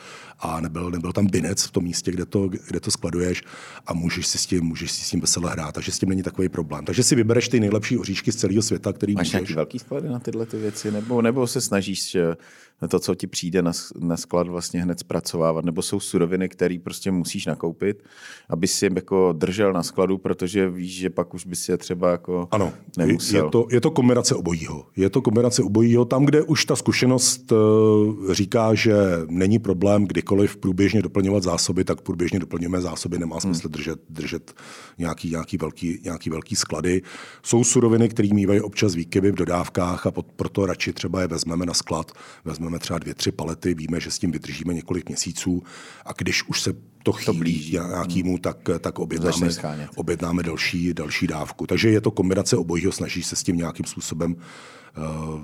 a 0.48 0.60
nebyl, 0.60 0.90
nebyl 0.90 1.12
tam 1.12 1.26
binec 1.26 1.64
v 1.64 1.70
tom 1.70 1.84
místě, 1.84 2.10
kde 2.12 2.26
to, 2.26 2.48
kde 2.48 2.80
to 2.80 2.90
skladuješ 2.90 3.42
a 3.86 3.94
můžeš 3.94 4.26
si 4.26 4.38
s 4.38 4.46
tím, 4.46 4.64
můžeš 4.64 4.92
si 4.92 5.04
s 5.04 5.10
tím 5.10 5.20
veselé 5.20 5.50
hrát, 5.50 5.74
takže 5.74 5.92
s 5.92 5.98
tím 5.98 6.08
není 6.08 6.22
takový 6.22 6.48
problém. 6.48 6.84
Takže 6.84 7.02
si 7.02 7.14
vybereš 7.14 7.48
ty 7.48 7.60
nejlepší 7.60 7.98
oříšky 7.98 8.32
z 8.32 8.36
celého 8.36 8.62
světa, 8.62 8.92
který 8.92 9.14
Máš 9.14 9.26
můžeš. 9.26 9.32
nějaký 9.32 9.54
velký 9.54 9.78
sklady 9.78 10.08
na 10.08 10.18
tyhle 10.18 10.46
ty 10.46 10.56
věci, 10.56 10.90
nebo, 10.90 11.22
nebo 11.22 11.46
se 11.46 11.60
snažíš 11.60 12.16
to, 12.88 13.00
co 13.00 13.14
ti 13.14 13.26
přijde 13.26 13.62
na, 13.62 13.72
na 13.98 14.16
sklad 14.16 14.48
vlastně 14.48 14.82
hned 14.82 15.00
zpracovávat, 15.00 15.64
nebo 15.64 15.82
jsou 15.82 16.00
suroviny, 16.00 16.48
které 16.48 16.78
prostě 16.84 17.10
musíš 17.10 17.46
nakoupit, 17.46 18.02
aby 18.48 18.66
si 18.66 18.84
je 18.84 18.90
jako 18.94 19.32
držel 19.32 19.72
na 19.72 19.82
skladu, 19.82 20.18
protože 20.18 20.70
víš, 20.70 20.96
že 20.96 21.10
pak 21.10 21.34
už 21.34 21.46
by 21.46 21.56
si 21.56 21.72
je 21.72 21.76
třeba 21.76 22.10
jako 22.10 22.48
ano, 22.50 22.72
nemusel. 22.98 23.44
Je 23.44 23.50
to, 23.50 23.66
je 23.70 23.80
to 23.80 23.90
kombinace 23.90 24.34
obojího. 24.34 24.86
Je 24.96 25.10
to 25.10 25.22
kombinace 25.22 25.62
obojího. 25.62 26.04
Tam, 26.04 26.24
kde 26.24 26.42
už 26.42 26.64
ta 26.64 26.76
zkušenost 26.76 27.52
uh, 27.52 28.32
říká, 28.32 28.74
že 28.74 28.94
není 29.28 29.58
problém 29.58 30.04
kdykoliv 30.04 30.56
průběžně 30.56 31.02
doplňovat 31.02 31.42
zásoby, 31.42 31.84
tak 31.84 32.00
průběžně 32.00 32.38
doplňujeme 32.38 32.80
zásoby, 32.80 33.18
nemá 33.18 33.40
smysl 33.40 33.68
hmm. 33.68 33.72
držet, 33.72 34.00
držet 34.08 34.54
nějaký, 34.98 35.30
nějaký, 35.30 35.56
velký, 35.56 36.00
nějaký 36.04 36.30
velký 36.30 36.56
sklady. 36.56 37.02
Jsou 37.42 37.64
suroviny, 37.64 38.08
které 38.08 38.28
mývají 38.32 38.60
občas 38.60 38.94
výkyvy 38.94 39.32
v 39.32 39.34
dodávkách 39.34 40.06
a 40.06 40.10
proto 40.36 40.66
radši 40.66 40.92
třeba 40.92 41.20
je 41.20 41.26
vezmeme 41.26 41.66
na 41.66 41.74
sklad, 41.74 42.12
vezmeme 42.44 42.69
třeba 42.78 42.98
dvě, 42.98 43.14
tři 43.14 43.32
palety, 43.32 43.74
víme, 43.74 44.00
že 44.00 44.10
s 44.10 44.18
tím 44.18 44.32
vydržíme 44.32 44.74
několik 44.74 45.08
měsíců 45.08 45.62
a 46.06 46.12
když 46.18 46.48
už 46.48 46.60
se 46.60 46.72
to 47.02 47.12
chýlí 47.12 47.70
nějakýmu, 47.70 48.38
tak, 48.38 48.70
tak 48.80 48.98
objednáme, 48.98 49.48
objednáme 49.96 50.42
další, 50.42 50.94
další 50.94 51.26
dávku. 51.26 51.66
Takže 51.66 51.90
je 51.90 52.00
to 52.00 52.10
kombinace 52.10 52.56
obojího, 52.56 52.92
snaží 52.92 53.22
se 53.22 53.36
s 53.36 53.42
tím 53.42 53.56
nějakým 53.56 53.86
způsobem 53.86 54.36
uh, 54.36 55.40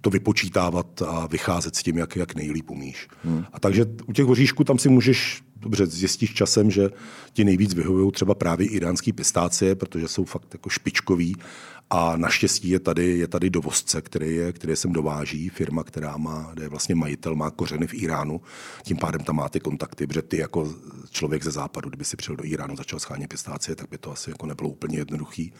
to 0.00 0.10
vypočítávat 0.10 1.02
a 1.02 1.26
vycházet 1.26 1.76
s 1.76 1.82
tím, 1.82 1.98
jak, 1.98 2.16
jak 2.16 2.34
nejlíp 2.34 2.70
umíš. 2.70 3.08
Hmm. 3.24 3.44
A 3.52 3.60
takže 3.60 3.86
u 4.06 4.12
těch 4.12 4.26
oříšků 4.26 4.64
tam 4.64 4.78
si 4.78 4.88
můžeš, 4.88 5.42
dobře, 5.56 5.86
zjistíš 5.86 6.34
časem, 6.34 6.70
že 6.70 6.90
ti 7.32 7.44
nejvíc 7.44 7.74
vyhovují 7.74 8.12
třeba 8.12 8.34
právě 8.34 8.66
iránský 8.66 9.12
pistácie, 9.12 9.74
protože 9.74 10.08
jsou 10.08 10.24
fakt 10.24 10.48
jako 10.52 10.70
špičkový 10.70 11.36
a 11.90 12.16
naštěstí 12.16 12.68
je 12.68 12.80
tady, 12.80 13.18
je 13.18 13.28
tady 13.28 13.50
dovozce, 13.50 14.02
který, 14.02 14.34
je, 14.34 14.52
který 14.52 14.76
sem 14.76 14.92
dováží, 14.92 15.48
firma, 15.48 15.84
která 15.84 16.16
má, 16.16 16.50
kde 16.52 16.64
je 16.64 16.68
vlastně 16.68 16.94
majitel, 16.94 17.34
má 17.34 17.50
kořeny 17.50 17.86
v 17.86 17.94
Iránu, 17.94 18.40
tím 18.82 18.96
pádem 18.96 19.20
tam 19.20 19.36
má 19.36 19.48
ty 19.48 19.60
kontakty, 19.60 20.06
protože 20.06 20.22
ty 20.22 20.38
jako 20.38 20.74
člověk 21.10 21.44
ze 21.44 21.50
západu, 21.50 21.88
kdyby 21.88 22.04
si 22.04 22.16
přijel 22.16 22.36
do 22.36 22.44
Iránu, 22.44 22.76
začal 22.76 22.98
schánět 22.98 23.30
pistácie, 23.30 23.76
tak 23.76 23.90
by 23.90 23.98
to 23.98 24.12
asi 24.12 24.30
jako 24.30 24.46
nebylo 24.46 24.68
úplně 24.68 24.98
jednoduchý. 24.98 25.52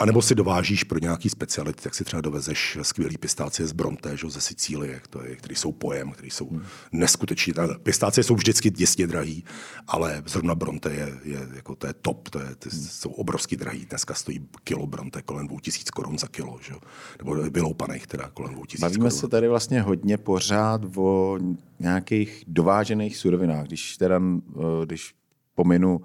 A 0.00 0.04
nebo 0.04 0.22
si 0.22 0.34
dovážíš 0.34 0.84
pro 0.84 0.98
nějaký 0.98 1.28
speciality, 1.28 1.82
tak 1.82 1.94
si 1.94 2.04
třeba 2.04 2.20
dovezeš 2.20 2.78
skvělý 2.82 3.18
pistácie 3.18 3.66
z 3.66 3.72
Bronte, 3.72 4.16
že, 4.16 4.30
ze 4.30 4.40
Sicílie, 4.40 5.00
to 5.10 5.24
je, 5.24 5.36
který 5.36 5.54
jsou 5.54 5.72
pojem, 5.72 6.10
který 6.10 6.30
jsou 6.30 6.48
hmm. 6.50 6.62
neskutečný. 6.92 7.54
Pistácie 7.82 8.24
jsou 8.24 8.34
vždycky 8.34 8.70
děsně 8.70 9.06
drahý, 9.06 9.44
ale 9.86 10.22
zrovna 10.26 10.54
Bronte 10.54 10.92
je, 10.92 11.18
je, 11.22 11.48
jako 11.54 11.74
to 11.74 11.86
je 11.86 11.92
top, 11.92 12.28
to 12.28 12.38
je, 12.38 12.54
ty 12.54 12.68
hmm. 12.72 12.82
jsou 12.82 13.10
obrovský 13.10 13.56
drahý. 13.56 13.86
Dneska 13.86 14.14
stojí 14.14 14.48
kilo 14.64 14.86
Bronte 14.86 15.22
kolem 15.22 15.46
2000 15.46 15.90
korun 15.90 16.18
za 16.18 16.26
kilo, 16.26 16.58
že? 16.62 16.74
nebo 17.18 17.34
vyloupaných 17.34 18.06
teda 18.06 18.28
kolem 18.34 18.54
2000 18.54 18.80
Bavíme 18.80 18.98
korun. 18.98 19.20
se 19.20 19.28
tady 19.28 19.48
vlastně 19.48 19.82
hodně 19.82 20.18
pořád 20.18 20.80
o 20.96 21.38
nějakých 21.78 22.44
dovážených 22.46 23.16
surovinách. 23.16 23.66
Když 23.66 23.96
teda, 23.96 24.20
eh, 24.20 24.86
když 24.86 25.14
pominu 25.54 26.00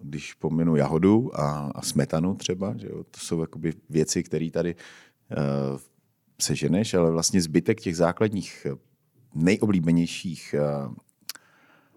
když 0.00 0.34
pominu 0.34 0.76
jahodu 0.76 1.40
a, 1.40 1.72
a 1.74 1.82
smetanu 1.82 2.34
třeba, 2.34 2.74
že 2.76 2.86
jo, 2.86 3.04
to 3.04 3.20
jsou 3.20 3.40
jakoby 3.40 3.72
věci, 3.90 4.22
které 4.22 4.50
tady 4.50 4.74
uh, 4.74 5.78
seženeš, 6.40 6.94
ale 6.94 7.10
vlastně 7.10 7.42
zbytek 7.42 7.80
těch 7.80 7.96
základních 7.96 8.66
nejoblíbenějších 9.34 10.54
uh, 10.58 10.94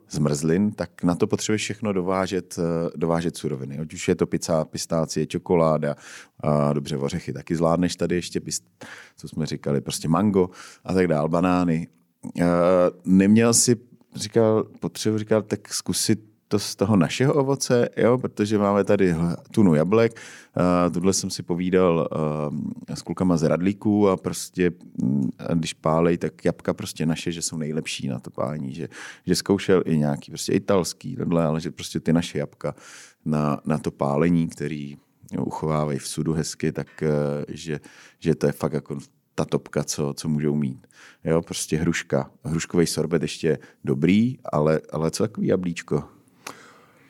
zmrzlin, 0.09 0.71
tak 0.71 1.03
na 1.03 1.15
to 1.15 1.27
potřebuješ 1.27 1.61
všechno 1.61 1.93
dovážet, 1.93 2.57
uh, 2.57 2.63
dovážet 2.95 3.37
suroviny. 3.37 3.79
Ať 3.79 3.93
už 3.93 4.07
je 4.07 4.15
to 4.15 4.27
pizza, 4.27 4.65
pistácie, 4.65 5.27
čokoláda, 5.27 5.95
uh, 6.43 6.73
dobře, 6.73 6.97
ořechy 6.97 7.33
taky 7.33 7.55
zvládneš 7.55 7.95
tady 7.95 8.15
ještě, 8.15 8.39
pist, 8.39 8.63
co 9.17 9.27
jsme 9.27 9.45
říkali, 9.45 9.81
prostě 9.81 10.07
mango 10.07 10.49
a 10.83 10.93
tak 10.93 11.07
dál, 11.07 11.29
banány. 11.29 11.87
Uh, 12.35 12.43
neměl 13.05 13.53
si 13.53 13.75
říkal, 14.15 14.63
potřebu 14.63 15.17
říkal, 15.17 15.41
tak 15.41 15.73
zkusit 15.73 16.29
to 16.49 16.59
z 16.59 16.75
toho 16.75 16.95
našeho 16.95 17.33
ovoce, 17.33 17.89
jo, 17.97 18.17
protože 18.17 18.57
máme 18.57 18.83
tady 18.83 19.15
tunu 19.51 19.75
jablek. 19.75 20.19
Tuhle 20.93 21.13
jsem 21.13 21.29
si 21.29 21.43
povídal 21.43 22.09
uh, 22.89 22.95
s 22.95 23.01
klukama 23.01 23.37
z 23.37 23.43
radlíků 23.43 24.09
a 24.09 24.17
prostě, 24.17 24.71
mm, 25.01 25.29
když 25.53 25.73
pálej, 25.73 26.17
tak 26.17 26.45
jabka 26.45 26.73
prostě 26.73 27.05
naše, 27.05 27.31
že 27.31 27.41
jsou 27.41 27.57
nejlepší 27.57 28.07
na 28.07 28.19
to 28.19 28.29
pálení, 28.29 28.73
že, 28.73 28.89
že 29.25 29.35
zkoušel 29.35 29.83
i 29.85 29.97
nějaký 29.97 30.31
prostě 30.31 30.53
italský, 30.53 31.15
tohle, 31.15 31.45
ale 31.45 31.61
že 31.61 31.71
prostě 31.71 31.99
ty 31.99 32.13
naše 32.13 32.39
jabka 32.39 32.75
na, 33.25 33.61
na 33.65 33.77
to 33.77 33.91
pálení, 33.91 34.47
který 34.47 34.97
jo, 35.31 35.43
uchovávají 35.43 35.99
v 35.99 36.07
sudu 36.07 36.33
hezky, 36.33 36.71
tak 36.71 36.87
uh, 37.01 37.09
že, 37.47 37.79
že 38.19 38.35
to 38.35 38.45
je 38.45 38.51
fakt 38.51 38.73
jako 38.73 38.97
ta 39.35 39.45
topka, 39.45 39.83
co, 39.83 40.13
co 40.13 40.29
můžou 40.29 40.55
mít. 40.55 40.87
Jo, 41.23 41.41
prostě 41.41 41.77
hruška. 41.77 42.31
Hruškový 42.43 42.87
sorbet 42.87 43.21
ještě 43.21 43.57
dobrý, 43.83 44.37
ale, 44.51 44.81
ale 44.91 45.11
co 45.11 45.23
takový 45.23 45.47
jablíčko? 45.47 46.18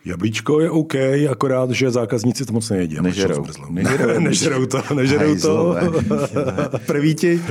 Jablíčko 0.05 0.59
je 0.59 0.69
OK, 0.69 0.95
akorát, 1.31 1.69
že 1.71 1.91
zákazníci 1.91 2.45
to 2.45 2.53
moc 2.53 2.69
nejedí. 2.69 2.97
Nežerou. 3.01 3.45
Nežerou, 3.69 4.19
nežerou 4.19 4.65
to, 4.65 4.81
nežerou 4.95 5.35
to. 5.35 5.75
Prví 6.85 7.15
ti? 7.15 7.41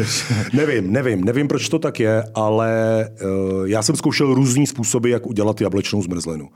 Nevím, 0.53 0.93
nevím, 0.93 1.25
nevím, 1.25 1.49
proč 1.49 1.69
to 1.69 1.79
tak 1.79 2.01
je, 2.01 2.25
ale 2.35 2.71
uh, 3.23 3.69
já 3.69 3.83
jsem 3.83 3.97
zkoušel 3.97 4.35
různý 4.35 4.67
způsoby, 4.67 5.11
jak 5.11 5.27
udělat 5.27 5.61
jablečnou 5.61 6.03
zmrzlinu 6.03 6.49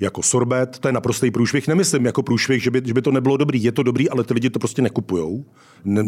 jako 0.00 0.22
sorbet, 0.22 0.78
to 0.78 0.88
je 0.88 0.92
naprostý 0.92 1.30
průšvih. 1.30 1.68
Nemyslím 1.68 2.06
jako 2.06 2.22
průšvih, 2.22 2.62
že 2.62 2.70
by, 2.70 2.82
že 2.84 2.94
by 2.94 3.02
to 3.02 3.10
nebylo 3.10 3.36
dobrý. 3.36 3.62
Je 3.62 3.72
to 3.72 3.82
dobrý, 3.82 4.10
ale 4.10 4.24
ty 4.24 4.34
lidi 4.34 4.50
to 4.50 4.58
prostě 4.58 4.82
nekupujou. 4.82 5.44
Ne, 5.84 6.02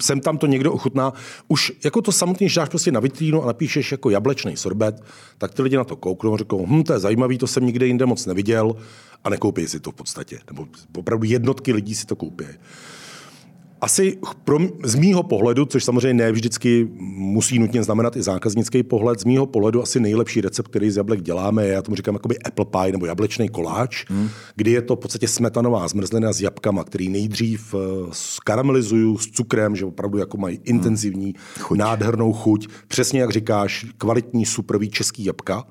sem 0.00 0.20
tam 0.20 0.38
to 0.38 0.46
někdo 0.46 0.72
ochutná. 0.72 1.12
Už 1.48 1.72
jako 1.84 2.02
to 2.02 2.12
samotný, 2.12 2.48
že 2.48 2.60
dáš 2.60 2.68
prostě 2.68 2.92
na 2.92 3.00
vitrínu 3.00 3.42
a 3.42 3.46
napíšeš 3.46 3.92
jako 3.92 4.10
jablečný 4.10 4.56
sorbet, 4.56 5.02
tak 5.38 5.54
ty 5.54 5.62
lidi 5.62 5.76
na 5.76 5.84
to 5.84 5.96
kouknou 5.96 6.34
a 6.34 6.36
řeknou, 6.36 6.66
hm, 6.66 6.82
to 6.82 6.92
je 6.92 6.98
zajímavý, 6.98 7.38
to 7.38 7.46
jsem 7.46 7.66
nikde 7.66 7.86
jinde 7.86 8.06
moc 8.06 8.26
neviděl 8.26 8.76
a 9.24 9.30
nekoupí 9.30 9.66
si 9.66 9.80
to 9.80 9.90
v 9.90 9.94
podstatě. 9.94 10.38
Nebo 10.46 10.66
opravdu 10.96 11.26
jednotky 11.26 11.72
lidí 11.72 11.94
si 11.94 12.06
to 12.06 12.16
koupí 12.16 12.44
asi 13.82 14.18
pro, 14.44 14.58
z 14.84 14.94
mýho 14.94 15.22
pohledu, 15.22 15.64
což 15.64 15.84
samozřejmě 15.84 16.24
ne 16.24 16.32
vždycky 16.32 16.88
musí 17.16 17.58
nutně 17.58 17.82
znamenat 17.82 18.16
i 18.16 18.22
zákaznický 18.22 18.82
pohled, 18.82 19.20
z 19.20 19.24
mýho 19.24 19.46
pohledu 19.46 19.82
asi 19.82 20.00
nejlepší 20.00 20.40
recept, 20.40 20.68
který 20.68 20.90
z 20.90 20.96
jablek 20.96 21.22
děláme, 21.22 21.66
je, 21.66 21.72
já 21.72 21.82
tomu 21.82 21.96
říkám 21.96 22.14
jakoby 22.14 22.38
apple 22.38 22.64
pie 22.64 22.92
nebo 22.92 23.06
jablečný 23.06 23.48
koláč, 23.48 24.04
hmm. 24.08 24.28
kdy 24.56 24.70
je 24.70 24.82
to 24.82 24.96
v 24.96 24.98
podstatě 24.98 25.28
smetanová 25.28 25.88
zmrzlina 25.88 26.32
s 26.32 26.40
jabkama, 26.40 26.84
který 26.84 27.08
nejdřív 27.08 27.74
skaramelizuju 28.12 29.18
s 29.18 29.26
cukrem, 29.26 29.76
že 29.76 29.84
opravdu 29.84 30.18
jako 30.18 30.36
mají 30.36 30.56
hmm. 30.56 30.64
intenzivní, 30.66 31.34
chuť. 31.58 31.78
nádhernou 31.78 32.32
chuť. 32.32 32.68
Přesně 32.88 33.20
jak 33.20 33.30
říkáš, 33.30 33.86
kvalitní, 33.98 34.46
superový 34.46 34.90
český 34.90 35.24
jabka 35.24 35.64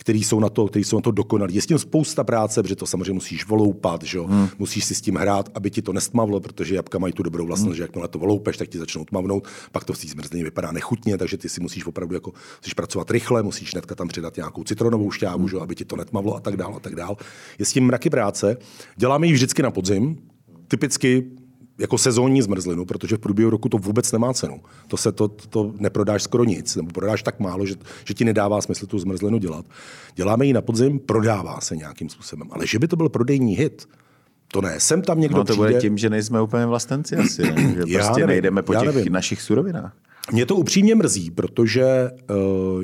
který 0.00 0.24
jsou 0.24 0.40
na 0.40 0.48
to, 0.48 0.66
který 0.66 0.84
jsou 0.84 0.96
na 0.96 1.02
to 1.02 1.10
dokonalí. 1.10 1.54
Je 1.54 1.62
s 1.62 1.66
tím 1.66 1.78
spousta 1.78 2.24
práce, 2.24 2.62
protože 2.62 2.76
to 2.76 2.86
samozřejmě 2.86 3.12
musíš 3.12 3.46
voloupat, 3.46 4.02
že? 4.02 4.20
Hmm. 4.20 4.48
musíš 4.58 4.84
si 4.84 4.94
s 4.94 5.00
tím 5.00 5.16
hrát, 5.16 5.48
aby 5.54 5.70
ti 5.70 5.82
to 5.82 5.92
nestmavlo, 5.92 6.40
protože 6.40 6.74
jabka 6.74 6.98
mají 6.98 7.12
tu 7.12 7.22
dobrou 7.22 7.46
vlastnost, 7.46 7.70
hmm. 7.70 7.76
že 7.76 7.82
jakmile 7.82 8.08
to 8.08 8.18
voloupeš, 8.18 8.56
tak 8.56 8.68
ti 8.68 8.78
začnou 8.78 9.04
tmavnout, 9.04 9.48
pak 9.72 9.84
to 9.84 9.92
v 9.92 9.98
té 9.98 10.08
zmrzlině 10.08 10.44
vypadá 10.44 10.72
nechutně, 10.72 11.18
takže 11.18 11.36
ty 11.36 11.48
si 11.48 11.60
musíš 11.60 11.86
opravdu 11.86 12.14
jako, 12.14 12.32
musíš 12.60 12.74
pracovat 12.74 13.10
rychle, 13.10 13.42
musíš 13.42 13.72
hnedka 13.72 13.94
tam 13.94 14.08
přidat 14.08 14.36
nějakou 14.36 14.64
citronovou 14.64 15.10
šťávu, 15.10 15.38
hmm. 15.38 15.48
že? 15.48 15.56
aby 15.60 15.74
ti 15.74 15.84
to 15.84 15.96
netmavlo 15.96 16.36
a 16.36 16.40
tak 16.40 16.56
dále 16.56 16.76
a 16.76 16.80
tak 16.80 16.94
dále. 16.94 17.16
Je 17.58 17.64
s 17.64 17.72
tím 17.72 17.86
mraky 17.86 18.10
práce. 18.10 18.56
Děláme 18.96 19.26
ji 19.26 19.32
vždycky 19.32 19.62
na 19.62 19.70
podzim, 19.70 20.16
typicky 20.68 21.39
jako 21.80 21.98
sezónní 21.98 22.42
zmrzlinu, 22.42 22.84
protože 22.84 23.16
v 23.16 23.18
průběhu 23.18 23.50
roku 23.50 23.68
to 23.68 23.78
vůbec 23.78 24.12
nemá 24.12 24.34
cenu. 24.34 24.60
To 24.88 24.96
se 24.96 25.12
to, 25.12 25.28
to 25.28 25.72
neprodáš 25.78 26.22
skoro 26.22 26.44
nic, 26.44 26.76
nebo 26.76 26.90
prodáš 26.90 27.22
tak 27.22 27.40
málo, 27.40 27.66
že, 27.66 27.74
že 28.04 28.14
ti 28.14 28.24
nedává 28.24 28.60
smysl 28.60 28.86
tu 28.86 28.98
zmrzlinu 28.98 29.38
dělat. 29.38 29.64
Děláme 30.14 30.46
ji 30.46 30.52
na 30.52 30.60
podzim, 30.60 30.98
prodává 30.98 31.60
se 31.60 31.76
nějakým 31.76 32.08
způsobem. 32.08 32.48
Ale 32.50 32.66
že 32.66 32.78
by 32.78 32.88
to 32.88 32.96
byl 32.96 33.08
prodejní 33.08 33.56
hit, 33.56 33.88
to 34.52 34.60
ne, 34.60 34.80
sem 34.80 35.02
tam 35.02 35.20
někdo 35.20 35.36
no, 35.36 35.44
to 35.44 35.52
přijde... 35.52 35.68
bude 35.68 35.80
tím, 35.80 35.98
že 35.98 36.10
nejsme 36.10 36.42
úplně 36.42 36.66
vlastenci 36.66 37.16
asi, 37.16 37.42
ne? 37.42 37.74
že 37.76 37.82
já 37.86 37.98
prostě 37.98 38.20
nevím, 38.20 38.26
nejdeme 38.26 38.62
po 38.62 38.74
těch 38.74 38.94
nevím. 38.94 39.12
našich 39.12 39.42
surovinách. 39.42 39.92
Mě 40.32 40.46
to 40.46 40.56
upřímně 40.56 40.94
mrzí, 40.94 41.30
protože 41.30 42.10
uh, 42.30 42.36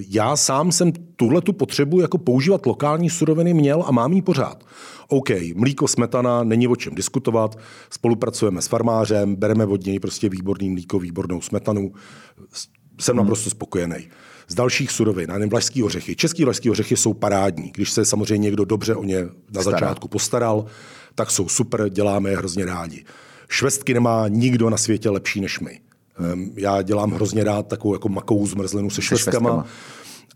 já 0.08 0.36
sám 0.36 0.72
jsem 0.72 0.92
tuhle 1.16 1.40
tu 1.40 1.52
potřebu 1.52 2.00
jako 2.00 2.18
používat 2.18 2.66
lokální 2.66 3.10
suroviny 3.10 3.54
měl 3.54 3.84
a 3.86 3.92
mám 3.92 4.12
ji 4.12 4.22
pořád. 4.22 4.64
OK, 5.08 5.28
mlíko, 5.54 5.88
smetana, 5.88 6.44
není 6.44 6.68
o 6.68 6.76
čem 6.76 6.94
diskutovat, 6.94 7.58
spolupracujeme 7.90 8.62
s 8.62 8.66
farmářem, 8.66 9.36
bereme 9.36 9.64
od 9.64 9.86
něj 9.86 10.00
prostě 10.00 10.28
výborný 10.28 10.70
mlíko, 10.70 10.98
výbornou 10.98 11.40
smetanu, 11.40 11.92
jsem 13.00 13.16
hmm. 13.16 13.24
naprosto 13.24 13.50
spokojený. 13.50 14.08
Z 14.48 14.54
dalších 14.54 14.90
surovin, 14.90 15.30
nevím, 15.30 15.48
vlašský 15.48 15.82
ořechy. 15.82 16.16
Český 16.16 16.44
vlašský 16.44 16.70
ořechy 16.70 16.96
jsou 16.96 17.14
parádní. 17.14 17.72
Když 17.74 17.90
se 17.90 18.04
samozřejmě 18.04 18.44
někdo 18.44 18.64
dobře 18.64 18.94
o 18.94 19.04
ně 19.04 19.24
na 19.52 19.60
Stará. 19.62 19.78
začátku 19.78 20.08
postaral, 20.08 20.66
tak 21.16 21.30
jsou 21.30 21.48
super, 21.48 21.88
děláme 21.88 22.30
je 22.30 22.36
hrozně 22.36 22.64
rádi. 22.64 23.04
Švestky 23.48 23.94
nemá 23.94 24.28
nikdo 24.28 24.70
na 24.70 24.76
světě 24.76 25.10
lepší 25.10 25.40
než 25.40 25.60
my. 25.60 25.80
Já 26.54 26.82
dělám 26.82 27.10
hrozně 27.10 27.44
rád 27.44 27.66
takovou 27.68 27.94
jako 27.94 28.08
makovou 28.08 28.46
zmrzlinu 28.46 28.90
se 28.90 29.02
švestkama. 29.02 29.66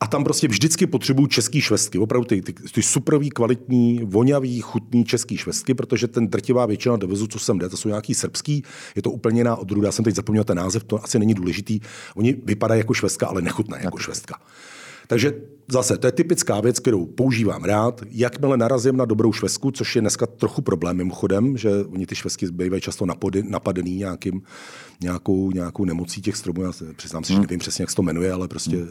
A 0.01 0.07
tam 0.07 0.25
prostě 0.25 0.49
vždycky 0.49 0.87
potřebují 0.87 1.29
český 1.29 1.61
švestky, 1.61 1.99
opravdu 1.99 2.25
ty, 2.25 2.43
ty, 2.43 2.53
ty 2.53 2.83
superový, 2.83 3.31
kvalitní, 3.31 4.01
vonavý, 4.05 4.61
chutný 4.61 5.05
český 5.05 5.37
švestky, 5.37 5.75
protože 5.75 6.09
ten 6.09 6.29
drtivá 6.29 6.67
většina 6.67 6.97
dovezu, 6.97 7.27
co 7.27 7.39
sem 7.39 7.59
jde, 7.59 7.69
to 7.69 7.77
jsou 7.77 7.89
nějaký 7.89 8.15
srbský, 8.15 8.65
je 8.97 9.03
to 9.03 9.11
úplně 9.11 9.41
jiná 9.41 9.57
odrůda. 9.57 9.89
Já 9.89 9.93
jsem 9.93 10.05
teď 10.05 10.15
zapomněl 10.15 10.45
ten 10.45 10.57
název, 10.57 10.85
to 10.85 11.05
asi 11.05 11.19
není 11.19 11.35
důležitý. 11.35 11.81
Oni 12.15 12.37
vypadají 12.45 12.79
jako 12.79 12.95
švestka, 12.95 13.27
ale 13.27 13.43
nechutné 13.43 13.81
jako 13.83 13.99
švestka. 13.99 14.41
Takže 15.11 15.33
zase, 15.69 15.99
to 15.99 16.07
je 16.07 16.13
typická 16.13 16.61
věc, 16.61 16.79
kterou 16.79 17.07
používám 17.07 17.65
rád. 17.65 18.03
Jakmile 18.11 18.57
narazím 18.57 18.97
na 18.97 19.05
dobrou 19.05 19.33
švestku, 19.33 19.71
což 19.71 19.97
je 19.97 20.01
dneska 20.01 20.27
trochu 20.27 20.63
problém 20.63 20.97
mimochodem, 20.97 21.57
že 21.57 21.71
oni 21.85 22.07
ty 22.07 22.15
švestky 22.15 22.47
bývají 22.51 22.83
často 22.83 23.07
napadený 23.43 23.97
nějakým, 23.97 24.43
nějakou, 25.01 25.51
nějakou 25.51 25.85
nemocí 25.85 26.23
těch 26.23 26.37
stromů. 26.37 26.63
Já 26.63 26.73
přiznám 26.97 27.25
si, 27.25 27.33
hmm. 27.33 27.43
že 27.43 27.47
nevím 27.47 27.59
přesně, 27.59 27.83
jak 27.83 27.91
se 27.91 27.97
to 27.97 28.03
jmenuje, 28.03 28.33
ale 28.33 28.49
prostě 28.49 28.77
hmm. 28.77 28.89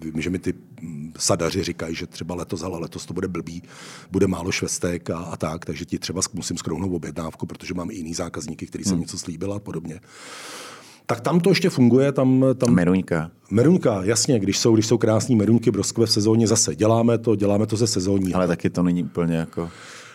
uh, 0.00 0.12
vím, 0.12 0.22
že 0.22 0.30
mi 0.30 0.38
ty 0.38 0.54
sadaři 1.18 1.62
říkají, 1.62 1.94
že 1.94 2.06
třeba 2.06 2.34
letos, 2.34 2.62
ale 2.62 2.78
letos 2.78 3.06
to 3.06 3.14
bude 3.14 3.28
blbý, 3.28 3.62
bude 4.10 4.26
málo 4.26 4.52
švestek 4.52 5.10
a, 5.10 5.18
a 5.18 5.36
tak, 5.36 5.64
takže 5.64 5.84
ti 5.84 5.98
třeba 5.98 6.20
musím 6.32 6.56
skrouhnout 6.56 6.94
objednávku, 6.94 7.46
protože 7.46 7.74
mám 7.74 7.90
i 7.90 7.94
jiný 7.94 8.14
zákazníky, 8.14 8.66
který 8.66 8.84
jsem 8.84 8.92
hmm. 8.92 9.00
něco 9.00 9.18
slíbil 9.18 9.52
a 9.52 9.58
podobně 9.58 10.00
tak 11.10 11.20
tam 11.20 11.40
to 11.40 11.50
ještě 11.50 11.70
funguje. 11.70 12.12
Tam, 12.12 12.44
tam... 12.58 12.74
Meruňka. 12.74 13.30
Meruňka, 13.50 14.00
jasně, 14.04 14.38
když 14.38 14.58
jsou, 14.58 14.74
když 14.74 14.86
jsou 14.86 14.98
krásní 14.98 15.36
meruňky 15.36 15.70
broskve 15.70 16.06
v 16.06 16.10
sezóně 16.10 16.46
zase. 16.46 16.74
Děláme 16.74 17.18
to, 17.18 17.36
děláme 17.36 17.66
to 17.66 17.76
ze 17.76 17.86
sezóní. 17.86 18.34
Ale 18.34 18.46
taky 18.46 18.70
to 18.70 18.82
není 18.82 19.04
úplně 19.04 19.36
jako, 19.36 19.70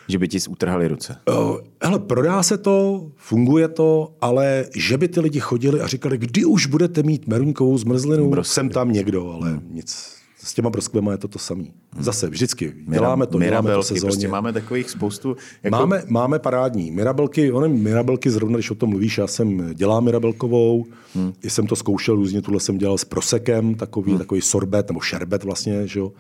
že 0.08 0.20
by 0.20 0.28
ti 0.28 0.40
utrhali 0.50 0.88
ruce. 0.88 1.18
Uh, 1.30 1.58
hele, 1.84 2.00
prodá 2.00 2.44
se 2.44 2.58
to, 2.58 3.06
funguje 3.16 3.68
to, 3.68 4.14
ale 4.22 4.66
že 4.76 4.98
by 4.98 5.08
ty 5.08 5.20
lidi 5.20 5.40
chodili 5.40 5.82
a 5.82 5.88
říkali, 5.88 6.18
kdy 6.18 6.46
už 6.46 6.66
budete 6.66 7.04
mít 7.04 7.28
meruňkovou 7.28 7.78
zmrzlinu, 7.78 8.30
Brosky. 8.30 8.54
jsem 8.54 8.70
tam 8.70 8.92
někdo, 8.92 9.32
ale 9.32 9.50
hmm. 9.50 9.68
nic 9.72 10.23
s 10.44 10.54
těma 10.54 10.70
broskvema 10.70 11.12
je 11.12 11.18
to 11.18 11.28
to 11.28 11.40
samé. 11.40 11.64
Zase, 12.00 12.30
vždycky. 12.30 12.74
Děláme 12.88 13.28
to, 13.28 13.40
děláme 13.40 13.74
to 13.74 13.84
sezóně. 13.84 14.02
Prostě 14.02 14.28
máme 14.28 14.54
takových 14.54 14.90
spoustu. 14.90 15.36
Jako... 15.64 15.78
Máme, 15.78 16.04
máme 16.08 16.40
parádní 16.40 16.92
mirabelky. 16.92 17.52
Ony 17.52 17.70
mirabelky, 17.70 18.32
zrovna 18.32 18.58
když 18.58 18.72
o 18.72 18.76
tom 18.76 18.90
mluvíš, 18.90 19.18
já 19.18 19.28
jsem 19.28 19.74
dělal 19.74 20.02
mirabelkovou, 20.02 20.86
hmm. 21.16 21.34
i 21.44 21.50
jsem 21.50 21.68
to 21.68 21.76
zkoušel 21.76 22.16
různě, 22.16 22.42
tuhle 22.42 22.60
jsem 22.60 22.78
dělal 22.78 22.98
s 22.98 23.06
prosekem, 23.06 23.76
takový, 23.76 24.12
hmm. 24.12 24.20
takový 24.20 24.42
sorbet 24.42 24.88
nebo 24.88 25.00
šerbet 25.00 25.44
vlastně, 25.44 25.88
že 25.88 26.00
jo. 26.00 26.12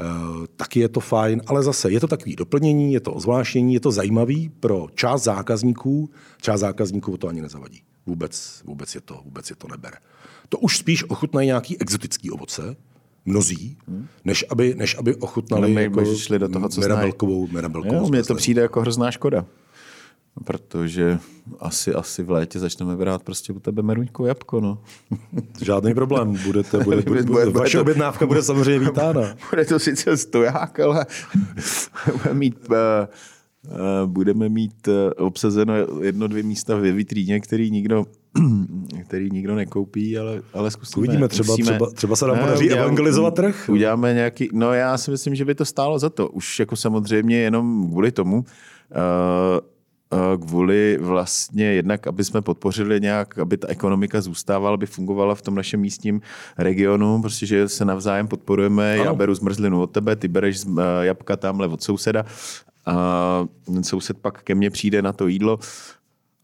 Uh, 0.00 0.46
taky 0.56 0.80
je 0.80 0.88
to 0.88 1.00
fajn, 1.00 1.42
ale 1.46 1.62
zase 1.62 1.90
je 1.90 2.00
to 2.00 2.06
takový 2.06 2.36
doplnění, 2.36 2.92
je 2.92 3.00
to 3.00 3.12
ozvláštění, 3.12 3.74
je 3.74 3.80
to 3.80 3.90
zajímavý 3.90 4.48
pro 4.60 4.86
část 4.94 5.22
zákazníků. 5.22 6.10
Část 6.40 6.60
zákazníků 6.60 7.16
to 7.16 7.28
ani 7.28 7.42
nezavadí. 7.42 7.80
Vůbec, 8.06 8.62
vůbec, 8.64 8.94
je 8.94 9.00
to, 9.00 9.20
vůbec 9.24 9.50
je 9.50 9.56
to 9.56 9.68
nebere. 9.68 9.96
To 10.48 10.58
už 10.58 10.78
spíš 10.78 11.04
ochutnají 11.10 11.46
nějaký 11.46 11.80
exotický 11.80 12.30
ovoce, 12.30 12.76
mnozí, 13.24 13.78
než 14.24 14.44
aby, 14.50 14.74
než 14.74 14.98
aby 14.98 15.14
ochutnali 15.14 15.74
no, 15.74 15.80
jako 15.80 16.16
šli 16.16 16.38
do 16.38 16.48
toho, 16.48 16.68
co 16.68 16.80
mirabelkovou, 16.80 17.46
mirabelkovou 17.46 17.94
jo, 17.94 18.08
Mně 18.08 18.22
to 18.22 18.34
přijde 18.34 18.62
jako 18.62 18.80
hrozná 18.80 19.10
škoda. 19.10 19.46
Protože 20.44 21.18
asi, 21.60 21.94
asi 21.94 22.22
v 22.22 22.30
létě 22.30 22.58
začneme 22.58 22.96
brát 22.96 23.22
prostě 23.22 23.52
u 23.52 23.60
tebe 23.60 23.82
meruňku 23.82 24.26
jabko, 24.26 24.60
no. 24.60 24.78
Žádný 25.62 25.94
problém. 25.94 26.36
Budete, 26.44 26.78
bude, 26.84 27.02
bude, 27.02 27.22
bude, 27.22 27.22
bude, 27.22 27.50
vaše 27.50 27.76
to, 27.76 27.82
objednávka 27.82 28.26
bude 28.26 28.42
samozřejmě 28.42 28.78
vítána. 28.88 29.36
Bude 29.50 29.64
to 29.64 29.78
sice 29.78 30.16
stoják, 30.16 30.80
ale 30.80 31.06
bude 32.12 32.34
mít 32.34 32.68
uh, 32.70 32.76
budeme 34.06 34.48
mít 34.48 34.88
eh, 34.88 35.14
obsazeno 35.14 35.74
jedno, 36.02 36.28
dvě 36.28 36.42
místa 36.42 36.76
ve 36.76 36.92
vitríně, 36.92 37.40
který 37.40 37.70
nikdo, 37.70 38.06
který 39.04 39.30
nikdo 39.30 39.54
nekoupí, 39.54 40.18
ale, 40.18 40.42
ale 40.54 40.70
zkusíme. 40.70 40.98
Uvidíme, 41.06 41.28
třeba, 41.28 41.52
musíme, 41.52 41.72
třeba, 41.72 41.90
třeba 41.90 42.16
se 42.16 42.26
nám 42.26 42.38
podaří 42.38 42.70
evangelizovat 42.70 43.34
trh. 43.34 43.68
Uděláme 43.68 44.14
nějaký, 44.14 44.48
no 44.52 44.72
já 44.72 44.98
si 44.98 45.10
myslím, 45.10 45.34
že 45.34 45.44
by 45.44 45.54
to 45.54 45.64
stálo 45.64 45.98
za 45.98 46.10
to. 46.10 46.28
Už 46.28 46.58
jako 46.58 46.76
samozřejmě 46.76 47.36
jenom 47.36 47.90
kvůli 47.90 48.12
tomu, 48.12 48.36
uh, 48.36 48.44
kvůli 50.46 50.98
vlastně 51.00 51.64
jednak, 51.64 52.06
aby 52.06 52.24
jsme 52.24 52.42
podpořili 52.42 53.00
nějak, 53.00 53.38
aby 53.38 53.56
ta 53.56 53.68
ekonomika 53.68 54.20
zůstávala, 54.20 54.74
aby 54.74 54.86
fungovala 54.86 55.34
v 55.34 55.42
tom 55.42 55.54
našem 55.54 55.80
místním 55.80 56.20
regionu, 56.58 57.20
prostě, 57.20 57.46
že 57.46 57.68
se 57.68 57.84
navzájem 57.84 58.28
podporujeme, 58.28 58.94
ano. 58.94 59.04
já 59.04 59.14
beru 59.14 59.34
zmrzlinu 59.34 59.82
od 59.82 59.86
tebe, 59.86 60.16
ty 60.16 60.28
bereš 60.28 60.60
jabka 61.02 61.36
tamhle 61.36 61.68
od 61.68 61.82
souseda 61.82 62.24
a 62.86 63.46
ten 63.64 63.84
soused 63.84 64.18
pak 64.18 64.42
ke 64.42 64.54
mně 64.54 64.70
přijde 64.70 65.02
na 65.02 65.12
to 65.12 65.26
jídlo. 65.26 65.58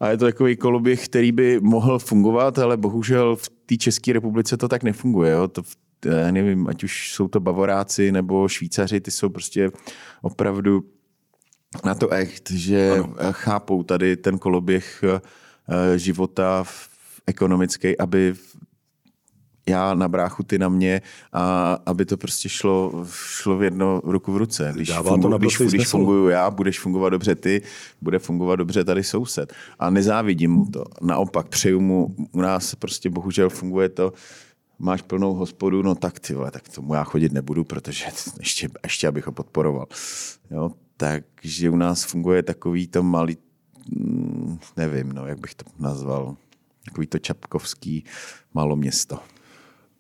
A 0.05 0.11
je 0.11 0.17
to 0.17 0.25
takový 0.25 0.57
koloběh, 0.57 1.05
který 1.05 1.33
by 1.33 1.61
mohl 1.61 1.99
fungovat, 1.99 2.59
ale 2.59 2.77
bohužel 2.77 3.37
v 3.37 3.49
té 3.67 3.77
České 3.77 4.13
republice 4.13 4.57
to 4.57 4.69
tak 4.69 4.83
nefunguje. 4.83 5.33
Jo? 5.33 5.49
To, 5.49 5.63
já 6.05 6.31
nevím, 6.31 6.69
ať 6.69 6.85
už 6.85 7.13
jsou 7.13 7.29
to 7.29 7.41
Bavoráci 7.41 8.13
nebo 8.13 8.49
Švýcaři, 8.49 9.01
ty 9.01 9.11
jsou 9.11 9.29
prostě 9.29 9.71
opravdu 10.23 10.85
na 11.85 11.95
to 11.95 12.13
echt, 12.13 12.51
že 12.51 12.91
ano. 12.91 13.15
chápou 13.31 13.83
tady 13.83 14.17
ten 14.17 14.39
koloběh 14.39 15.05
eh, 15.05 15.99
života 15.99 16.65
ekonomický, 17.27 17.99
aby 17.99 18.35
já 19.69 19.95
na 19.95 20.09
bráchu, 20.09 20.43
ty 20.43 20.59
na 20.59 20.69
mě 20.69 21.03
a 21.33 21.73
aby 21.87 22.05
to 22.05 22.17
prostě 22.17 22.49
šlo, 22.49 23.05
šlo 23.13 23.59
v 23.59 23.63
jedno 23.63 24.01
ruku 24.05 24.33
v 24.33 24.37
ruce. 24.37 24.73
Když, 24.75 24.89
Dává 24.89 25.11
fungu, 25.11 25.31
to 25.31 25.39
když, 25.39 25.59
když 25.59 25.89
funguju 25.89 26.29
já, 26.29 26.51
budeš 26.51 26.81
fungovat 26.81 27.11
dobře 27.11 27.35
ty, 27.35 27.63
bude 28.01 28.19
fungovat 28.19 28.57
dobře 28.57 28.85
tady 28.85 29.05
soused. 29.05 29.53
A 29.79 29.91
nezávidím 29.91 30.53
mu 30.53 30.67
to. 30.67 30.85
Naopak, 31.03 31.49
přeju 31.49 31.81
mu, 31.81 32.15
u 32.33 32.41
nás 32.41 32.75
prostě 32.75 33.11
bohužel 33.11 33.51
funguje 33.51 33.89
to, 33.89 34.13
máš 34.79 35.03
plnou 35.03 35.35
hospodu, 35.35 35.83
no 35.83 35.95
tak 35.95 36.19
ty 36.19 36.35
vole, 36.35 36.51
tak 36.51 36.69
tomu 36.69 36.95
já 36.95 37.05
chodit 37.05 37.33
nebudu, 37.33 37.65
protože 37.65 38.05
ještě, 38.41 38.69
ještě 38.83 39.09
abych 39.09 39.27
ho 39.27 39.33
podporoval. 39.33 39.87
Jo, 40.51 40.71
takže 40.97 41.71
u 41.71 41.77
nás 41.77 42.05
funguje 42.05 42.43
takový 42.43 42.87
to 42.87 43.03
malý, 43.03 43.37
mm, 43.97 44.59
nevím, 44.77 45.13
no, 45.13 45.27
jak 45.27 45.41
bych 45.41 45.55
to 45.55 45.65
nazval, 45.79 46.37
takový 46.85 47.07
to 47.07 47.19
čapkovský 47.19 48.05
malo 48.55 48.77
město. 48.77 49.19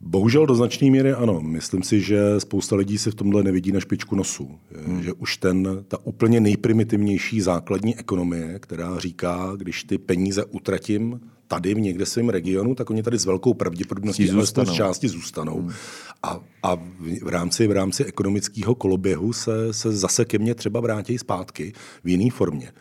Bohužel 0.01 0.47
do 0.47 0.55
značné 0.55 0.90
míry 0.90 1.12
ano. 1.12 1.40
Myslím 1.40 1.82
si, 1.82 2.01
že 2.01 2.40
spousta 2.40 2.76
lidí 2.76 2.99
se 2.99 3.11
v 3.11 3.14
tomhle 3.14 3.42
nevidí 3.42 3.72
na 3.72 3.80
špičku 3.80 4.16
nosu. 4.16 4.59
Hmm. 4.86 5.03
Že 5.03 5.12
už 5.12 5.36
ten, 5.36 5.84
ta 5.88 5.99
úplně 6.05 6.40
nejprimitivnější 6.40 7.40
základní 7.40 7.99
ekonomie, 7.99 8.59
která 8.59 8.99
říká, 8.99 9.53
když 9.57 9.84
ty 9.84 9.99
peníze 9.99 10.45
utratím 10.45 11.20
tady 11.49 11.74
v 11.74 11.80
někde 11.80 12.07
svém 12.07 12.28
regionu, 12.28 12.74
tak 12.74 12.90
oni 12.90 13.03
tady 13.03 13.18
s 13.18 13.26
velkou 13.26 13.55
pravděpodobností 13.55 14.26
z 14.26 14.72
části 14.72 15.09
zůstanou. 15.09 15.61
Hmm. 15.61 15.72
A, 16.22 16.40
a 16.62 16.76
v, 17.22 17.28
rámci, 17.28 17.66
v 17.66 17.72
rámci 17.72 18.05
ekonomického 18.05 18.74
koloběhu 18.74 19.32
se, 19.32 19.72
se 19.72 19.92
zase 19.92 20.24
ke 20.24 20.38
mně 20.38 20.55
třeba 20.55 20.80
vrátí 20.80 21.18
zpátky 21.18 21.72
v 22.05 22.09
jiné 22.09 22.30
formě. 22.30 22.72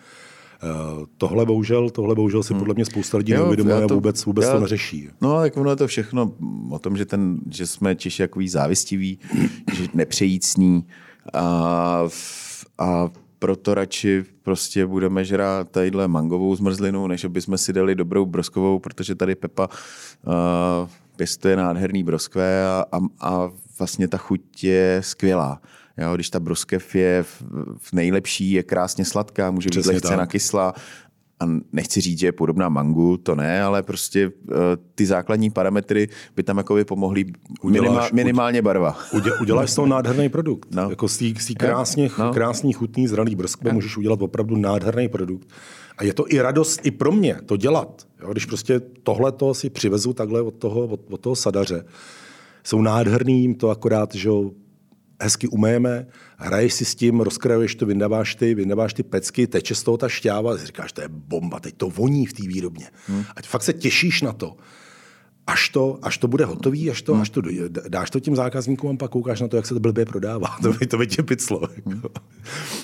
Eh, 0.64 1.05
tohle 1.18 1.45
bohužel, 1.45 1.89
tohle 1.89 2.16
bohužel 2.16 2.43
si 2.43 2.53
hmm. 2.53 2.59
podle 2.59 2.74
mě 2.74 2.86
spousta 2.86 3.18
lidí 3.18 3.34
neuvědomuje 3.34 3.84
a 3.84 3.88
vůbec, 3.88 4.26
vůbec 4.26 4.45
já, 4.45 4.53
to 4.53 4.59
neřeší. 4.59 5.09
No, 5.22 5.39
tak 5.39 5.57
ono 5.57 5.70
je 5.70 5.76
to 5.76 5.88
všechno 5.88 6.34
o 6.70 6.80
tom, 6.80 6.97
že, 6.97 7.05
ten, 7.05 7.39
že 7.51 7.68
jsme 7.68 7.95
Češi 7.95 8.24
takový 8.24 8.49
závistiví, 8.49 9.20
že 9.74 9.88
nepřejícní 9.93 10.86
a, 11.34 12.03
a 12.78 13.09
proto 13.39 13.74
radši 13.74 14.24
prostě 14.43 14.86
budeme 14.86 15.26
žrát 15.26 15.70
tadyhle 15.70 16.07
mangovou 16.07 16.55
zmrzlinu, 16.55 17.07
než 17.07 17.24
aby 17.24 17.41
jsme 17.41 17.57
si 17.57 17.74
dali 17.74 17.95
dobrou 17.95 18.26
broskovou, 18.26 18.80
protože 18.80 19.16
tady 19.16 19.36
Pepa 19.36 19.68
uh, 19.68 20.34
pěstuje 21.16 21.55
nádherný 21.55 22.03
broskve 22.03 22.66
a, 22.68 22.86
a, 22.91 22.99
a 23.20 23.49
vlastně 23.80 24.07
ta 24.07 24.18
chuť 24.18 24.64
je 24.64 25.01
skvělá. 25.03 25.61
Jo, 25.97 26.15
když 26.15 26.29
ta 26.29 26.39
broskev 26.39 26.95
je 26.95 27.23
v, 27.23 27.43
v 27.77 27.93
nejlepší, 27.93 28.51
je 28.51 28.63
krásně 28.63 29.05
sladká, 29.05 29.51
může 29.51 29.67
být 29.67 29.71
Přesně 29.71 29.91
lehce 29.91 30.07
tak. 30.07 30.17
nakysla, 30.17 30.73
a 31.39 31.45
nechci 31.73 32.01
říct, 32.01 32.19
že 32.19 32.27
je 32.27 32.31
podobná 32.31 32.69
mangu, 32.69 33.17
to 33.17 33.35
ne, 33.35 33.63
ale 33.63 33.83
prostě 33.83 34.27
uh, 34.27 34.55
ty 34.95 35.05
základní 35.05 35.49
parametry 35.49 36.09
by 36.35 36.43
tam 36.43 36.57
jako 36.57 36.75
by 36.75 36.85
pomohly 36.85 37.25
minimál, 37.63 38.09
minimálně 38.13 38.61
barva. 38.61 38.97
Uděl, 39.13 39.33
uděláš 39.41 39.71
z 39.71 39.75
toho 39.75 39.87
nádherný 39.87 40.29
produkt. 40.29 40.69
No. 40.71 40.89
Jako 40.89 41.07
z 41.07 41.17
té 41.47 41.53
krásně, 41.57 42.09
no. 42.19 42.33
krásný, 42.33 42.73
chutný, 42.73 43.07
zralý 43.07 43.35
brskve 43.35 43.69
no. 43.69 43.73
můžeš 43.73 43.97
udělat 43.97 44.21
opravdu 44.21 44.55
nádherný 44.55 45.09
produkt. 45.09 45.47
A 45.97 46.03
je 46.03 46.13
to 46.13 46.25
i 46.33 46.41
radost 46.41 46.79
i 46.83 46.91
pro 46.91 47.11
mě 47.11 47.37
to 47.45 47.57
dělat. 47.57 48.07
Jo, 48.21 48.31
když 48.31 48.45
prostě 48.45 48.79
tohle 49.03 49.31
to 49.31 49.53
si 49.53 49.69
přivezu 49.69 50.13
takhle 50.13 50.41
od 50.41 50.53
toho, 50.53 50.87
od, 50.87 51.01
od 51.09 51.21
toho 51.21 51.35
sadaře, 51.35 51.85
jsou 52.63 52.81
nádherný, 52.81 53.41
jim 53.41 53.55
to 53.55 53.69
akorát, 53.69 54.15
že 54.15 54.29
hezky 55.24 55.47
umejeme, 55.47 56.07
hraješ 56.38 56.74
si 56.74 56.86
s 56.86 56.95
tím, 56.95 57.21
rozkrajuješ 57.21 57.76
to, 57.76 57.86
vyndáváš 57.86 58.36
ty, 58.36 58.55
vyndáváš 58.55 58.93
ty 58.93 59.03
pecky, 59.03 59.47
teče 59.47 59.76
z 59.76 59.84
toho 59.84 59.97
ta 59.97 60.09
šťáva, 60.09 60.57
říkáš, 60.57 60.91
to 60.91 61.01
je 61.01 61.07
bomba, 61.09 61.59
teď 61.59 61.76
to 61.78 61.89
voní 61.89 62.26
v 62.26 62.34
té 62.34 62.43
výrobně. 62.47 62.88
Hmm. 63.07 63.24
Ať 63.36 63.47
fakt 63.47 63.63
se 63.63 63.74
těšíš 63.74 64.21
na 64.21 64.34
to. 64.34 64.55
Až 65.47 65.69
to, 65.69 65.99
až 66.01 66.17
to 66.17 66.28
bude 66.28 66.45
hotový, 66.45 66.91
až 66.91 67.01
to, 67.01 67.13
hmm. 67.13 67.21
až 67.21 67.30
to 67.30 67.41
dáš 67.88 68.09
to 68.09 68.19
tím 68.19 68.36
zákazníkům 68.36 68.91
a 68.91 68.97
pak 68.97 69.11
koukáš 69.11 69.41
na 69.41 69.47
to, 69.47 69.55
jak 69.55 69.65
se 69.65 69.74
to 69.74 69.80
blbě 69.80 70.05
prodává. 70.05 70.47
To 70.61 70.74
by, 70.74 70.88
to 70.88 70.97
by 70.97 71.07
tě 71.07 71.24
piclo. 71.24 71.61
Hmm. 71.86 72.01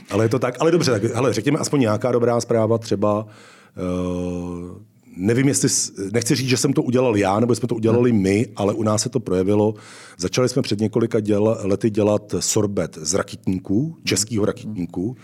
ale 0.09 0.25
je 0.25 0.29
to 0.29 0.39
tak. 0.39 0.55
Ale 0.59 0.71
dobře, 0.71 0.91
tak 0.91 1.03
hele, 1.03 1.33
řekněme 1.33 1.59
aspoň 1.59 1.79
nějaká 1.79 2.11
dobrá 2.11 2.41
zpráva, 2.41 2.77
třeba 2.77 3.23
uh, 3.23 4.77
nevím, 5.17 5.47
jestli, 5.47 5.69
nechci 6.13 6.35
říct, 6.35 6.49
že 6.49 6.57
jsem 6.57 6.73
to 6.73 6.83
udělal 6.83 7.17
já, 7.17 7.39
nebo 7.39 7.55
jsme 7.55 7.67
to 7.67 7.75
udělali 7.75 8.11
my, 8.11 8.47
ale 8.55 8.73
u 8.73 8.83
nás 8.83 9.01
se 9.01 9.09
to 9.09 9.19
projevilo. 9.19 9.73
Začali 10.17 10.49
jsme 10.49 10.61
před 10.61 10.79
několika 10.79 11.19
děla, 11.19 11.57
lety 11.63 11.89
dělat 11.89 12.35
sorbet 12.39 12.97
z 13.01 13.13
rakitníků, 13.13 13.97
českého 14.03 14.45
rakitníku, 14.45 15.17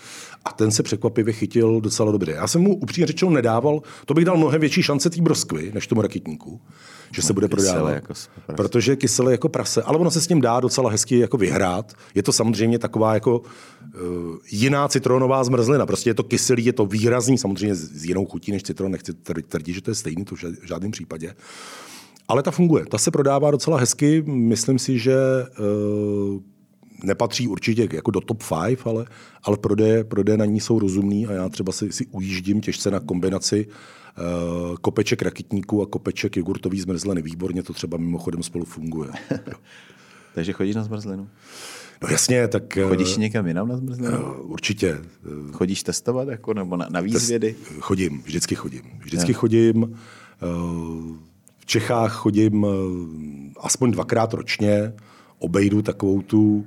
a 0.46 0.52
ten 0.52 0.72
se 0.72 0.84
překvapivě 0.84 1.34
chytil 1.34 1.82
docela 1.82 2.12
dobře. 2.12 2.32
Já 2.32 2.48
jsem 2.48 2.62
mu 2.62 2.76
upřímně 2.76 3.08
řečeno 3.08 3.32
nedával, 3.32 3.82
to 4.06 4.14
bych 4.14 4.26
dal 4.26 4.38
mnohem 4.38 4.62
větší 4.62 4.84
šance 4.84 5.10
té 5.10 5.22
broskvy, 5.22 5.72
než 5.74 5.88
tomu 5.88 6.02
rakitníku 6.02 6.62
že 7.16 7.22
se 7.22 7.34
bude 7.34 7.48
prodávat. 7.48 7.94
Jako 7.94 8.14
protože 8.56 8.96
kyselé 8.96 9.32
jako 9.32 9.50
prase, 9.50 9.82
ale 9.82 9.98
ono 9.98 10.12
se 10.12 10.22
s 10.22 10.30
ním 10.30 10.42
dá 10.42 10.60
docela 10.60 10.92
hezky 10.92 11.20
jako 11.20 11.38
vyhrát. 11.38 11.94
Je 12.16 12.24
to 12.24 12.34
samozřejmě 12.34 12.80
taková 12.80 13.14
jako 13.14 13.40
uh, 13.40 13.46
jiná 14.52 14.88
citronová 14.88 15.44
zmrzlina. 15.44 15.86
Prostě 15.86 16.10
je 16.10 16.14
to 16.14 16.24
kyselý, 16.24 16.66
je 16.66 16.74
to 16.74 16.86
výrazný, 16.86 17.38
samozřejmě 17.38 17.76
s 17.76 18.06
jinou 18.06 18.26
chutí 18.26 18.52
než 18.52 18.64
citron. 18.64 18.92
Nechci 18.92 19.14
tvrdit, 19.50 19.74
že 19.74 19.82
to 19.82 19.92
je 19.92 19.96
stejný, 19.96 20.26
to 20.26 20.36
v 20.36 20.68
žádném 20.68 20.92
případě. 20.92 21.36
Ale 22.28 22.44
ta 22.44 22.52
funguje. 22.52 22.86
Ta 22.86 22.98
se 22.98 23.12
prodává 23.12 23.52
docela 23.52 23.80
hezky. 23.80 24.24
Myslím 24.26 24.80
si, 24.80 25.00
že 25.00 25.16
uh, 25.60 26.42
nepatří 27.04 27.48
určitě 27.48 27.88
jako 27.94 28.12
do 28.12 28.22
top 28.22 28.44
5, 28.66 28.80
ale, 28.86 29.06
ale 29.44 29.58
prodeje, 29.58 30.04
prodeje 30.04 30.38
na 30.38 30.46
ní 30.46 30.60
jsou 30.60 30.80
rozumný 30.80 31.28
a 31.28 31.32
já 31.32 31.50
třeba 31.50 31.72
si, 31.72 31.92
si 31.92 32.06
ujíždím 32.06 32.62
těžce 32.62 32.92
na 32.92 33.00
kombinaci 33.00 33.68
kopeček 34.82 35.22
rakitníků 35.22 35.82
a 35.82 35.86
kopeček 35.86 36.38
jogurtový 36.38 36.80
zmrzliny. 36.80 37.22
Výborně 37.22 37.64
to 37.64 37.74
třeba 37.74 37.98
mimochodem 37.98 38.44
spolu 38.44 38.66
funguje. 38.66 39.10
Takže 40.36 40.54
chodíš 40.54 40.76
na 40.76 40.84
zmrzlinu? 40.84 41.30
No 42.04 42.10
jasně, 42.10 42.48
tak... 42.48 42.78
Eh, 42.78 42.88
chodíš 42.88 43.18
někam 43.18 43.48
jinam 43.48 43.68
na 43.68 43.78
zmrzlinu? 43.78 44.18
Uh, 44.18 44.52
určitě. 44.52 45.02
Chodíš 45.52 45.84
testovat 45.84 46.28
jako, 46.28 46.54
nebo 46.54 46.78
na, 46.78 46.88
na 46.90 47.02
výzvědy? 47.02 47.54
Test, 47.54 47.80
chodím, 47.80 48.22
vždycky 48.22 48.56
chodím. 48.56 48.82
Vždycky 49.00 49.32
ja. 49.32 49.38
chodím. 49.38 49.98
V 51.58 51.66
Čechách 51.66 52.14
chodím 52.14 52.66
aspoň 53.60 53.92
dvakrát 53.92 54.34
ročně, 54.34 54.94
obejdu 55.40 55.82
takovou 55.82 56.22
tu 56.22 56.66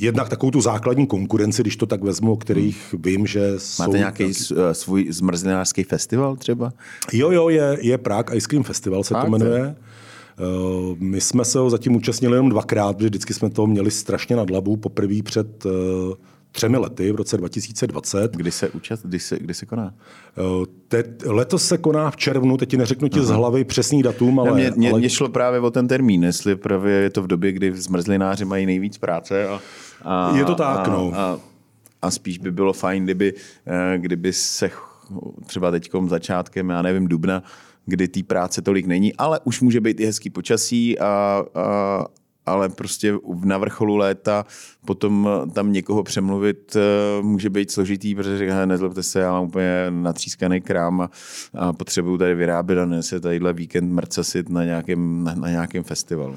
jednak 0.00 0.28
takovou 0.28 0.50
tu 0.50 0.60
základní 0.60 1.06
konkurenci, 1.06 1.62
když 1.62 1.76
to 1.76 1.86
tak 1.86 2.02
vezmu, 2.02 2.32
o 2.32 2.36
kterých 2.36 2.92
hmm. 2.92 3.02
vím, 3.02 3.26
že 3.26 3.58
jsou... 3.58 3.82
Máte 3.82 3.98
nějaký 3.98 4.22
nějaký... 4.22 4.44
Eh, 4.56 4.74
svůj 4.74 5.06
zmrzlinářský 5.10 5.82
festival 5.82 6.36
třeba? 6.36 6.72
Jo, 7.12 7.30
jo, 7.30 7.48
je, 7.48 7.78
je 7.80 7.98
Prague 7.98 8.36
Ice 8.36 8.48
Cream 8.48 8.62
Festival 8.62 9.04
se 9.04 9.14
Fakt, 9.14 9.24
to 9.24 9.30
jmenuje. 9.30 9.58
Je? 9.58 9.66
Eh, 9.66 10.96
my 10.98 11.20
jsme 11.20 11.44
se 11.44 11.58
ho 11.58 11.70
zatím 11.70 11.96
účastnili 11.96 12.34
jenom 12.36 12.48
dvakrát, 12.48 12.96
protože 12.96 13.08
vždycky 13.08 13.34
jsme 13.34 13.50
to 13.50 13.66
měli 13.66 13.90
strašně 13.90 14.36
nad 14.36 14.50
hlavu. 14.50 14.76
Poprvé 14.76 15.22
před 15.22 15.66
eh, 15.66 15.70
třemi 16.52 16.76
lety, 16.76 17.12
v 17.12 17.16
roce 17.16 17.36
2020. 17.36 18.36
Kdy 18.36 18.50
se, 18.50 18.68
účast, 18.68 19.02
kdy 19.02 19.18
se, 19.18 19.38
kdy 19.38 19.54
se 19.54 19.66
koná? 19.66 19.94
Eh, 20.38 20.66
Te, 20.88 21.04
letos 21.26 21.64
se 21.64 21.78
koná 21.78 22.10
v 22.10 22.16
červnu, 22.16 22.56
teď 22.56 22.68
ti 22.68 22.76
neřeknu 22.76 23.08
ti 23.08 23.18
Aha. 23.18 23.26
z 23.26 23.30
hlavy 23.30 23.64
přesný 23.64 24.02
datum, 24.02 24.40
ale... 24.40 24.54
Mě, 24.54 24.72
mě, 24.76 24.90
ale... 24.90 24.98
mě 24.98 25.10
šlo 25.10 25.28
právě 25.28 25.60
o 25.60 25.70
ten 25.70 25.88
termín, 25.88 26.24
jestli 26.24 26.56
právě 26.56 26.94
je 26.94 27.10
to 27.10 27.22
v 27.22 27.26
době, 27.26 27.52
kdy 27.52 27.76
zmrzlináři 27.76 28.44
mají 28.44 28.66
nejvíc 28.66 28.98
práce. 28.98 29.48
A, 29.48 29.60
a, 30.02 30.36
je 30.36 30.44
to 30.44 30.54
tak, 30.54 30.88
a, 30.88 30.90
no. 30.90 31.12
A, 31.14 31.38
a 32.02 32.10
spíš 32.10 32.38
by 32.38 32.52
bylo 32.52 32.72
fajn, 32.72 33.04
kdyby, 33.04 33.34
eh, 33.66 33.98
kdyby 33.98 34.32
se 34.32 34.70
třeba 35.46 35.70
teďkom 35.70 36.08
začátkem, 36.08 36.70
já 36.70 36.82
nevím, 36.82 37.08
dubna, 37.08 37.42
kdy 37.86 38.08
té 38.08 38.22
práce 38.22 38.62
tolik 38.62 38.86
není, 38.86 39.14
ale 39.14 39.40
už 39.44 39.60
může 39.60 39.80
být 39.80 40.00
i 40.00 40.06
hezký 40.06 40.30
počasí 40.30 40.98
a, 40.98 41.44
a, 41.54 42.04
ale 42.46 42.68
prostě 42.68 43.14
na 43.44 43.58
vrcholu 43.58 43.96
léta 43.96 44.44
potom 44.86 45.28
tam 45.52 45.72
někoho 45.72 46.02
přemluvit 46.02 46.76
eh, 46.76 47.22
může 47.22 47.50
být 47.50 47.70
složitý, 47.70 48.14
protože 48.14 48.38
říká, 48.38 48.66
nezlobte 48.66 49.02
se, 49.02 49.20
já 49.20 49.32
mám 49.32 49.44
úplně 49.44 49.86
natřískaný 49.90 50.60
krám 50.60 51.00
a, 51.00 51.10
a 51.54 51.72
potřebuju 51.72 52.18
tady 52.18 52.34
vyrábět 52.34 52.78
a 52.78 52.86
ne 52.86 53.02
se 53.02 53.20
tadyhle 53.20 53.52
víkend 53.52 53.92
mrcasit 53.92 54.48
na 54.48 54.64
nějakém, 54.64 55.24
na, 55.24 55.34
na 55.34 55.50
nějakém 55.50 55.84
festivalu. 55.84 56.36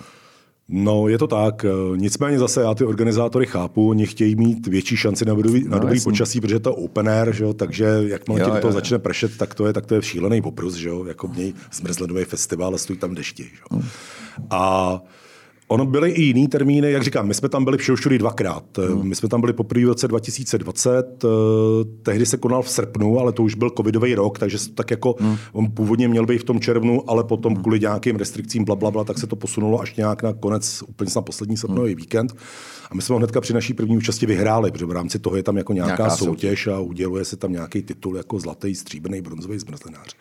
No, 0.69 1.07
je 1.07 1.17
to 1.17 1.27
tak. 1.27 1.65
Nicméně 1.95 2.39
zase 2.39 2.61
já 2.61 2.73
ty 2.73 2.85
organizátory 2.85 3.45
chápu, 3.45 3.89
oni 3.89 4.05
chtějí 4.05 4.35
mít 4.35 4.67
větší 4.67 4.97
šanci 4.97 5.25
na 5.25 5.33
dobrý, 5.33 5.63
na 5.63 5.69
no, 5.69 5.79
dobrý 5.79 6.01
počasí, 6.01 6.41
protože 6.41 6.59
to 6.59 6.75
open 6.75 7.09
air, 7.09 7.33
že 7.33 7.43
jo? 7.43 7.53
takže 7.53 7.85
jakmile 8.07 8.39
jo, 8.39 8.45
ti 8.45 8.51
do 8.51 8.61
toho 8.61 8.71
jo, 8.71 8.73
začne 8.73 8.99
pršet, 8.99 9.37
tak 9.37 9.53
to 9.55 9.67
je, 9.67 9.73
tak 9.73 9.85
to 9.85 9.95
je 9.95 10.01
šílený 10.01 10.41
oprus, 10.41 10.73
že 10.73 10.89
jo? 10.89 11.05
jako 11.05 11.27
měj 11.27 11.53
zmrzlinový 11.73 12.23
festival 12.23 12.75
a 12.75 12.77
stojí 12.77 12.99
tam 12.99 13.15
dešti. 13.15 13.43
Že 13.43 13.49
jo? 13.49 13.77
Hmm. 13.77 13.87
A 14.49 15.01
Ono 15.67 15.85
byly 15.85 16.11
i 16.11 16.21
jiný 16.21 16.47
termíny, 16.47 16.91
jak 16.91 17.03
říkám, 17.03 17.27
my 17.27 17.33
jsme 17.33 17.49
tam 17.49 17.63
byli 17.63 17.77
v 17.77 17.83
Šoušury 17.83 18.17
dvakrát. 18.17 18.77
Hmm. 18.77 19.07
My 19.07 19.15
jsme 19.15 19.29
tam 19.29 19.41
byli 19.41 19.53
poprvé 19.53 19.85
v 19.85 19.87
roce 19.87 20.07
2020, 20.07 21.23
eh, 21.23 21.27
tehdy 22.03 22.25
se 22.25 22.37
konal 22.37 22.61
v 22.61 22.69
srpnu, 22.69 23.19
ale 23.19 23.31
to 23.31 23.43
už 23.43 23.55
byl 23.55 23.69
covidový 23.69 24.15
rok, 24.15 24.39
takže 24.39 24.57
tak 24.75 24.91
jako 24.91 25.15
hmm. 25.19 25.37
on 25.53 25.71
původně 25.71 26.07
měl 26.07 26.25
být 26.25 26.37
v 26.37 26.43
tom 26.43 26.59
červnu, 26.59 27.09
ale 27.09 27.23
potom 27.23 27.53
hmm. 27.53 27.61
kvůli 27.61 27.79
nějakým 27.79 28.15
restrikcím, 28.15 28.65
bla, 28.65 28.75
bla, 28.75 28.91
bla, 28.91 29.03
tak 29.03 29.19
se 29.19 29.27
to 29.27 29.35
posunulo 29.35 29.81
až 29.81 29.95
nějak 29.95 30.23
na 30.23 30.33
konec, 30.33 30.83
úplně 30.87 31.11
na 31.15 31.21
poslední 31.21 31.57
srpnový 31.57 31.91
hmm. 31.91 31.97
víkend. 31.97 32.35
A 32.91 32.95
my 32.95 33.01
jsme 33.01 33.13
ho 33.13 33.17
hnedka 33.17 33.41
při 33.41 33.53
naší 33.53 33.73
první 33.73 33.97
účasti 33.97 34.25
vyhráli, 34.25 34.71
protože 34.71 34.85
v 34.85 34.91
rámci 34.91 35.19
toho 35.19 35.35
je 35.35 35.43
tam 35.43 35.57
jako 35.57 35.73
nějaká, 35.73 36.03
nějaká 36.03 36.15
soutěž 36.15 36.67
a 36.67 36.79
uděluje 36.79 37.25
se 37.25 37.35
tam 37.35 37.51
nějaký 37.51 37.81
titul 37.81 38.17
jako 38.17 38.39
zlatý, 38.39 38.75
stříbrný, 38.75 39.21
bronzový 39.21 39.59
zmrzlinář. 39.59 40.15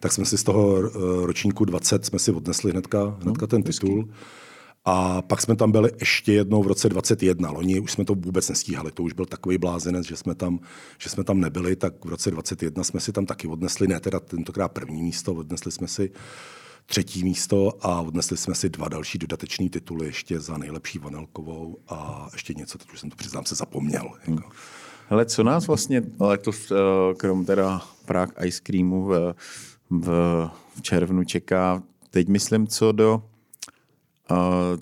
Tak 0.00 0.12
jsme 0.12 0.24
si 0.24 0.38
z 0.38 0.42
toho 0.42 0.78
eh, 0.78 0.90
ročníku 1.26 1.64
20 1.64 2.04
jsme 2.04 2.18
si 2.18 2.32
odnesli 2.32 2.70
hnedka, 2.70 3.16
hnedka 3.20 3.46
hmm, 3.46 3.48
ten 3.48 3.62
titul. 3.62 3.98
Hezký. 3.98 4.45
A 4.88 5.22
pak 5.22 5.40
jsme 5.42 5.56
tam 5.56 5.72
byli 5.72 5.90
ještě 6.00 6.32
jednou 6.32 6.62
v 6.62 6.66
roce 6.66 6.88
21. 6.88 7.50
Loni 7.50 7.80
už 7.80 7.92
jsme 7.92 8.04
to 8.04 8.14
vůbec 8.14 8.48
nestíhali. 8.48 8.92
To 8.92 9.02
už 9.02 9.12
byl 9.12 9.26
takový 9.26 9.58
blázenec, 9.58 10.06
že 10.06 10.16
jsme 10.16 10.34
tam, 10.34 10.60
že 10.98 11.10
jsme 11.10 11.24
tam 11.24 11.40
nebyli, 11.40 11.76
tak 11.76 12.04
v 12.04 12.08
roce 12.08 12.30
21 12.30 12.84
jsme 12.84 13.00
si 13.00 13.12
tam 13.12 13.26
taky 13.26 13.48
odnesli, 13.48 13.88
ne 13.88 14.00
teda 14.00 14.20
tentokrát 14.20 14.68
první 14.68 15.02
místo, 15.02 15.34
odnesli 15.34 15.72
jsme 15.72 15.88
si 15.88 16.10
třetí 16.86 17.24
místo 17.24 17.72
a 17.80 18.00
odnesli 18.00 18.36
jsme 18.36 18.54
si 18.54 18.68
dva 18.68 18.88
další 18.88 19.18
dodateční 19.18 19.70
tituly 19.70 20.06
ještě 20.06 20.40
za 20.40 20.58
nejlepší 20.58 20.98
vanilkovou 20.98 21.78
a 21.88 22.28
ještě 22.32 22.54
něco, 22.54 22.78
teď 22.78 22.92
už 22.92 23.00
jsem 23.00 23.10
to 23.10 23.16
přiznám 23.16 23.44
se 23.44 23.54
zapomněl. 23.54 24.02
Jako. 24.02 24.30
Hmm. 24.30 24.38
Hele, 25.08 25.26
co 25.26 25.42
nás 25.42 25.66
vlastně 25.66 26.02
letos, 26.20 26.70
eh, 26.72 27.14
krom 27.14 27.44
teda 27.44 27.82
Prague 28.04 28.48
Ice 28.48 28.60
Creamu 28.62 29.04
v, 29.04 29.34
v, 29.90 30.08
v 30.76 30.82
červnu 30.82 31.24
čeká, 31.24 31.82
teď 32.10 32.28
myslím, 32.28 32.66
co 32.66 32.92
do 32.92 33.22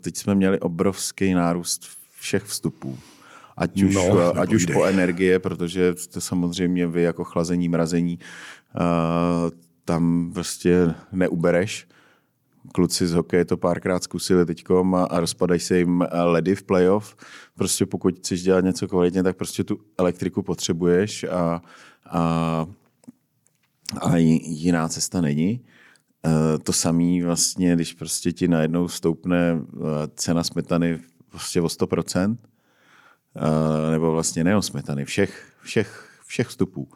teď 0.01 0.17
jsme 0.17 0.35
měli 0.35 0.61
obrovský 0.61 1.35
nárůst 1.35 1.87
všech 2.19 2.43
vstupů. 2.43 2.99
Ať 3.57 3.83
už, 3.83 3.95
no, 3.95 4.39
ať 4.41 4.55
už 4.55 4.67
po 4.67 4.85
energie, 4.85 5.39
protože 5.39 5.95
to 6.13 6.21
samozřejmě 6.21 6.87
vy 6.87 7.03
jako 7.03 7.25
chlazení, 7.25 7.69
mrazení 7.69 8.19
tam 9.85 10.31
prostě 10.35 10.95
neubereš. 11.13 11.87
Kluci 12.73 13.07
z 13.07 13.13
hokeje 13.13 13.45
to 13.45 13.57
párkrát 13.57 14.03
zkusili 14.03 14.47
teďkom 14.47 14.95
a, 14.95 15.05
a 15.05 15.21
rozpadají 15.21 15.61
se 15.61 15.79
jim 15.79 16.07
ledy 16.25 16.55
v 16.55 16.63
playoff. 16.63 17.17
Prostě 17.55 17.87
pokud 17.87 18.19
chceš 18.19 18.43
dělat 18.43 18.65
něco 18.65 18.89
kvalitně, 18.89 19.23
tak 19.23 19.37
prostě 19.37 19.65
tu 19.65 19.81
elektriku 19.99 20.43
potřebuješ 20.43 21.25
a, 21.25 21.63
a, 22.07 22.67
a 24.01 24.17
jiná 24.17 24.89
cesta 24.89 25.21
není. 25.21 25.61
Eh, 26.27 26.59
to 26.59 26.73
samé 26.73 27.25
vlastně, 27.25 27.75
když 27.75 27.93
prostě 27.93 28.33
ti 28.33 28.49
najednou 28.49 28.89
stoupne 28.89 29.61
eh, 29.61 29.81
cena 30.15 30.45
smetany 30.45 30.99
prostě 31.31 31.61
o 31.61 31.69
100%, 31.69 32.37
eh, 33.37 33.91
nebo 33.91 34.13
vlastně 34.13 34.45
nejen 34.45 34.63
smetany, 34.63 35.05
všech, 35.05 35.53
všech, 35.63 36.21
všech 36.27 36.49
vstupů. 36.49 36.89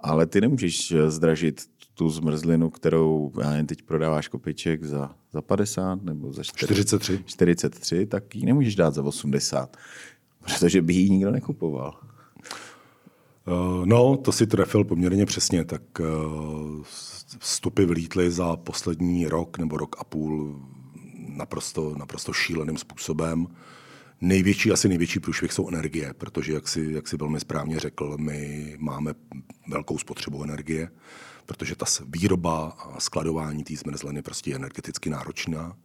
Ale 0.00 0.26
ty 0.26 0.40
nemůžeš 0.40 0.94
zdražit 1.08 1.62
tu 1.94 2.10
zmrzlinu, 2.10 2.70
kterou 2.70 3.32
já 3.40 3.54
jen 3.54 3.66
teď 3.66 3.82
prodáváš 3.82 4.28
kopiček 4.28 4.84
za, 4.84 5.14
za 5.32 5.42
50 5.42 6.02
nebo 6.02 6.32
za 6.32 6.42
4, 6.42 6.74
43. 6.74 7.24
43, 7.26 8.06
tak 8.06 8.34
ji 8.34 8.46
nemůžeš 8.46 8.76
dát 8.76 8.94
za 8.94 9.02
80, 9.02 9.76
protože 10.40 10.82
by 10.82 10.94
ji 10.94 11.10
nikdo 11.10 11.30
nekupoval. 11.30 12.07
No, 13.84 14.16
to 14.16 14.32
si 14.32 14.46
trefil 14.46 14.84
poměrně 14.84 15.26
přesně. 15.26 15.64
Tak 15.64 15.82
vstupy 17.38 17.84
vlítly 17.84 18.30
za 18.30 18.56
poslední 18.56 19.26
rok 19.26 19.58
nebo 19.58 19.76
rok 19.76 19.96
a 19.98 20.04
půl 20.04 20.62
naprosto, 21.28 21.94
naprosto 21.98 22.32
šíleným 22.32 22.76
způsobem. 22.76 23.46
Největší, 24.20 24.72
asi 24.72 24.88
největší 24.88 25.20
průšvih 25.20 25.52
jsou 25.52 25.68
energie, 25.68 26.14
protože, 26.18 26.52
jak 26.52 26.68
si, 26.68 26.88
jak 26.90 27.08
si 27.08 27.16
velmi 27.16 27.40
správně 27.40 27.80
řekl, 27.80 28.16
my 28.20 28.76
máme 28.78 29.14
velkou 29.68 29.98
spotřebu 29.98 30.44
energie, 30.44 30.90
protože 31.46 31.76
ta 31.76 31.86
výroba 32.06 32.68
a 32.68 33.00
skladování 33.00 33.64
té 33.64 33.76
zmrzliny 33.76 34.22
prostě 34.22 34.50
je 34.50 34.56
energeticky 34.56 35.10
náročná 35.10 35.76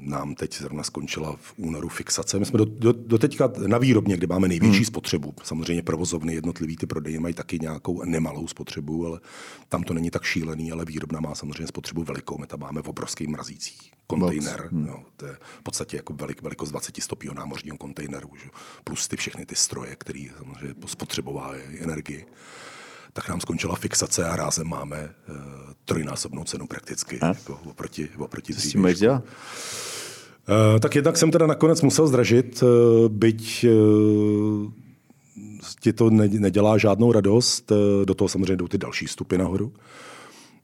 nám 0.00 0.34
teď 0.34 0.58
zrovna 0.58 0.82
skončila 0.82 1.36
v 1.40 1.54
únoru 1.56 1.88
fixace. 1.88 2.38
My 2.38 2.46
jsme 2.46 2.58
do, 2.58 2.64
do, 2.64 2.92
do 2.92 3.18
teďka 3.18 3.52
na 3.66 3.78
výrobně, 3.78 4.16
kde 4.16 4.26
máme 4.26 4.48
největší 4.48 4.76
hmm. 4.76 4.84
spotřebu. 4.84 5.34
Samozřejmě 5.42 5.82
provozovny 5.82 6.34
jednotlivý 6.34 6.76
ty 6.76 6.86
prodeje 6.86 7.20
mají 7.20 7.34
taky 7.34 7.58
nějakou 7.58 8.04
nemalou 8.04 8.46
spotřebu, 8.48 9.06
ale 9.06 9.20
tam 9.68 9.82
to 9.82 9.94
není 9.94 10.10
tak 10.10 10.22
šílený, 10.22 10.72
ale 10.72 10.84
výrobna 10.84 11.20
má 11.20 11.34
samozřejmě 11.34 11.66
spotřebu 11.66 12.04
velikou. 12.04 12.38
My 12.38 12.46
tam 12.46 12.60
máme 12.60 12.82
v 12.82 12.88
obrovských 12.88 13.28
mrazících 13.28 13.92
kontejner. 14.06 14.68
Hmm. 14.72 14.86
No, 14.86 15.04
to 15.16 15.26
je 15.26 15.36
v 15.58 15.62
podstatě 15.62 15.96
jako 15.96 16.12
velik, 16.12 16.42
velikost 16.42 16.70
20 16.70 17.02
stopího 17.02 17.34
námořního 17.34 17.76
kontejneru, 17.76 18.30
že? 18.42 18.50
plus 18.84 19.08
ty 19.08 19.16
všechny 19.16 19.46
ty 19.46 19.54
stroje, 19.54 19.96
které 19.96 20.24
samozřejmě 20.38 20.74
spotřebovají 20.86 21.62
energii 21.80 22.26
tak 23.16 23.28
nám 23.28 23.40
skončila 23.40 23.76
fixace 23.76 24.24
a 24.24 24.36
rázem 24.36 24.66
máme 24.68 25.10
uh, 25.28 25.36
trojnásobnou 25.84 26.44
cenu 26.44 26.66
prakticky 26.66 27.20
a? 27.20 27.26
jako 27.26 27.58
oproti, 27.64 28.08
oproti 28.18 28.54
Co 28.54 28.60
s 28.60 28.68
tím 28.68 28.86
dělat? 28.94 29.22
Uh, 30.48 30.80
tak 30.80 30.94
jednak 30.94 31.16
jsem 31.16 31.30
teda 31.30 31.46
nakonec 31.46 31.82
musel 31.82 32.06
zdražit, 32.06 32.62
uh, 32.62 32.68
byť 33.08 33.64
uh, 33.64 34.72
ti 35.80 35.92
to 35.92 36.10
nedělá 36.10 36.78
žádnou 36.78 37.12
radost, 37.12 37.72
do 38.04 38.14
toho 38.14 38.28
samozřejmě 38.28 38.56
jdou 38.56 38.68
ty 38.68 38.78
další 38.78 39.06
stupy 39.06 39.38
nahoru. 39.38 39.72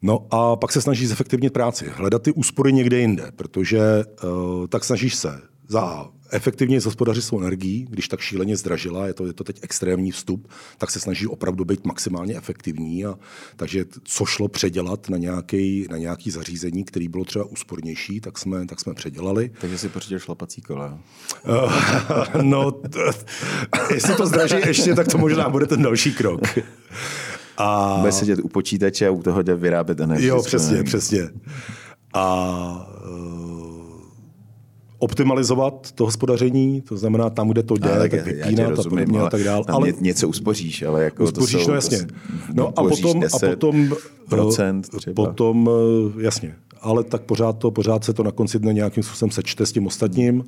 No 0.02 0.26
a 0.30 0.56
pak 0.56 0.72
se 0.72 0.80
snažíš 0.80 1.08
zefektivnit 1.08 1.52
práci, 1.52 1.90
hledat 1.94 2.22
ty 2.22 2.32
úspory 2.32 2.72
někde 2.72 2.98
jinde, 2.98 3.32
protože 3.36 3.80
uh, 4.24 4.66
tak 4.66 4.84
snažíš 4.84 5.14
se 5.14 5.40
za 5.72 6.08
efektivně 6.30 6.80
zaspodařit 6.80 7.24
svou 7.24 7.40
energii, 7.40 7.86
když 7.90 8.08
tak 8.08 8.20
šíleně 8.20 8.56
zdražila, 8.56 9.06
je 9.06 9.14
to, 9.14 9.26
je 9.26 9.32
to 9.32 9.44
teď 9.44 9.58
extrémní 9.62 10.10
vstup, 10.10 10.48
tak 10.78 10.90
se 10.90 11.00
snaží 11.00 11.26
opravdu 11.26 11.64
být 11.64 11.86
maximálně 11.86 12.36
efektivní. 12.36 13.04
A, 13.04 13.18
takže 13.56 13.84
co 14.04 14.24
šlo 14.24 14.48
předělat 14.48 15.08
na 15.08 15.18
nějaký, 15.18 15.86
na 15.90 15.96
nějaký 15.96 16.30
zařízení, 16.30 16.84
který 16.84 17.08
bylo 17.08 17.24
třeba 17.24 17.44
úspornější, 17.44 18.20
tak 18.20 18.38
jsme, 18.38 18.66
tak 18.66 18.80
jsme 18.80 18.94
předělali. 18.94 19.50
Takže 19.60 19.78
si 19.78 19.88
pořídil 19.88 20.18
šlapací 20.18 20.62
kola. 20.62 20.98
Uh, 21.48 22.42
no, 22.42 22.72
jestli 23.94 24.14
to 24.14 24.26
zdraží 24.26 24.56
ještě, 24.66 24.94
tak 24.94 25.08
to 25.08 25.18
možná 25.18 25.48
bude 25.48 25.66
ten 25.66 25.82
další 25.82 26.12
krok. 26.12 26.40
A... 27.56 27.96
Bude 27.98 28.12
sedět 28.12 28.38
u 28.42 28.48
počítače 28.48 29.08
a 29.08 29.10
u 29.10 29.22
toho 29.22 29.42
jde 29.42 29.54
vyrábět 29.54 30.00
energii. 30.00 30.28
Jo, 30.28 30.42
přesně, 30.42 30.82
přesně. 30.84 31.28
A 32.12 32.92
uh, 33.10 33.81
optimalizovat 35.02 35.92
to 35.92 36.04
hospodaření, 36.04 36.80
to 36.80 36.96
znamená 36.96 37.30
tam, 37.30 37.48
kde 37.48 37.62
to 37.62 37.76
jde, 37.76 37.90
ale 37.90 38.08
tak 38.08 38.24
vypínat 38.24 38.78
a 38.78 38.82
podobně 38.82 39.20
a 39.20 39.30
tak 39.30 39.44
dále. 39.44 39.64
Ale 39.68 39.92
něco 40.00 40.28
uspoříš, 40.28 40.82
ale 40.82 41.04
jako 41.04 41.24
uspoříš, 41.24 41.52
to 41.52 41.58
jsou, 41.58 41.68
no 41.68 41.74
jasně. 41.74 41.98
No 42.52 42.68
a 42.68 42.82
potom, 42.82 43.22
a 43.34 43.38
potom, 43.38 43.96
procent 44.28 44.88
třeba. 44.88 45.14
potom, 45.14 45.70
jasně, 46.18 46.54
ale 46.80 47.04
tak 47.04 47.22
pořád, 47.22 47.58
to, 47.58 47.70
pořád 47.70 48.04
se 48.04 48.12
to 48.12 48.22
na 48.22 48.30
konci 48.30 48.58
dne 48.58 48.72
nějakým 48.72 49.02
způsobem 49.02 49.30
sečte 49.30 49.66
s 49.66 49.72
tím 49.72 49.86
ostatním. 49.86 50.44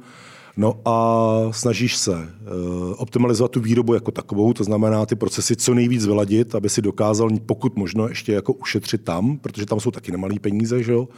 No 0.56 0.80
a 0.84 1.28
snažíš 1.50 1.96
se 1.96 2.12
uh, 2.12 2.94
optimalizovat 2.96 3.50
tu 3.50 3.60
výrobu 3.60 3.94
jako 3.94 4.10
takovou, 4.10 4.52
to 4.52 4.64
znamená 4.64 5.06
ty 5.06 5.14
procesy 5.14 5.56
co 5.56 5.74
nejvíc 5.74 6.06
vyladit, 6.06 6.54
aby 6.54 6.68
si 6.68 6.82
dokázal 6.82 7.28
pokud 7.46 7.76
možno 7.76 8.08
ještě 8.08 8.32
jako 8.32 8.52
ušetřit 8.52 9.04
tam, 9.04 9.38
protože 9.38 9.66
tam 9.66 9.80
jsou 9.80 9.90
taky 9.90 10.12
nemalý 10.12 10.38
peníze, 10.38 10.82
že 10.82 10.92
jo. 10.92 11.08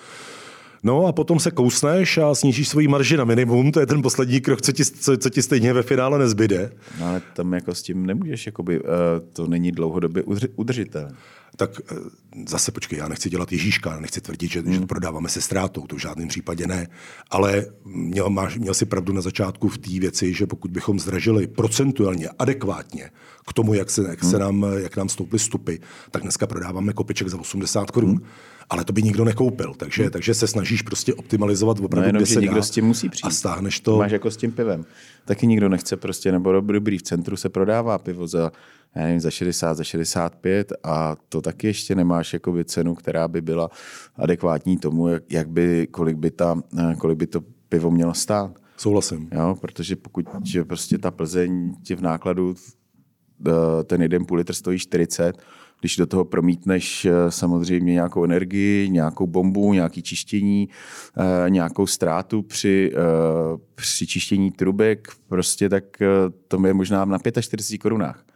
No 0.86 1.06
a 1.06 1.12
potom 1.12 1.40
se 1.40 1.50
kousneš 1.50 2.18
a 2.18 2.34
snížíš 2.34 2.68
svoji 2.68 2.88
marži 2.88 3.16
na 3.16 3.24
minimum, 3.24 3.72
to 3.72 3.80
je 3.80 3.86
ten 3.86 4.02
poslední 4.02 4.40
krok, 4.40 4.62
co 4.62 4.72
ti, 4.72 4.84
co, 4.84 5.16
co 5.16 5.30
ti 5.30 5.42
stejně 5.42 5.72
ve 5.72 5.82
finále 5.82 6.18
nezbyde. 6.18 6.70
No 7.00 7.06
ale 7.06 7.22
tam 7.34 7.52
jako 7.52 7.74
s 7.74 7.82
tím 7.82 8.06
nemůžeš, 8.06 8.46
jakoby, 8.46 8.80
uh, 8.80 8.86
to 9.32 9.46
není 9.46 9.72
dlouhodobě 9.72 10.22
udržitelné 10.56 11.16
tak 11.56 11.80
eh, 11.92 11.94
zase 12.48 12.72
počkej, 12.72 12.98
já 12.98 13.08
nechci 13.08 13.30
dělat 13.30 13.52
Ježíška, 13.52 14.00
nechci 14.00 14.20
tvrdit, 14.20 14.50
že, 14.50 14.60
hmm. 14.60 14.72
že 14.72 14.80
to 14.80 14.86
prodáváme 14.86 15.28
se 15.28 15.40
ztrátou, 15.40 15.86
to 15.86 15.96
v 15.96 15.98
žádném 15.98 16.28
případě 16.28 16.66
ne, 16.66 16.88
ale 17.30 17.66
měl, 17.84 18.30
máš, 18.30 18.58
měl 18.58 18.74
si 18.74 18.86
pravdu 18.86 19.12
na 19.12 19.20
začátku 19.20 19.68
v 19.68 19.78
té 19.78 19.90
věci, 19.90 20.32
že 20.32 20.46
pokud 20.46 20.70
bychom 20.70 21.00
zdražili 21.00 21.46
procentuálně, 21.46 22.28
adekvátně 22.38 23.10
k 23.48 23.52
tomu, 23.52 23.74
jak, 23.74 23.90
se, 23.90 24.02
jak, 24.08 24.22
hmm. 24.22 24.30
se 24.30 24.38
nám, 24.38 24.66
jak 24.76 24.96
nám 24.96 25.08
stouply 25.08 25.38
stupy, 25.38 25.80
tak 26.10 26.22
dneska 26.22 26.46
prodáváme 26.46 26.92
kopiček 26.92 27.28
za 27.28 27.40
80 27.40 27.90
korun. 27.90 28.10
Hmm. 28.10 28.26
Ale 28.70 28.84
to 28.84 28.92
by 28.92 29.02
nikdo 29.02 29.24
nekoupil, 29.24 29.74
takže, 29.76 30.02
hmm. 30.02 30.10
takže 30.10 30.34
se 30.34 30.46
snažíš 30.46 30.82
prostě 30.82 31.14
optimalizovat 31.14 31.80
opravdu, 31.80 32.00
no 32.00 32.06
jenom, 32.06 32.22
kde 32.22 32.26
se 32.26 32.40
někdo 32.40 32.62
s 32.62 32.70
tím 32.70 32.84
musí 32.84 33.08
přijít. 33.08 33.28
A 33.28 33.30
stáhneš 33.30 33.80
to. 33.80 33.98
Máš 33.98 34.12
jako 34.12 34.30
s 34.30 34.36
tím 34.36 34.52
pivem. 34.52 34.84
Taky 35.24 35.46
nikdo 35.46 35.68
nechce 35.68 35.96
prostě, 35.96 36.32
nebo 36.32 36.52
dobrý, 36.52 36.98
v 36.98 37.02
centru 37.02 37.36
se 37.36 37.48
prodává 37.48 37.98
pivo 37.98 38.26
za 38.26 38.52
já 38.96 39.02
nevím, 39.02 39.20
za 39.20 39.30
60, 39.30 39.74
za 39.74 39.84
65 39.84 40.72
a 40.84 41.16
to 41.28 41.40
taky 41.40 41.66
ještě 41.66 41.94
nemáš 41.94 42.32
jakoby 42.32 42.64
cenu, 42.64 42.94
která 42.94 43.28
by 43.28 43.40
byla 43.40 43.70
adekvátní 44.16 44.78
tomu, 44.78 45.08
jak 45.30 45.48
by, 45.48 45.86
kolik 45.90 46.16
by, 46.16 46.30
ta, 46.30 46.60
kolik 46.98 47.18
by 47.18 47.26
to 47.26 47.40
pivo 47.68 47.90
mělo 47.90 48.14
stát. 48.14 48.58
Souhlasím. 48.76 49.28
Jo, 49.32 49.56
protože 49.60 49.96
pokud 49.96 50.26
že 50.44 50.64
prostě 50.64 50.98
ta 50.98 51.10
Plzeň 51.10 51.74
ti 51.82 51.94
v 51.94 52.00
nákladu 52.00 52.54
eh, 53.46 53.84
ten 53.84 54.02
jeden 54.02 54.26
půl 54.26 54.38
litr 54.38 54.52
stojí 54.52 54.78
40, 54.78 55.38
když 55.80 55.96
do 55.96 56.06
toho 56.06 56.24
promítneš 56.24 57.04
eh, 57.04 57.30
samozřejmě 57.30 57.92
nějakou 57.92 58.24
energii, 58.24 58.90
nějakou 58.90 59.26
bombu, 59.26 59.72
nějaké 59.72 60.02
čištění, 60.02 60.68
eh, 61.16 61.50
nějakou 61.50 61.86
ztrátu 61.86 62.42
při, 62.42 62.92
při 63.74 64.06
čištění 64.06 64.50
trubek, 64.50 65.08
prostě 65.28 65.68
tak 65.68 65.84
to 66.48 66.66
je 66.66 66.74
možná 66.74 67.04
na 67.04 67.18
45 67.18 67.78
korunách 67.78 68.26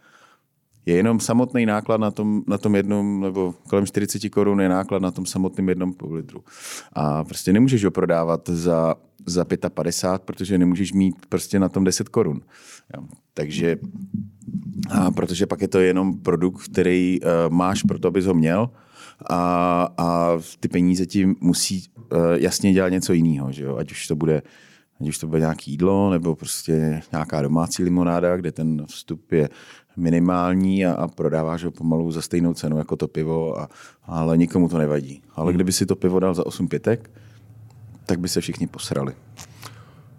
je 0.85 0.95
jenom 0.95 1.19
samotný 1.19 1.65
náklad 1.65 1.97
na 1.97 2.11
tom, 2.11 2.43
na 2.47 2.57
tom 2.57 2.75
jednom, 2.75 3.21
nebo 3.21 3.53
kolem 3.69 3.85
40 3.85 4.29
korun 4.29 4.61
je 4.61 4.69
náklad 4.69 5.01
na 5.01 5.11
tom 5.11 5.25
samotném 5.25 5.69
jednom 5.69 5.93
půl 5.93 6.13
litru. 6.13 6.43
A 6.93 7.23
prostě 7.23 7.53
nemůžeš 7.53 7.85
ho 7.85 7.91
prodávat 7.91 8.49
za, 8.49 8.95
za 9.25 9.45
55, 9.69 10.25
protože 10.25 10.57
nemůžeš 10.57 10.93
mít 10.93 11.15
prostě 11.29 11.59
na 11.59 11.69
tom 11.69 11.83
10 11.83 12.09
korun. 12.09 12.41
Takže 13.33 13.77
a 14.89 15.11
protože 15.11 15.45
pak 15.45 15.61
je 15.61 15.67
to 15.67 15.79
jenom 15.79 16.17
produkt, 16.17 16.63
který 16.63 17.19
uh, 17.21 17.27
máš 17.53 17.83
pro 17.83 17.99
to, 17.99 18.07
abys 18.07 18.25
ho 18.25 18.33
měl 18.33 18.69
a, 19.29 19.87
a 19.97 20.37
ty 20.59 20.67
peníze 20.67 21.05
ti 21.05 21.35
musí 21.39 21.83
uh, 21.97 22.17
jasně 22.33 22.73
dělat 22.73 22.89
něco 22.89 23.13
jiného, 23.13 23.51
že 23.51 23.63
jo? 23.63 23.77
ať 23.77 23.91
už 23.91 24.07
to 24.07 24.15
bude 24.15 24.41
ať 25.01 25.07
už 25.07 25.17
to 25.17 25.27
bude 25.27 25.39
nějaké 25.39 25.71
jídlo, 25.71 26.11
nebo 26.11 26.35
prostě 26.35 27.01
nějaká 27.11 27.41
domácí 27.41 27.83
limonáda, 27.83 28.37
kde 28.37 28.51
ten 28.51 28.85
vstup 28.85 29.31
je 29.31 29.49
minimální 29.97 30.85
a, 30.85 30.93
a 30.93 31.07
prodáváš 31.07 31.63
ho 31.63 31.71
pomalu 31.71 32.11
za 32.11 32.21
stejnou 32.21 32.53
cenu 32.53 32.77
jako 32.77 32.95
to 32.95 33.07
pivo, 33.07 33.59
a, 33.59 33.69
ale 34.03 34.37
nikomu 34.37 34.69
to 34.69 34.77
nevadí. 34.77 35.21
Ale 35.35 35.45
hmm. 35.45 35.55
kdyby 35.55 35.71
si 35.71 35.85
to 35.85 35.95
pivo 35.95 36.19
dal 36.19 36.33
za 36.33 36.45
8 36.45 36.67
pětek, 36.67 37.11
tak 38.05 38.19
by 38.19 38.27
se 38.27 38.41
všichni 38.41 38.67
posrali. 38.67 39.13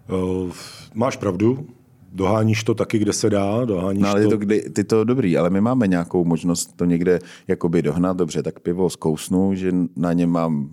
Uh, 0.09 0.51
máš 0.93 1.17
pravdu, 1.17 1.67
doháníš 2.11 2.63
to 2.63 2.73
taky, 2.73 2.99
kde 2.99 3.13
se 3.13 3.29
dá. 3.29 3.65
Doháníš 3.65 4.03
no, 4.03 4.09
ale 4.09 4.23
to... 4.23 4.27
Ty, 4.27 4.31
to, 4.31 4.37
kdy, 4.37 4.61
ty 4.61 4.83
to 4.83 5.03
dobrý, 5.03 5.37
ale 5.37 5.49
my 5.49 5.61
máme 5.61 5.87
nějakou 5.87 6.25
možnost 6.25 6.73
to 6.75 6.85
někde 6.85 7.19
jakoby 7.47 7.81
dohnat. 7.81 8.17
Dobře, 8.17 8.43
tak 8.43 8.59
pivo 8.59 8.89
zkousnu, 8.89 9.55
že 9.55 9.71
na 9.95 10.13
něm 10.13 10.29
mám 10.29 10.69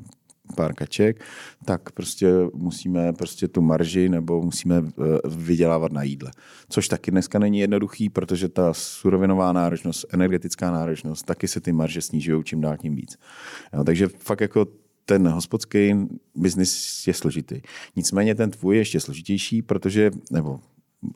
pár 0.57 0.75
kaček, 0.75 1.25
tak 1.65 1.93
prostě 1.93 2.33
musíme 2.55 3.13
prostě 3.13 3.49
tu 3.49 3.63
marži 3.63 4.09
nebo 4.09 4.43
musíme 4.43 4.77
eh, 4.77 5.03
vydělávat 5.29 5.93
na 5.93 6.03
jídle. 6.03 6.31
Což 6.69 6.89
taky 6.89 7.11
dneska 7.11 7.39
není 7.39 7.59
jednoduchý, 7.59 8.09
protože 8.09 8.49
ta 8.49 8.75
surovinová 8.75 9.53
náročnost, 9.53 10.07
energetická 10.13 10.71
náročnost, 10.71 11.27
taky 11.27 11.49
se 11.49 11.61
ty 11.61 11.73
marže 11.73 12.03
snižují 12.03 12.45
čím 12.45 12.61
dál 12.61 12.77
tím 12.77 12.95
víc. 12.95 13.17
Jo, 13.73 13.85
takže 13.85 14.09
fakt 14.09 14.41
jako 14.41 14.67
ten 15.11 15.29
hospodský 15.29 15.95
biznis 16.35 17.07
je 17.07 17.15
složitý. 17.15 17.61
Nicméně 17.97 18.35
ten 18.35 18.51
tvůj 18.51 18.77
je 18.77 18.81
ještě 18.81 19.01
složitější, 19.01 19.63
protože, 19.63 20.11
nebo 20.31 20.61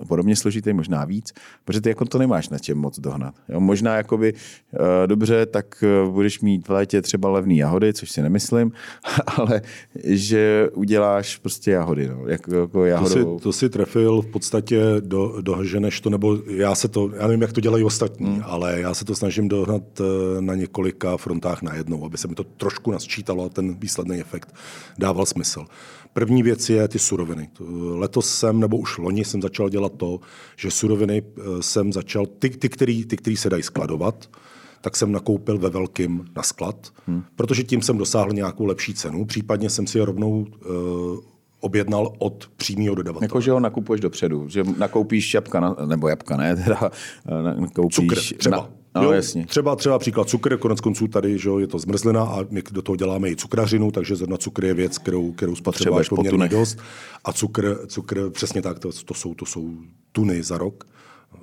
podobně 0.09 0.37
složitý, 0.37 0.73
možná 0.73 1.05
víc, 1.05 1.33
protože 1.65 1.81
ty 1.81 1.89
jako 1.89 2.05
to 2.05 2.19
nemáš 2.19 2.49
na 2.49 2.59
čem 2.59 2.79
moc 2.79 3.01
dohnat. 3.01 3.35
Jo, 3.49 3.61
možná 3.61 3.97
jakoby, 3.97 4.33
uh, 4.33 4.79
dobře, 5.07 5.47
tak 5.47 5.85
uh, 6.05 6.13
budeš 6.13 6.41
mít 6.41 6.69
v 6.69 6.71
létě 6.71 7.03
třeba 7.03 7.29
levný 7.29 7.57
jahody, 7.57 7.93
což 7.93 8.11
si 8.11 8.23
nemyslím, 8.23 8.73
ale 9.37 9.63
že 10.05 10.69
uděláš 10.75 11.37
prostě 11.37 11.71
jahody, 11.71 12.09
no, 12.09 12.27
jako, 12.27 12.55
jako 12.55 12.85
jahodovou. 12.85 13.35
To 13.35 13.39
si, 13.39 13.43
to 13.43 13.53
si 13.53 13.71
trefil 13.71 14.23
v 14.23 14.27
podstatě, 14.27 14.85
do, 15.01 15.41
doženeš 15.41 16.01
to, 16.01 16.11
nebo 16.11 16.39
já 16.47 16.75
se 16.75 16.89
to, 16.89 17.11
já 17.17 17.27
nevím, 17.27 17.43
jak 17.43 17.53
to 17.53 17.61
dělají 17.61 17.85
ostatní, 17.85 18.27
hmm. 18.27 18.43
ale 18.47 18.81
já 18.81 18.95
se 18.95 19.05
to 19.05 19.15
snažím 19.15 19.49
dohnat 19.49 20.01
uh, 20.01 20.07
na 20.41 20.55
několika 20.55 21.17
frontách 21.17 21.63
najednou, 21.63 22.05
aby 22.05 22.19
se 22.19 22.29
mi 22.29 22.35
to 22.35 22.45
trošku 22.45 22.91
nasčítalo 22.91 23.45
a 23.45 23.49
ten 23.49 23.75
výsledný 23.75 24.21
efekt 24.21 24.55
dával 24.99 25.27
smysl. 25.27 25.67
První 26.15 26.43
věc 26.43 26.71
je 26.71 26.89
ty 26.89 26.99
suroviny. 26.99 27.49
Letos 27.93 28.39
jsem, 28.39 28.61
nebo 28.61 28.77
už 28.77 28.99
loni 28.99 29.25
jsem 29.25 29.43
začal 29.43 29.71
dělat 29.75 29.93
to, 29.97 30.21
že 30.57 30.71
suroviny 30.71 31.23
eh, 31.23 31.43
jsem 31.61 31.93
začal, 31.93 32.27
ty, 32.27 32.51
ty, 32.51 32.69
který, 32.69 33.05
ty 33.05 33.17
který 33.17 33.37
se 33.37 33.51
dají 33.51 33.63
skladovat, 33.63 34.31
tak 34.81 34.97
jsem 34.97 35.13
nakoupil 35.13 35.59
ve 35.59 35.71
velkým 35.71 36.25
na 36.37 36.43
sklad, 36.43 36.93
hmm. 37.07 37.23
protože 37.37 37.63
tím 37.63 37.83
jsem 37.83 37.99
dosáhl 37.99 38.33
nějakou 38.33 38.65
lepší 38.65 38.95
cenu. 38.95 39.25
Případně 39.25 39.71
jsem 39.71 39.87
si 39.87 39.99
je 39.99 40.05
rovnou 40.05 40.47
uh, 40.47 41.19
objednal 41.61 42.13
od 42.19 42.51
přímého 42.57 42.95
dodavatele. 42.95 43.25
Jako, 43.25 43.41
že 43.41 43.51
ho 43.51 43.61
nakupuješ 43.61 44.01
dopředu, 44.01 44.49
že 44.49 44.65
nakoupíš 44.79 45.35
jabka, 45.35 45.61
na, 45.61 45.77
nebo 45.87 46.09
jabka 46.09 46.37
ne, 46.37 46.57
teda 46.57 46.91
eh, 47.29 47.61
nakoupíš... 47.61 47.97
Cukr, 47.97 48.39
třeba. 48.39 48.57
Na, 48.57 48.69
No, 48.95 49.03
jo, 49.03 49.13
jasně. 49.13 49.47
Třeba, 49.47 49.77
třeba 49.77 49.99
příklad 49.99 50.29
cukr, 50.29 50.59
konec 50.59 50.81
konců 50.81 51.09
tady 51.09 51.39
že 51.39 51.51
je 51.59 51.67
to 51.67 51.79
zmrzlina 51.79 52.23
a 52.23 52.45
my 52.51 52.63
do 52.71 52.83
toho 52.83 52.97
děláme 52.97 53.31
i 53.31 53.37
cukrařinu, 53.37 53.91
takže 53.91 54.17
zrovna 54.17 54.37
cukr 54.37 54.65
je 54.65 54.75
věc, 54.75 54.99
kterou, 54.99 55.33
kterou 55.33 55.57
spotřebuješ 55.57 56.09
poměrně 56.09 56.49
dost. 56.49 56.79
A 57.25 57.33
cukr, 57.33 57.87
cukr 57.87 58.31
přesně 58.31 58.63
tak, 58.63 58.79
to, 58.79 58.91
to, 59.05 59.15
jsou, 59.15 59.35
to 59.35 59.47
jsou 59.47 59.75
tuny 60.13 60.43
za 60.43 60.59
rok, 60.59 60.85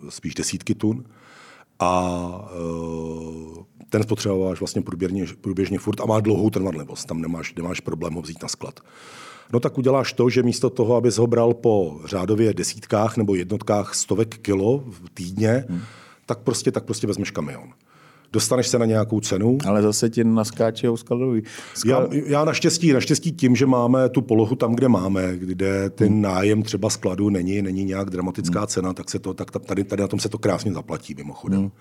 spíš 0.10 0.36
desítky 0.36 0.76
tun. 0.76 1.04
A 1.80 2.20
uh, 2.60 3.64
ten 3.90 4.04
spotřebováš 4.04 4.60
vlastně 4.60 4.82
průběžně, 4.82 5.26
průběžně 5.42 5.80
furt 5.80 6.02
a 6.02 6.06
má 6.06 6.20
dlouhou 6.20 6.50
trvanlivost, 6.50 7.08
tam 7.08 7.22
nemáš, 7.22 7.54
nemáš 7.56 7.80
problém 7.80 8.14
ho 8.14 8.22
vzít 8.22 8.42
na 8.42 8.48
sklad. 8.48 8.80
No 9.54 9.60
tak 9.60 9.78
uděláš 9.78 10.14
to, 10.14 10.30
že 10.30 10.44
místo 10.44 10.70
toho, 10.70 10.96
abys 10.96 11.18
ho 11.18 11.28
bral 11.28 11.54
po 11.54 12.00
řádově 12.06 12.54
desítkách 12.54 13.18
nebo 13.18 13.36
jednotkách 13.36 13.96
stovek 13.96 14.38
kilo 14.38 14.84
v 14.88 15.10
týdně, 15.14 15.66
hmm 15.70 15.82
tak 16.26 16.40
prostě, 16.40 16.72
tak 16.72 16.84
prostě 16.84 17.08
vezmeš 17.08 17.32
kamion. 17.32 17.70
dostaneš 18.34 18.68
se 18.68 18.80
na 18.80 18.86
nějakou 18.86 19.20
cenu. 19.20 19.58
Ale 19.68 19.82
zase 19.82 20.10
ti 20.10 20.24
naskáčou 20.24 20.98
skladoví. 20.98 21.44
Sklad... 21.74 22.14
Já, 22.14 22.22
já 22.26 22.46
naštěstí, 22.46 22.94
naštěstí 22.94 23.32
tím, 23.32 23.56
že 23.56 23.66
máme 23.66 24.10
tu 24.10 24.22
polohu 24.22 24.56
tam, 24.56 24.76
kde 24.76 24.88
máme, 24.88 25.38
kde 25.38 25.90
ten 25.90 26.08
hmm. 26.08 26.22
nájem 26.22 26.64
třeba 26.64 26.90
skladu 26.90 27.30
není, 27.30 27.62
není 27.62 27.84
nějak 27.84 28.10
dramatická 28.10 28.60
hmm. 28.60 28.68
cena, 28.68 28.94
tak, 28.94 29.10
se 29.10 29.20
to, 29.20 29.34
tak 29.34 29.52
tady, 29.52 29.84
tady 29.84 30.02
na 30.02 30.08
tom 30.08 30.20
se 30.20 30.30
to 30.30 30.38
krásně 30.38 30.74
zaplatí 30.74 31.16
mimochodem. 31.18 31.60
Hmm. 31.60 31.72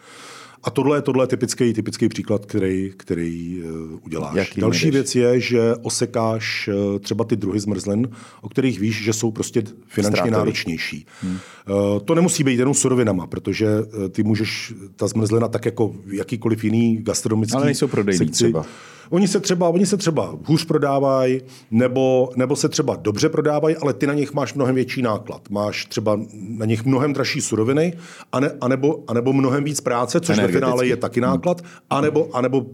A 0.63 0.71
tohle, 0.71 1.03
tohle 1.03 1.23
je 1.25 1.29
typický, 1.29 1.73
typický 1.73 2.09
příklad, 2.09 2.47
který, 2.47 2.93
který 2.97 3.63
uh, 3.65 3.99
uděláš. 4.05 4.35
Jaký 4.35 4.61
Další 4.61 4.87
jdeš? 4.87 4.93
věc 4.93 5.15
je, 5.15 5.41
že 5.41 5.75
osekáš 5.83 6.69
uh, 6.93 6.99
třeba 6.99 7.25
ty 7.25 7.37
druhy 7.37 7.61
zmrzlin, 7.61 8.09
o 8.41 8.49
kterých 8.49 8.81
víš, 8.81 9.03
že 9.05 9.13
jsou 9.13 9.31
prostě 9.31 9.63
finančně 9.87 10.17
Strátový. 10.17 10.31
náročnější. 10.31 11.07
Hmm. 11.23 11.33
Uh, 11.33 11.99
to 12.05 12.15
nemusí 12.15 12.45
být 12.45 12.59
jenom 12.59 12.75
surovinama, 12.75 13.27
protože 13.27 13.67
uh, 13.81 14.09
ty 14.09 14.23
můžeš, 14.23 14.75
ta 14.97 15.07
zmrzlina 15.07 15.49
tak 15.49 15.65
jako 15.65 15.95
jakýkoliv 16.13 16.65
jiný 16.65 16.97
gastronomický 17.03 17.57
Ale 17.57 17.65
nejsou 17.65 17.89
prodejní 17.89 18.19
sekci, 18.19 18.45
třeba. 18.45 18.67
Oni 19.11 19.29
se 19.29 19.41
třeba, 19.41 19.69
oni 19.69 19.87
se 19.87 19.97
třeba 19.97 20.35
hůř 20.45 20.65
prodávají, 20.65 21.41
nebo, 21.71 22.31
nebo 22.37 22.57
se 22.57 22.69
třeba 22.69 22.97
dobře 22.97 23.29
prodávají, 23.29 23.77
ale 23.77 23.93
ty 23.93 24.07
na 24.07 24.15
nich 24.15 24.33
máš 24.33 24.55
mnohem 24.55 24.75
větší 24.75 25.03
náklad. 25.03 25.51
Máš 25.51 25.87
třeba 25.87 26.21
na 26.33 26.67
nich 26.67 26.85
mnohem 26.85 27.13
dražší 27.13 27.41
suroviny, 27.41 27.93
ane, 28.33 28.51
anebo, 28.61 29.05
anebo 29.07 29.33
mnohem 29.33 29.65
víc 29.65 29.81
práce, 29.81 30.21
což 30.21 30.39
ve 30.39 30.49
finále 30.49 30.87
je 30.87 30.97
taky 30.97 31.21
náklad, 31.21 31.63
anebo, 31.91 32.29
anebo 32.33 32.67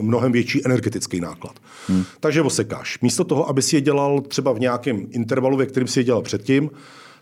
mnohem 0.00 0.32
větší 0.32 0.66
energetický 0.66 1.20
náklad. 1.20 1.54
Hmm. 1.88 2.04
Takže 2.20 2.42
osekáš. 2.42 3.00
Místo 3.00 3.24
toho, 3.24 3.48
aby 3.48 3.62
si 3.62 3.76
je 3.76 3.80
dělal 3.80 4.20
třeba 4.20 4.52
v 4.52 4.60
nějakém 4.60 5.06
intervalu, 5.10 5.56
ve 5.56 5.66
kterém 5.66 5.88
si 5.88 6.00
je 6.00 6.04
dělal 6.04 6.22
předtím, 6.22 6.70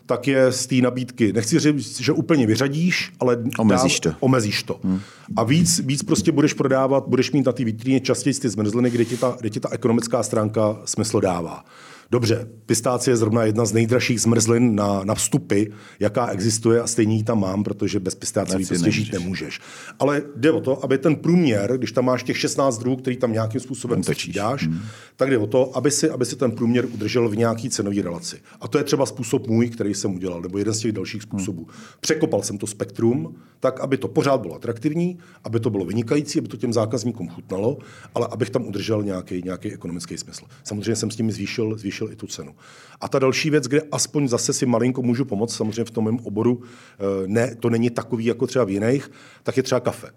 tak 0.05 0.27
je 0.27 0.51
z 0.51 0.67
té 0.67 0.75
nabídky, 0.75 1.33
nechci 1.33 1.59
říct, 1.59 2.01
že 2.01 2.11
úplně 2.11 2.47
vyřadíš, 2.47 3.11
ale 3.19 3.43
omezíš 3.59 3.99
to. 3.99 4.11
Omezíš 4.19 4.63
to. 4.63 4.79
Hmm. 4.83 4.99
A 5.35 5.43
víc, 5.43 5.79
víc 5.79 6.03
prostě 6.03 6.31
budeš 6.31 6.53
prodávat, 6.53 7.07
budeš 7.07 7.31
mít 7.31 7.45
na 7.45 7.51
té 7.51 7.63
vitríně 7.63 7.99
častěji 7.99 8.33
ty 8.33 8.49
zmrzliny, 8.49 8.89
kde 8.89 9.05
ti, 9.05 9.17
ta, 9.17 9.35
kde 9.39 9.49
ti 9.49 9.59
ta 9.59 9.69
ekonomická 9.71 10.23
stránka 10.23 10.77
smysl 10.85 11.21
dává. 11.21 11.65
Dobře, 12.11 12.47
pistácie 12.65 13.11
je 13.11 13.17
zrovna 13.17 13.43
jedna 13.43 13.65
z 13.65 13.73
nejdražších 13.73 14.21
zmrzlin 14.21 14.75
na, 14.75 15.03
na 15.03 15.15
vstupy, 15.15 15.63
jaká 15.99 16.27
existuje 16.27 16.81
a 16.81 16.87
stejně 16.87 17.15
ji 17.15 17.23
tam 17.23 17.39
mám, 17.39 17.63
protože 17.63 17.99
bez 17.99 18.15
pistácií 18.15 18.65
prostě 18.65 18.91
žít 18.91 19.13
nemůžeš. 19.13 19.59
Ale 19.99 20.21
jde 20.35 20.51
o 20.51 20.61
to, 20.61 20.83
aby 20.83 20.97
ten 20.97 21.15
průměr, 21.15 21.77
když 21.77 21.91
tam 21.91 22.05
máš 22.05 22.23
těch 22.23 22.37
16 22.37 22.77
druhů, 22.77 22.95
který 22.95 23.17
tam 23.17 23.33
nějakým 23.33 23.61
způsobem 23.61 24.01
dáš, 24.35 24.67
hmm. 24.67 24.79
tak 25.15 25.29
jde 25.29 25.37
o 25.37 25.47
to, 25.47 25.77
aby 25.77 25.91
si, 25.91 26.09
aby 26.09 26.25
si 26.25 26.35
ten 26.35 26.51
průměr 26.51 26.85
udržel 26.85 27.29
v 27.29 27.37
nějaký 27.37 27.69
cenový 27.69 28.01
relaci. 28.01 28.37
A 28.61 28.67
to 28.67 28.77
je 28.77 28.83
třeba 28.83 29.05
způsob 29.05 29.47
můj, 29.47 29.69
který 29.69 29.93
jsem 29.93 30.15
udělal, 30.15 30.41
nebo 30.41 30.57
jeden 30.57 30.73
z 30.73 30.79
těch 30.79 30.91
dalších 30.91 31.21
způsobů. 31.21 31.63
Hmm. 31.63 31.73
Překopal 31.99 32.41
jsem 32.41 32.57
to 32.57 32.67
spektrum, 32.67 33.35
tak, 33.59 33.79
aby 33.79 33.97
to 33.97 34.07
pořád 34.07 34.41
bylo 34.41 34.55
atraktivní, 34.55 35.17
aby 35.43 35.59
to 35.59 35.69
bylo 35.69 35.85
vynikající, 35.85 36.39
aby 36.39 36.47
to 36.47 36.57
těm 36.57 36.73
zákazníkům 36.73 37.29
chutnalo, 37.29 37.77
ale 38.15 38.27
abych 38.31 38.49
tam 38.49 38.67
udržel 38.67 39.03
nějaký, 39.03 39.41
nějaký 39.45 39.73
ekonomický 39.73 40.17
smysl. 40.17 40.45
Samozřejmě 40.63 40.95
jsem 40.95 41.11
s 41.11 41.15
tím 41.15 41.31
zvýšil, 41.31 41.77
zvýšil 41.77 41.92
i 42.01 42.15
tu 42.15 42.27
cenu. 42.27 42.55
A 43.01 43.07
ta 43.07 43.19
další 43.19 43.49
věc, 43.49 43.67
kde 43.67 43.81
aspoň 43.91 44.27
zase 44.27 44.53
si 44.53 44.65
malinko 44.65 45.01
můžu 45.01 45.25
pomoct, 45.25 45.55
samozřejmě 45.55 45.83
v 45.83 45.91
tom 45.91 46.05
mém 46.05 46.19
oboru 46.23 46.61
eh, 46.63 47.03
ne, 47.27 47.55
to 47.55 47.69
není 47.69 47.89
takový 47.89 48.25
jako 48.25 48.47
třeba 48.47 48.65
v 48.65 48.69
jiných, 48.69 49.11
tak 49.43 49.57
je 49.57 49.63
třeba 49.63 49.79
kafe, 49.79 50.07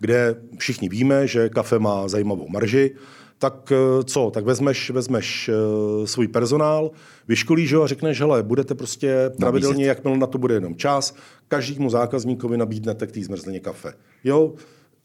kde 0.00 0.36
všichni 0.58 0.88
víme, 0.88 1.26
že 1.26 1.48
kafe 1.48 1.78
má 1.78 2.08
zajímavou 2.08 2.48
marži, 2.48 2.94
tak 3.38 3.72
eh, 3.72 4.04
co, 4.04 4.30
tak 4.30 4.44
vezmeš, 4.44 4.90
vezmeš 4.90 5.48
uh, 5.48 6.06
svůj 6.06 6.28
personál, 6.28 6.90
vyškolíš 7.28 7.72
ho 7.72 7.82
a 7.82 7.86
řekneš, 7.86 8.20
hele, 8.20 8.42
budete 8.42 8.74
prostě 8.74 9.30
pravidelně, 9.38 9.86
jakmile 9.86 10.18
na 10.18 10.26
to 10.26 10.38
bude 10.38 10.54
jenom 10.54 10.76
čas, 10.76 11.14
každému 11.48 11.90
zákazníkovi 11.90 12.56
nabídnete 12.56 13.06
k 13.06 13.12
té 13.12 13.20
zmrzlině 13.20 13.60
kafe. 13.60 13.92
Jo, 14.24 14.54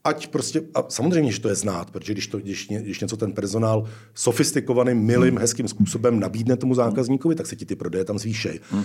ať 0.04 0.28
prostě, 0.28 0.62
a 0.76 0.84
samozřejmě, 0.90 1.32
že 1.32 1.40
to 1.40 1.50
je 1.50 1.56
znát, 1.56 1.92
protože 1.92 2.14
když, 2.14 2.28
to, 2.28 2.38
když, 2.38 2.68
když 2.68 3.00
něco 3.00 3.18
ten 3.18 3.34
personál 3.34 3.86
sofistikovaným, 4.14 4.98
milým, 4.98 5.34
hmm. 5.34 5.42
hezkým 5.42 5.68
způsobem 5.68 6.20
nabídne 6.20 6.58
tomu 6.58 6.76
zákazníkovi, 6.76 7.36
tak 7.36 7.48
se 7.48 7.56
ti 7.56 7.66
ty 7.66 7.76
prodeje 7.76 8.06
tam 8.06 8.20
zvýšejí. 8.20 8.60
Hmm. 8.72 8.84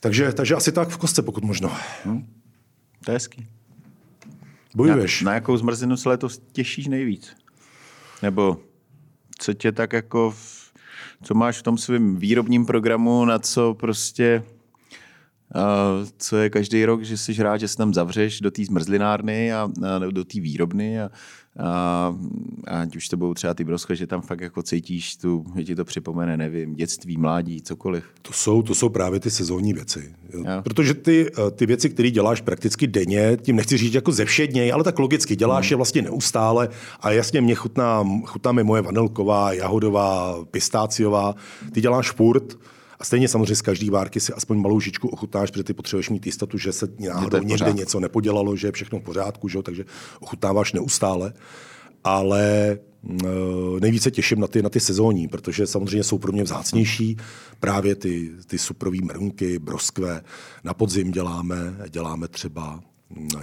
Takže, 0.00 0.32
takže 0.32 0.54
asi 0.54 0.72
tak 0.72 0.88
v 0.88 0.96
kostce, 0.96 1.22
pokud 1.22 1.44
možno. 1.44 1.72
Hmm. 2.04 2.26
To 3.04 3.10
je 3.10 3.14
hezký. 3.14 3.46
Bojuješ. 4.74 5.22
Na, 5.22 5.30
na 5.30 5.34
jakou 5.34 5.56
zmrzlinu 5.56 5.96
se 5.96 6.08
letos 6.08 6.40
těšíš 6.52 6.86
nejvíc? 6.86 7.36
Nebo 8.22 8.56
co 9.38 9.54
tě 9.54 9.72
tak 9.72 9.92
jako, 9.92 10.34
co 11.22 11.34
máš 11.34 11.58
v 11.58 11.62
tom 11.62 11.78
svém 11.78 12.16
výrobním 12.16 12.66
programu, 12.66 13.24
na 13.24 13.38
co 13.38 13.74
prostě 13.74 14.42
co 16.18 16.36
je 16.36 16.50
každý 16.50 16.84
rok, 16.84 17.02
že 17.02 17.16
jsi 17.16 17.42
rád, 17.42 17.56
že 17.56 17.68
se 17.68 17.76
tam 17.76 17.94
zavřeš 17.94 18.40
do 18.40 18.50
té 18.50 18.64
zmrzlinárny 18.64 19.52
a, 19.52 19.68
a 19.94 19.98
do 19.98 20.24
té 20.24 20.40
výrobny 20.40 21.00
a, 21.00 21.10
a, 21.58 22.14
a 22.68 22.80
ať 22.80 22.96
už 22.96 23.08
to 23.08 23.16
budou 23.16 23.34
třeba 23.34 23.54
ty 23.54 23.64
broska, 23.64 23.94
že 23.94 24.06
tam 24.06 24.20
fakt 24.20 24.40
jako 24.40 24.62
cítíš 24.62 25.16
tu, 25.16 25.44
že 25.56 25.64
ti 25.64 25.74
to 25.74 25.84
připomene, 25.84 26.36
nevím, 26.36 26.74
dětství, 26.74 27.16
mládí, 27.16 27.62
cokoliv. 27.62 28.04
To 28.22 28.32
jsou, 28.32 28.62
to 28.62 28.74
jsou 28.74 28.88
právě 28.88 29.20
ty 29.20 29.30
sezónní 29.30 29.72
věci. 29.72 30.14
Jo. 30.32 30.44
Protože 30.62 30.94
ty, 30.94 31.30
eh, 31.38 31.50
ty 31.50 31.66
věci, 31.66 31.90
které 31.90 32.10
děláš 32.10 32.40
prakticky 32.40 32.86
denně, 32.86 33.36
tím 33.42 33.56
nechci 33.56 33.76
říct 33.76 33.94
jako 33.94 34.12
ze 34.12 34.24
všedněj, 34.24 34.72
ale 34.72 34.84
tak 34.84 34.98
logicky 34.98 35.36
děláš 35.36 35.66
hmm. 35.66 35.72
je 35.72 35.76
vlastně 35.76 36.02
neustále 36.02 36.68
a 37.00 37.10
jasně 37.10 37.40
mě 37.40 37.54
chutná, 37.54 38.04
chutná 38.24 38.52
mi 38.52 38.64
moje 38.64 38.82
vanilková, 38.82 39.52
jahodová, 39.52 40.44
pistáciová, 40.50 41.34
ty 41.72 41.80
děláš 41.80 42.10
furt, 42.10 42.56
a 43.00 43.04
stejně 43.04 43.28
samozřejmě 43.28 43.56
z 43.56 43.62
každý 43.62 43.90
várky 43.90 44.20
si 44.20 44.32
aspoň 44.32 44.58
malou 44.58 44.80
žičku 44.80 45.08
ochutnáš, 45.08 45.50
protože 45.50 45.64
ty 45.64 45.74
potřebuješ 45.74 46.10
mít 46.10 46.26
jistotu, 46.26 46.58
že 46.58 46.72
se 46.72 46.88
náhodou 46.98 47.38
někde 47.38 47.72
něco 47.72 48.00
nepodělalo, 48.00 48.56
že 48.56 48.68
je 48.68 48.72
všechno 48.72 48.98
v 48.98 49.02
pořádku, 49.02 49.48
že? 49.48 49.62
takže 49.62 49.84
ochutnáváš 50.20 50.72
neustále. 50.72 51.32
Ale 52.04 52.42
e, 52.44 52.78
nejvíce 53.80 54.10
těším 54.10 54.40
na 54.40 54.46
ty, 54.46 54.62
na 54.62 54.68
ty 54.68 54.80
sezónní, 54.80 55.28
protože 55.28 55.66
samozřejmě 55.66 56.04
jsou 56.04 56.18
pro 56.18 56.32
mě 56.32 56.42
vzácnější. 56.42 57.16
Právě 57.60 57.94
ty, 57.94 58.30
ty 58.46 58.58
suprový 58.58 59.00
mrnky, 59.02 59.58
broskve. 59.58 60.22
Na 60.64 60.74
podzim 60.74 61.10
děláme, 61.10 61.76
děláme 61.88 62.28
třeba 62.28 62.80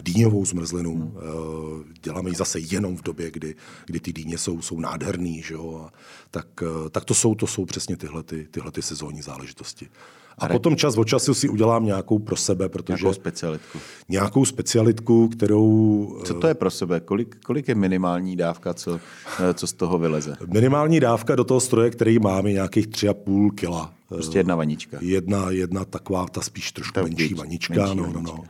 dýňovou 0.01 0.45
zmrzlinu. 0.45 0.95
Hmm. 0.95 1.13
Eh, 1.18 1.93
děláme 2.03 2.30
ji 2.30 2.36
zase 2.36 2.59
jenom 2.59 2.97
v 2.97 3.01
době, 3.01 3.32
kdy, 3.32 3.55
kdy 3.86 3.99
ty 3.99 4.13
dýně 4.13 4.38
jsou, 4.38 4.61
jsou 4.61 4.80
nádherný. 4.80 5.41
Že 5.41 5.53
jo? 5.53 5.82
A 5.86 5.93
tak, 6.32 6.47
eh, 6.61 6.89
tak 6.89 7.05
to, 7.05 7.13
jsou, 7.13 7.36
to 7.36 7.47
jsou 7.47 7.65
přesně 7.65 7.97
tyhle, 7.97 8.24
ty, 8.24 8.47
tyhle 8.51 8.72
ty 8.72 8.82
sezónní 8.82 9.22
záležitosti. 9.22 9.89
A 10.38 10.45
Are... 10.45 10.53
potom 10.53 10.76
čas 10.76 10.97
od 10.97 11.07
času 11.07 11.34
si 11.34 11.49
udělám 11.49 11.86
nějakou 11.86 12.20
pro 12.20 12.36
sebe, 12.36 12.70
protože... 12.70 13.03
Nějakou 13.03 13.13
specialitku. 13.13 13.80
Nějakou 14.09 14.45
specialitku, 14.45 15.28
kterou... 15.28 16.22
Co 16.26 16.34
to 16.34 16.47
je 16.47 16.53
pro 16.53 16.72
sebe? 16.72 16.99
Kolik, 16.99 17.38
kolik 17.45 17.68
je 17.68 17.76
minimální 17.76 18.36
dávka, 18.36 18.74
co, 18.74 18.99
eh, 19.39 19.53
co 19.53 19.68
z 19.68 19.74
toho 19.74 19.97
vyleze? 19.97 20.36
Minimální 20.47 20.99
dávka 20.99 21.36
do 21.36 21.43
toho 21.43 21.59
stroje, 21.59 21.89
který 21.89 22.20
máme, 22.20 22.51
nějakých 22.51 22.88
3,5 22.88 23.51
kila. 23.51 23.93
Prostě 24.09 24.39
jedna 24.39 24.55
vanička. 24.55 24.97
Jedna, 25.01 25.51
jedna 25.51 25.86
taková, 25.86 26.28
ta 26.28 26.41
spíš 26.41 26.72
trošku 26.72 26.93
ta 26.93 27.03
menší 27.03 27.34
vanička. 27.34 27.74
Menší 27.74 27.95
no, 27.95 28.07
no, 28.13 28.22
no. 28.22 28.43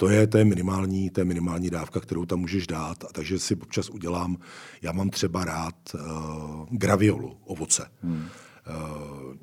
To 0.00 0.08
je, 0.08 0.26
to 0.26 0.38
je, 0.38 0.44
minimální, 0.44 1.10
to 1.10 1.20
je 1.20 1.24
minimální 1.24 1.70
dávka, 1.70 2.00
kterou 2.00 2.26
tam 2.26 2.38
můžeš 2.38 2.66
dát. 2.66 3.04
A 3.04 3.08
takže 3.12 3.38
si 3.38 3.56
občas 3.56 3.90
udělám, 3.90 4.36
já 4.82 4.92
mám 4.92 5.10
třeba 5.10 5.44
rád 5.44 5.74
uh, 5.94 6.00
graviolu, 6.70 7.36
ovoce. 7.44 7.86
Hmm. 8.02 8.24
Uh, 8.24 9.34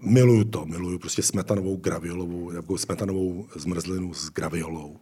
miluju 0.00 0.44
to, 0.44 0.66
miluju 0.66 0.98
prostě 0.98 1.22
smetanovou 1.22 1.76
graviolovou, 1.76 2.52
jako 2.52 2.78
smetanovou 2.78 3.46
zmrzlinu 3.56 4.14
s 4.14 4.30
graviolou 4.30 4.98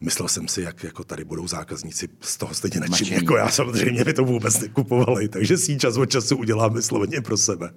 myslel 0.00 0.28
jsem 0.28 0.48
si, 0.48 0.62
jak 0.62 0.84
jako 0.84 1.04
tady 1.04 1.24
budou 1.24 1.48
zákazníci 1.48 2.08
z 2.20 2.36
toho 2.36 2.54
stejně 2.54 2.80
nadšení 2.80 3.10
jako 3.10 3.36
já. 3.36 3.48
Samozřejmě 3.48 4.04
by 4.04 4.12
to 4.12 4.24
vůbec 4.24 4.60
nekupovali, 4.60 5.28
takže 5.28 5.56
si 5.56 5.78
čas 5.78 5.96
od 5.96 6.06
času 6.06 6.36
udělám 6.36 6.74
vysloveně 6.74 7.20
pro 7.20 7.36
sebe. 7.36 7.70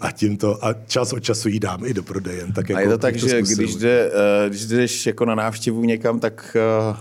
A 0.00 0.12
tímto, 0.12 0.64
a 0.64 0.74
čas 0.86 1.12
od 1.12 1.20
času 1.20 1.48
jí 1.48 1.60
dám 1.60 1.84
i 1.84 1.94
do 1.94 2.02
prodejen. 2.02 2.52
Tak 2.52 2.68
jako, 2.68 2.78
a 2.78 2.80
je 2.80 2.88
to 2.88 2.98
tak, 2.98 3.16
že 3.16 3.42
když, 3.42 3.74
jde, 3.74 4.10
uh, 4.10 4.48
když 4.48 4.66
jdeš 4.66 5.06
jako 5.06 5.24
na 5.24 5.34
návštěvu 5.34 5.84
někam, 5.84 6.20
tak 6.20 6.56
uh, 6.90 6.96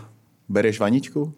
bereš 0.49 0.80
vaničku? 0.80 1.34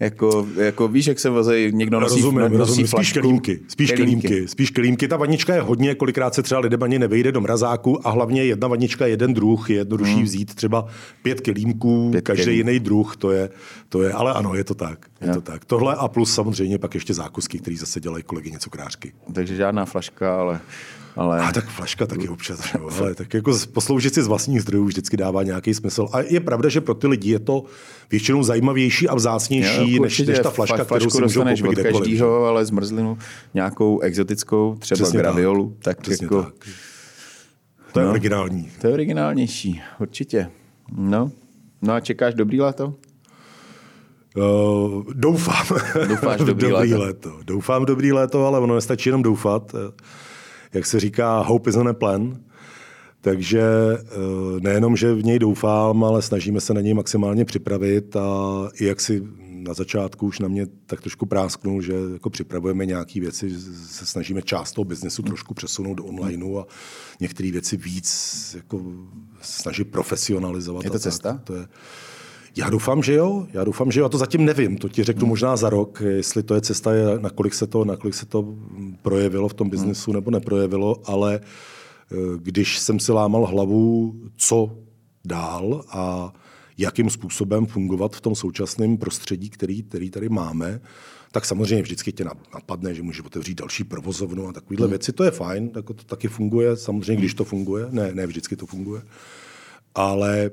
Jako, 0.00 0.46
jako 0.56 0.88
víš, 0.88 1.06
jak 1.06 1.18
se 1.18 1.30
vozejí, 1.30 1.72
někdo 1.72 2.00
nosí, 2.00 2.14
rozumím, 2.14 2.40
nosí 2.40 2.56
rozumím. 2.56 2.86
Spíš 2.86 3.12
kelímky, 3.12 3.60
spíš 3.68 3.92
kelímky. 3.92 4.28
kelímky. 4.28 4.48
Spíš 4.48 4.70
kelímky. 4.70 5.08
Ta 5.08 5.16
vanička 5.16 5.54
je 5.54 5.60
hodně, 5.60 5.94
kolikrát 5.94 6.34
se 6.34 6.42
třeba 6.42 6.60
lidem 6.60 6.82
ani 6.82 6.98
nevejde 6.98 7.32
do 7.32 7.40
mrazáku 7.40 8.06
a 8.06 8.10
hlavně 8.10 8.44
jedna 8.44 8.68
vanička, 8.68 9.06
jeden 9.06 9.34
druh, 9.34 9.70
je 9.70 9.76
jednodušší 9.76 10.14
hmm. 10.14 10.24
vzít 10.24 10.54
třeba 10.54 10.86
pět 11.22 11.40
kelímků, 11.40 12.08
pět 12.10 12.24
každý 12.24 12.44
kelím. 12.44 12.58
jiný 12.58 12.80
druh, 12.80 13.16
to 13.16 13.30
je, 13.30 13.50
to 13.88 14.02
je, 14.02 14.12
ale 14.12 14.32
ano, 14.32 14.54
je 14.54 14.64
to 14.64 14.74
tak. 14.74 15.06
Je 15.20 15.32
to 15.32 15.40
tak. 15.40 15.64
Tohle 15.64 15.94
a 15.94 16.08
plus 16.08 16.34
samozřejmě 16.34 16.78
pak 16.78 16.94
ještě 16.94 17.14
zákusky, 17.14 17.58
které 17.58 17.76
zase 17.76 18.00
dělají 18.00 18.24
kolegyně 18.24 18.58
cukrářky. 18.58 19.12
Takže 19.32 19.56
žádná 19.56 19.84
flaška, 19.84 20.40
ale 20.40 20.60
ale... 21.20 21.40
A 21.40 21.52
tak 21.52 21.68
flaška 21.68 22.06
taky 22.06 22.28
občas, 22.28 22.74
jo, 22.74 22.90
ale 22.98 23.14
tak 23.14 23.34
jako 23.34 23.58
posloužit 23.72 24.14
si 24.14 24.22
z 24.22 24.26
vlastních 24.26 24.62
zdrojů 24.62 24.84
vždycky 24.84 25.16
dává 25.16 25.42
nějaký 25.42 25.74
smysl. 25.74 26.08
A 26.12 26.20
je 26.20 26.40
pravda, 26.40 26.68
že 26.68 26.80
pro 26.80 26.94
ty 26.94 27.06
lidi 27.06 27.30
je 27.30 27.38
to 27.38 27.64
většinou 28.10 28.42
zajímavější 28.42 29.08
a 29.08 29.14
vzácnější, 29.14 29.94
jo, 29.94 30.02
než, 30.02 30.18
než 30.18 30.38
ta 30.38 30.50
flaška, 30.50 30.84
kterou 30.84 31.10
si 31.10 31.22
můžou 31.22 31.42
koupit 31.42 31.78
od 31.78 31.82
každýho, 31.82 32.44
ale 32.44 32.64
zmrzlinu 32.64 33.18
nějakou 33.54 34.00
exotickou, 34.00 34.76
třeba 34.78 34.96
Přesně 34.96 35.18
graviolu, 35.18 35.76
tak, 35.82 36.00
tak 36.00 36.20
jako... 36.22 36.42
Tak. 36.42 36.54
To 37.92 38.00
je 38.00 38.04
no, 38.06 38.10
originální. 38.10 38.70
To 38.80 38.86
je 38.86 38.92
originálnější, 38.92 39.82
určitě. 39.98 40.50
No, 40.96 41.30
no 41.82 41.94
a 41.94 42.00
čekáš 42.00 42.34
dobrý 42.34 42.60
léto? 42.60 42.94
Uh, 44.36 45.04
doufám. 45.12 45.78
Doufáš 46.08 46.40
dobrý, 46.44 46.70
dobrý 46.70 46.94
léto. 46.94 46.98
léto. 46.98 47.38
Doufám 47.44 47.84
dobrý 47.84 48.12
léto, 48.12 48.46
ale 48.46 48.58
ono 48.58 48.74
nestačí 48.74 49.08
jenom 49.08 49.22
doufat. 49.22 49.74
Jak 50.72 50.86
se 50.86 51.00
říká, 51.00 51.40
hope 51.40 51.70
is 51.70 51.76
on 51.76 51.88
a 51.88 51.92
plan. 51.92 52.40
Takže 53.20 53.62
uh, 54.02 54.60
nejenom, 54.60 54.96
že 54.96 55.14
v 55.14 55.24
něj 55.24 55.38
doufám, 55.38 56.04
ale 56.04 56.22
snažíme 56.22 56.60
se 56.60 56.74
na 56.74 56.80
něj 56.80 56.94
maximálně 56.94 57.44
připravit 57.44 58.16
a 58.16 58.68
i 58.80 58.84
jak 58.84 59.00
si 59.00 59.22
na 59.62 59.74
začátku 59.74 60.26
už 60.26 60.38
na 60.38 60.48
mě 60.48 60.66
tak 60.86 61.00
trošku 61.00 61.26
prásknul, 61.26 61.82
že 61.82 61.92
jako 62.12 62.30
připravujeme 62.30 62.86
nějaké 62.86 63.20
věci, 63.20 63.60
se 63.86 64.06
snažíme 64.06 64.42
část 64.42 64.72
toho 64.72 64.84
biznesu 64.84 65.22
trošku 65.22 65.54
přesunout 65.54 65.94
do 65.94 66.04
onlineu 66.04 66.58
a 66.58 66.66
některé 67.20 67.50
věci 67.50 67.76
víc 67.76 68.52
jako 68.56 68.82
snažit 69.40 69.84
profesionalizovat. 69.84 70.84
Je 70.84 70.90
to 70.90 70.98
cesta? 70.98 71.32
Tak. 71.32 71.42
To 71.44 71.54
je, 71.54 71.66
já 72.56 72.70
doufám, 72.70 73.02
že 73.02 73.14
jo. 73.14 73.46
Já 73.52 73.64
doufám, 73.64 73.92
že 73.92 74.00
jo. 74.00 74.06
A 74.06 74.08
to 74.08 74.18
zatím 74.18 74.44
nevím. 74.44 74.76
To 74.76 74.88
ti 74.88 75.04
řeknu 75.04 75.20
hmm. 75.20 75.28
možná 75.28 75.56
za 75.56 75.70
rok, 75.70 76.02
jestli 76.06 76.42
to 76.42 76.54
je 76.54 76.60
cesta, 76.60 76.90
nakolik 77.20 77.54
se 77.54 77.66
to, 77.66 77.84
nakolik 77.84 78.14
se 78.14 78.26
to 78.26 78.54
projevilo 79.02 79.48
v 79.48 79.54
tom 79.54 79.64
hmm. 79.64 79.70
biznesu 79.70 80.12
nebo 80.12 80.30
neprojevilo, 80.30 80.96
ale 81.04 81.40
eh, 81.42 82.16
když 82.36 82.78
jsem 82.78 83.00
si 83.00 83.12
lámal 83.12 83.46
hlavu, 83.46 84.14
co 84.36 84.76
dál 85.24 85.84
a 85.88 86.32
jakým 86.78 87.10
způsobem 87.10 87.66
fungovat 87.66 88.16
v 88.16 88.20
tom 88.20 88.34
současném 88.34 88.96
prostředí, 88.96 89.50
který, 89.50 89.82
který 89.82 90.10
tady 90.10 90.28
máme, 90.28 90.80
tak 91.32 91.44
samozřejmě 91.44 91.82
vždycky 91.82 92.12
tě 92.12 92.24
napadne, 92.54 92.94
že 92.94 93.02
může 93.02 93.22
otevřít 93.22 93.58
další 93.58 93.84
provozovnu 93.84 94.48
a 94.48 94.52
takovéhle 94.52 94.84
hmm. 94.84 94.90
věci. 94.90 95.12
To 95.12 95.24
je 95.24 95.30
fajn, 95.30 95.68
tak 95.68 95.84
to 95.84 95.94
taky 95.94 96.28
funguje, 96.28 96.76
samozřejmě, 96.76 97.16
když 97.16 97.34
to 97.34 97.44
funguje. 97.44 97.86
Ne, 97.90 98.14
ne 98.14 98.26
vždycky 98.26 98.56
to 98.56 98.66
funguje. 98.66 99.02
Ale 99.94 100.50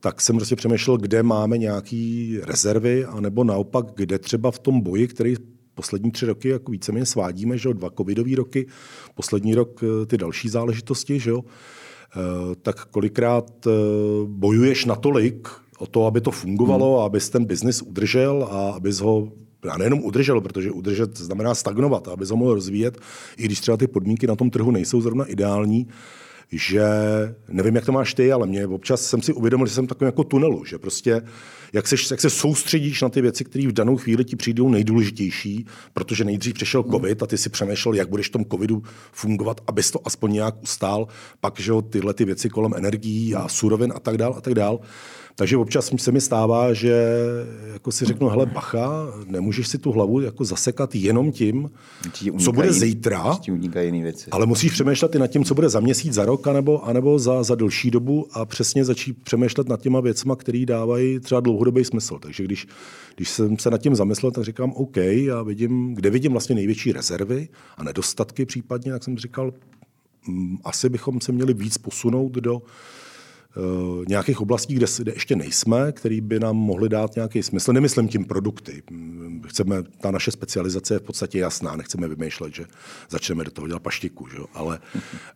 tak 0.00 0.20
jsem 0.20 0.36
prostě 0.36 0.56
přemýšlel, 0.56 0.96
kde 0.96 1.22
máme 1.22 1.58
nějaké 1.58 2.30
rezervy, 2.42 3.04
anebo 3.04 3.44
naopak, 3.44 3.86
kde 3.94 4.18
třeba 4.18 4.50
v 4.50 4.58
tom 4.58 4.80
boji, 4.80 5.08
který 5.08 5.34
poslední 5.74 6.10
tři 6.10 6.26
roky 6.26 6.48
jako 6.48 6.72
víceméně 6.72 7.06
svádíme, 7.06 7.58
že 7.58 7.68
jo, 7.68 7.72
dva 7.72 7.90
covidové 7.90 8.36
roky, 8.36 8.66
poslední 9.14 9.54
rok 9.54 9.80
eh, 9.82 10.06
ty 10.06 10.18
další 10.18 10.48
záležitosti, 10.48 11.20
že 11.20 11.30
jo, 11.30 11.44
eh, 11.44 12.54
tak 12.62 12.84
kolikrát 12.84 13.66
eh, 13.66 13.70
bojuješ 14.26 14.84
natolik 14.84 15.48
o 15.78 15.86
to, 15.86 16.06
aby 16.06 16.20
to 16.20 16.30
fungovalo, 16.30 16.96
hmm. 16.96 17.04
abys 17.06 17.30
ten 17.30 17.44
biznis 17.44 17.82
udržel 17.82 18.48
a 18.50 18.70
abys 18.70 19.00
ho 19.00 19.32
já 19.64 19.76
nejenom 19.76 20.04
udržel, 20.04 20.40
protože 20.40 20.70
udržet 20.70 21.18
znamená 21.18 21.54
stagnovat, 21.54 22.08
aby 22.08 22.24
ho 22.30 22.36
mohl 22.36 22.54
rozvíjet, 22.54 22.98
i 23.36 23.42
když 23.42 23.60
třeba 23.60 23.76
ty 23.76 23.86
podmínky 23.86 24.26
na 24.26 24.36
tom 24.36 24.50
trhu 24.50 24.70
nejsou 24.70 25.00
zrovna 25.00 25.24
ideální, 25.24 25.86
že 26.52 26.82
nevím, 27.48 27.74
jak 27.74 27.84
to 27.84 27.92
máš 27.92 28.14
ty, 28.14 28.32
ale 28.32 28.46
mě 28.46 28.66
občas 28.66 29.02
jsem 29.02 29.22
si 29.22 29.32
uvědomil, 29.32 29.66
že 29.66 29.74
jsem 29.74 29.86
takový 29.86 30.06
jako 30.06 30.24
tunelu, 30.24 30.64
že 30.64 30.78
prostě 30.78 31.22
jak, 31.72 31.88
seš, 31.88 32.10
jak 32.10 32.20
se 32.20 32.30
soustředíš 32.30 33.02
na 33.02 33.08
ty 33.08 33.20
věci, 33.20 33.44
které 33.44 33.68
v 33.68 33.72
danou 33.72 33.96
chvíli 33.96 34.24
ti 34.24 34.36
přijdou 34.36 34.68
nejdůležitější, 34.68 35.66
protože 35.92 36.24
nejdřív 36.24 36.54
přišel 36.54 36.82
covid 36.82 37.22
a 37.22 37.26
ty 37.26 37.38
si 37.38 37.50
přemýšlel, 37.50 37.94
jak 37.94 38.08
budeš 38.08 38.28
v 38.28 38.32
tom 38.32 38.44
covidu 38.44 38.82
fungovat, 39.12 39.60
abys 39.66 39.90
to 39.90 40.00
aspoň 40.04 40.32
nějak 40.32 40.62
ustál, 40.62 41.08
pak 41.40 41.60
že 41.60 41.70
jo, 41.70 41.82
tyhle 41.82 42.14
ty 42.14 42.24
věci 42.24 42.48
kolem 42.48 42.74
energií 42.76 43.34
a 43.34 43.48
surovin 43.48 43.92
a 43.96 44.00
tak 44.00 44.18
dál 44.18 44.34
a 44.36 44.40
tak 44.40 44.54
dál. 44.54 44.80
Takže 45.38 45.56
občas 45.56 45.90
se 45.96 46.12
mi 46.12 46.20
stává, 46.20 46.72
že 46.72 47.06
jako 47.72 47.92
si 47.92 48.04
řeknu, 48.04 48.28
hele 48.28 48.46
bacha, 48.46 49.06
nemůžeš 49.26 49.68
si 49.68 49.78
tu 49.78 49.92
hlavu 49.92 50.20
jako 50.20 50.44
zasekat 50.44 50.94
jenom 50.94 51.32
tím, 51.32 51.70
co 52.38 52.52
bude 52.52 52.72
zítra, 52.72 53.38
věci. 54.02 54.30
ale 54.30 54.46
musíš 54.46 54.72
přemýšlet 54.72 55.14
i 55.14 55.18
nad 55.18 55.26
tím, 55.26 55.44
co 55.44 55.54
bude 55.54 55.68
za 55.68 55.80
měsíc, 55.80 56.12
za 56.12 56.24
rok, 56.24 56.46
anebo, 56.46 56.84
anebo 56.84 57.18
za, 57.18 57.42
za 57.42 57.54
delší 57.54 57.90
dobu 57.90 58.26
a 58.32 58.44
přesně 58.44 58.84
začít 58.84 59.22
přemýšlet 59.22 59.68
nad 59.68 59.80
těma 59.80 60.00
věcma, 60.00 60.36
které 60.36 60.66
dávají 60.66 61.20
třeba 61.20 61.40
dlouhodobý 61.58 61.84
smysl. 61.84 62.18
Takže 62.18 62.44
když, 62.44 62.66
když 63.16 63.30
jsem 63.30 63.58
se 63.58 63.70
nad 63.70 63.78
tím 63.78 63.94
zamyslel, 63.94 64.32
tak 64.32 64.44
říkám, 64.44 64.72
OK, 64.72 64.96
já 64.96 65.42
vidím, 65.42 65.94
kde 65.94 66.10
vidím 66.10 66.32
vlastně 66.32 66.54
největší 66.54 66.92
rezervy 66.92 67.48
a 67.76 67.84
nedostatky 67.84 68.46
případně, 68.46 68.92
jak 68.92 69.04
jsem 69.04 69.18
říkal, 69.18 69.52
mm, 70.28 70.58
asi 70.64 70.88
bychom 70.88 71.20
se 71.20 71.32
měli 71.32 71.54
víc 71.54 71.78
posunout 71.78 72.32
do 72.32 72.62
Eh, 73.58 74.04
nějakých 74.08 74.40
oblastí, 74.40 74.74
kde, 74.74 74.86
kde 74.98 75.12
ještě 75.12 75.36
nejsme, 75.36 75.92
který 75.92 76.20
by 76.20 76.40
nám 76.40 76.56
mohly 76.56 76.88
dát 76.88 77.16
nějaký 77.16 77.42
smysl. 77.42 77.72
Nemyslím 77.72 78.08
tím 78.08 78.24
produkty. 78.24 78.82
Chceme, 79.46 79.82
ta 79.82 80.10
naše 80.10 80.30
specializace 80.30 80.94
je 80.94 80.98
v 80.98 81.02
podstatě 81.02 81.38
jasná, 81.38 81.76
nechceme 81.76 82.08
vymýšlet, 82.08 82.54
že 82.54 82.64
začneme 83.10 83.44
do 83.44 83.50
toho 83.50 83.68
dělat 83.68 83.82
paštiku, 83.82 84.28
že? 84.28 84.38
Ale, 84.54 84.80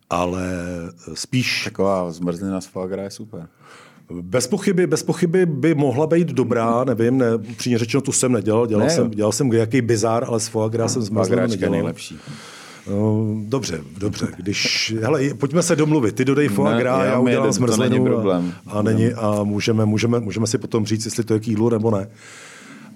ale 0.09 0.53
spíš... 1.13 1.63
Taková 1.63 2.11
zmrzlina 2.11 2.61
z 2.61 2.65
foie 2.65 3.01
je 3.01 3.11
super. 3.11 3.47
Bez 4.11 4.47
pochyby, 4.47 4.87
bez 4.87 5.03
pochyby 5.03 5.45
by 5.45 5.75
mohla 5.75 6.07
být 6.07 6.27
dobrá, 6.27 6.83
nevím, 6.83 7.17
ne, 7.17 7.25
přímě 7.57 7.77
řečeno 7.77 8.01
tu 8.01 8.11
jsem 8.11 8.31
nedělal, 8.31 8.67
dělal, 8.67 8.87
ne, 8.87 8.93
jsem, 8.93 9.11
dělal 9.11 9.31
jsem 9.31 9.53
jaký 9.53 9.81
bizár, 9.81 10.25
ale 10.27 10.39
s 10.39 10.47
foie 10.47 10.69
gras 10.69 10.93
jsem 10.93 11.01
zmrzlinu 11.01 11.41
nedělal. 11.47 11.71
nejlepší. 11.71 12.17
No, 12.89 13.27
dobře, 13.47 13.81
dobře. 13.97 14.27
Když, 14.37 14.93
hele, 15.01 15.33
pojďme 15.33 15.63
se 15.63 15.75
domluvit. 15.75 16.15
Ty 16.15 16.25
dodej 16.25 16.47
foie 16.47 16.77
gras, 16.77 16.99
já, 16.99 17.05
já 17.05 17.19
udělám 17.19 17.51
zmrzlinu 17.51 18.03
problém. 18.03 18.53
A, 18.67 18.71
a, 18.71 18.81
není, 18.81 19.13
a 19.13 19.43
můžeme, 19.43 19.85
můžeme, 19.85 20.19
můžeme 20.19 20.47
si 20.47 20.57
potom 20.57 20.85
říct, 20.85 21.05
jestli 21.05 21.23
to 21.23 21.33
je 21.33 21.39
k 21.39 21.47
jídlu 21.47 21.69
nebo 21.69 21.91
ne. 21.91 22.07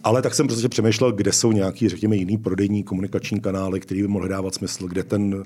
Ale 0.03 0.21
tak 0.21 0.35
jsem 0.35 0.47
prostě 0.47 0.69
přemýšlel, 0.69 1.11
kde 1.11 1.31
jsou 1.31 1.51
nějaký, 1.51 1.89
řekněme, 1.89 2.15
jiný 2.15 2.37
prodejní 2.37 2.83
komunikační 2.83 3.39
kanály, 3.39 3.79
který 3.79 4.01
by 4.01 4.07
mohly 4.07 4.29
dávat 4.29 4.55
smysl, 4.55 4.87
kde 4.87 5.03
ten 5.03 5.43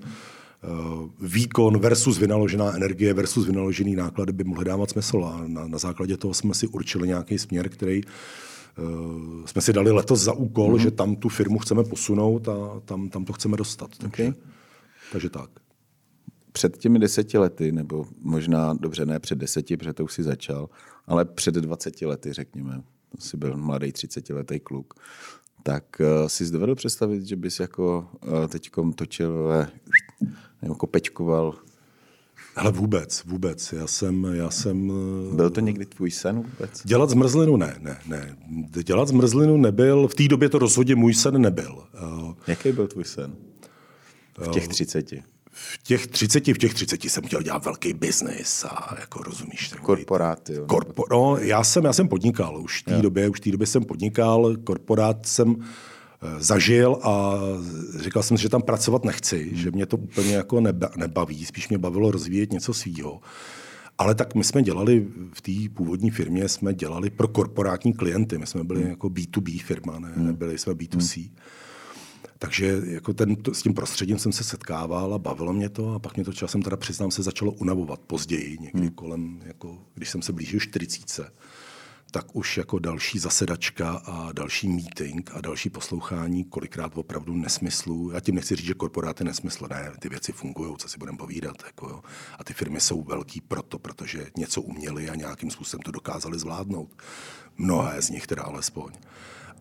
výkon 1.20 1.80
versus 1.80 2.18
vynaložená 2.18 2.76
energie 2.76 3.14
versus 3.14 3.46
vynaložený 3.46 3.96
náklady 3.96 4.34
by 4.34 4.44
mohly 4.44 4.66
dávat 4.66 4.90
smysl. 4.90 5.26
A 5.26 5.44
na, 5.48 5.68
na 5.68 5.78
základě 5.78 6.18
toho 6.18 6.34
jsme 6.34 6.54
si 6.54 6.68
určili 6.68 7.08
nějaký 7.08 7.38
směr, 7.38 7.70
který 7.70 8.02
uh, 8.04 9.46
jsme 9.46 9.62
si 9.62 9.74
dali 9.74 9.92
letos 9.92 10.20
za 10.20 10.34
úkol, 10.34 10.74
mm-hmm. 10.74 10.82
že 10.82 10.92
tam 10.92 11.16
tu 11.16 11.30
firmu 11.30 11.60
chceme 11.60 11.84
posunout 11.84 12.48
a 12.48 12.82
tam, 12.86 13.10
tam 13.10 13.26
to 13.26 13.34
chceme 13.34 13.58
dostat. 13.58 13.90
Takže, 13.98 14.24
okay. 14.24 14.34
takže 15.12 15.30
tak. 15.30 15.50
Před 16.52 16.78
těmi 16.78 17.00
deseti 17.00 17.38
lety, 17.38 17.72
nebo 17.72 18.06
možná, 18.22 18.74
dobře, 18.74 19.06
ne 19.06 19.20
před 19.20 19.38
deseti, 19.38 19.78
protože 19.78 19.94
to 19.94 20.04
už 20.04 20.14
si 20.14 20.24
začal, 20.24 20.70
ale 21.08 21.26
před 21.26 21.56
dvaceti 21.56 22.06
lety, 22.06 22.34
řekněme, 22.34 22.82
jsi 23.20 23.38
byl 23.38 23.58
mladý 23.58 23.88
30-letý 23.88 24.60
kluk, 24.60 24.94
tak 25.64 25.84
uh, 26.00 26.28
si 26.28 26.52
dovedl 26.52 26.76
představit, 26.76 27.26
že 27.26 27.36
bys 27.36 27.60
jako 27.60 28.08
uh, 28.28 28.48
teďkom 28.48 28.94
točil, 28.94 29.50
nebo 30.62 30.76
kopečkoval 30.76 31.56
ale 32.56 32.72
vůbec, 32.72 33.24
vůbec. 33.26 33.74
Já 33.74 33.88
jsem, 33.88 34.28
já 34.34 34.50
jsem... 34.50 34.92
Eh, 35.32 35.36
byl 35.36 35.50
to 35.50 35.60
někdy 35.60 35.86
tvůj 35.86 36.12
sen 36.12 36.36
vůbec? 36.36 36.82
Dělat 36.84 37.10
zmrzlinu 37.10 37.58
ne, 37.58 37.76
ne, 37.80 37.98
ne. 38.06 38.38
Dělat 38.84 39.08
zmrzlinu 39.08 39.58
nebyl, 39.58 40.08
v 40.08 40.16
té 40.16 40.28
době 40.28 40.50
to 40.50 40.60
rozhodně 40.60 40.96
můj 40.96 41.14
sen 41.14 41.42
nebyl. 41.42 41.84
Eh, 41.96 42.34
Jaký 42.48 42.72
byl 42.72 42.88
tvůj 42.88 43.04
sen? 43.04 43.36
V 44.42 44.48
těch 44.48 44.66
eh, 44.66 44.68
třiceti? 44.68 45.24
V 45.52 45.84
těch 45.84 46.08
třiceti, 46.08 46.54
v 46.54 46.58
těch 46.58 46.74
třiceti 46.74 47.10
jsem 47.10 47.24
chtěl 47.24 47.42
dělat 47.42 47.66
velký 47.66 47.94
biznis 47.94 48.66
a 48.66 48.96
jako 49.00 49.24
rozumíš. 49.24 49.70
Takový, 49.70 49.86
Korporáty. 49.86 50.54
Jo, 50.54 50.66
korpo, 50.66 51.04
no, 51.12 51.38
já 51.38 51.64
jsem, 51.64 51.86
já 51.86 51.94
jsem 51.94 52.08
podnikal 52.08 52.62
už 52.62 52.82
v 52.82 52.86
té 52.86 53.02
době, 53.02 53.30
už 53.30 53.38
v 53.38 53.42
té 53.42 53.52
době 53.52 53.68
jsem 53.68 53.84
podnikal, 53.84 54.56
korporát 54.64 55.26
jsem 55.26 55.56
zažil 56.40 57.00
a 57.04 57.36
říkal 58.00 58.24
jsem 58.24 58.38
si, 58.38 58.44
že 58.44 58.50
tam 58.50 58.62
pracovat 58.62 59.06
nechci, 59.06 59.44
hmm. 59.44 59.58
že 59.58 59.72
mě 59.72 59.86
to 59.86 59.98
úplně 59.98 60.36
jako 60.36 60.62
nebaví, 60.96 61.46
spíš 61.46 61.70
mě 61.70 61.78
bavilo 61.78 62.12
rozvíjet 62.12 62.52
něco 62.54 62.74
svýho. 62.74 63.22
Ale 63.98 64.16
tak 64.16 64.36
my 64.36 64.44
jsme 64.44 64.64
dělali 64.64 65.08
v 65.34 65.42
té 65.42 65.52
původní 65.74 66.12
firmě, 66.12 66.50
jsme 66.50 66.74
dělali 66.74 67.10
pro 67.10 67.28
korporátní 67.28 67.94
klienty. 67.94 68.38
My 68.38 68.48
jsme 68.48 68.64
byli 68.64 68.82
hmm. 68.82 68.90
jako 68.90 69.08
B2B 69.08 69.64
firma, 69.64 70.00
ne, 70.00 70.12
hmm. 70.16 70.26
nebyli 70.26 70.58
jsme 70.58 70.74
B2C. 70.74 71.22
Hmm. 71.22 71.36
Takže 72.40 72.82
jako 72.86 73.14
ten, 73.14 73.36
to, 73.36 73.54
s 73.54 73.62
tím 73.62 73.74
prostředím 73.74 74.20
jsem 74.20 74.32
se 74.32 74.44
setkával 74.44 75.14
a 75.14 75.20
bavilo 75.20 75.54
mě 75.54 75.70
to 75.70 75.94
a 75.94 76.00
pak 76.00 76.16
mě 76.16 76.26
to 76.26 76.34
časem 76.34 76.62
teda 76.62 76.78
přiznám 76.78 77.12
se 77.12 77.24
začalo 77.24 77.52
unavovat 77.52 78.00
později, 78.00 78.58
někdy 78.62 78.90
kolem, 78.90 79.40
jako, 79.46 79.78
když 79.94 80.10
jsem 80.10 80.22
se 80.22 80.34
blížil 80.34 80.60
40 80.60 81.34
tak 82.12 82.36
už 82.36 82.58
jako 82.58 82.80
další 82.80 83.20
zasedačka 83.20 83.90
a 84.06 84.32
další 84.32 84.68
meeting 84.68 85.32
a 85.34 85.42
další 85.42 85.70
poslouchání 85.70 86.44
kolikrát 86.44 86.92
opravdu 86.96 87.36
nesmyslu. 87.36 88.12
Já 88.12 88.20
tím 88.20 88.36
nechci 88.36 88.56
říct, 88.56 88.66
že 88.66 88.74
korporáty 88.74 89.24
nesmysl, 89.24 89.68
ne, 89.70 89.92
ty 90.00 90.10
věci 90.10 90.32
fungují, 90.32 90.76
co 90.78 90.90
si 90.90 90.98
budeme 90.98 91.18
povídat. 91.18 91.56
Jako 91.66 91.90
jo. 91.90 92.02
A 92.40 92.44
ty 92.44 92.54
firmy 92.54 92.80
jsou 92.80 93.04
velký 93.04 93.42
proto, 93.42 93.80
protože 93.80 94.28
něco 94.38 94.62
uměli 94.62 95.10
a 95.10 95.16
nějakým 95.16 95.52
způsobem 95.52 95.82
to 95.82 95.92
dokázali 95.92 96.40
zvládnout. 96.40 96.90
Mnohé 97.58 98.02
z 98.02 98.10
nich 98.10 98.28
teda 98.28 98.44
alespoň. 98.44 98.92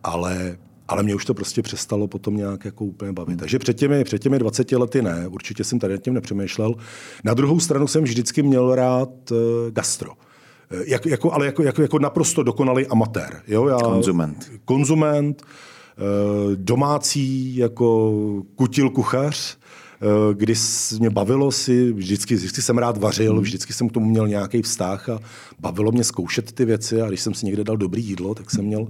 Ale 0.03 0.59
ale 0.89 1.03
mě 1.03 1.15
už 1.15 1.25
to 1.25 1.35
prostě 1.35 1.63
přestalo 1.63 2.09
potom 2.09 2.37
nějak 2.37 2.65
jako 2.65 2.85
úplně 2.85 3.13
bavit. 3.13 3.29
Hmm. 3.29 3.39
Takže 3.39 3.59
před 3.59 3.75
těmi, 3.75 4.05
před 4.05 4.19
těmi 4.19 4.39
20 4.39 4.73
lety 4.73 5.03
ne, 5.03 5.29
určitě 5.29 5.65
jsem 5.65 5.79
tady 5.79 5.95
nad 5.95 6.03
tím 6.03 6.15
nepřemýšlel. 6.15 6.75
Na 7.25 7.35
druhou 7.35 7.61
stranu 7.61 7.87
jsem 7.87 8.05
vždycky 8.05 8.43
měl 8.43 8.75
rád 8.75 9.31
uh, 9.31 9.39
gastro. 9.71 10.13
Eh, 10.13 10.30
jak, 10.85 11.07
jako, 11.07 11.33
ale 11.33 11.47
jako, 11.47 11.63
jako, 11.63 11.83
jako 11.83 11.99
naprosto 11.99 12.43
dokonalý 12.43 12.87
amatér. 12.87 13.43
Jo? 13.49 13.69
Já, 13.69 13.79
konzument. 13.79 14.51
Konzument, 14.65 15.43
eh, 15.43 16.57
domácí 16.57 17.57
jako 17.57 18.13
kutil 18.55 18.91
kuchař, 18.91 19.57
eh, 19.57 20.35
kdy 20.35 20.55
mě 20.99 21.11
bavilo 21.11 21.53
si, 21.53 21.93
vždycky, 21.93 22.35
vždycky 22.35 22.63
jsem 22.63 22.79
rád 22.79 22.97
vařil, 22.97 23.33
hmm. 23.33 23.43
vždycky 23.43 23.73
jsem 23.73 23.89
k 23.89 23.93
tomu 23.93 24.07
měl 24.07 24.29
nějaký 24.29 24.63
vztah 24.63 25.09
a 25.09 25.21
bavilo 25.61 25.93
mě 25.93 26.05
zkoušet 26.05 26.53
ty 26.53 26.65
věci 26.65 27.03
a 27.03 27.09
když 27.09 27.21
jsem 27.21 27.35
si 27.35 27.47
někde 27.47 27.65
dal 27.65 27.77
dobrý 27.77 28.05
jídlo, 28.05 28.35
tak 28.35 28.51
jsem 28.51 28.65
měl 28.65 28.87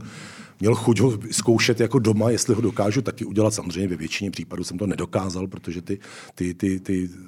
měl 0.61 0.75
chuť 0.75 1.01
ho 1.01 1.19
zkoušet 1.31 1.81
jako 1.81 1.99
doma, 1.99 2.31
jestli 2.31 2.55
ho 2.55 2.61
dokážu 2.61 3.03
taky 3.03 3.25
udělat. 3.25 3.55
Samozřejmě 3.55 3.89
ve 3.89 3.97
většině 3.97 4.31
případů 4.31 4.65
jsem 4.65 4.79
to 4.79 4.87
nedokázal, 4.87 5.47
protože 5.47 5.83
ty, 5.83 5.99
ty, 6.35 6.55
ty, 6.55 6.81
ty 6.81 7.11
eh, 7.13 7.19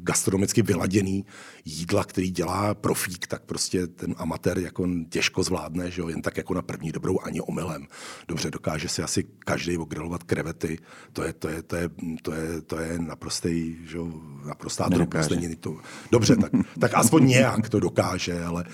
gastronomicky 0.00 0.62
vyladěný 0.62 1.24
jídla, 1.68 2.04
který 2.04 2.30
dělá 2.30 2.74
profík, 2.74 3.26
tak 3.26 3.42
prostě 3.42 3.86
ten 3.86 4.14
amatér 4.18 4.58
jako 4.58 4.88
těžko 5.08 5.42
zvládne, 5.42 5.90
že 5.90 6.00
jo, 6.00 6.08
jen 6.08 6.22
tak 6.22 6.36
jako 6.36 6.54
na 6.54 6.62
první 6.62 6.92
dobrou 6.92 7.18
ani 7.22 7.40
omylem. 7.40 7.86
Dobře, 8.28 8.50
dokáže 8.50 8.88
si 8.88 9.02
asi 9.02 9.24
každý 9.38 9.78
ogrilovat 9.78 10.22
krevety, 10.22 10.78
to 11.12 11.22
je, 11.22 11.32
to 11.32 11.48
je, 11.48 11.62
to 11.62 11.76
je, 11.76 11.88
to 12.22 12.32
je, 12.32 12.60
to 12.60 12.78
je 12.78 12.98
naprostý, 12.98 13.76
že 13.86 13.96
jo, 13.96 14.12
naprostá 14.46 14.88
drobnost. 14.88 15.30
To... 15.60 15.76
Dobře, 16.12 16.36
tak, 16.36 16.52
tak 16.80 16.94
aspoň 16.94 17.26
nějak 17.26 17.68
to 17.68 17.80
dokáže, 17.80 18.44
ale, 18.44 18.64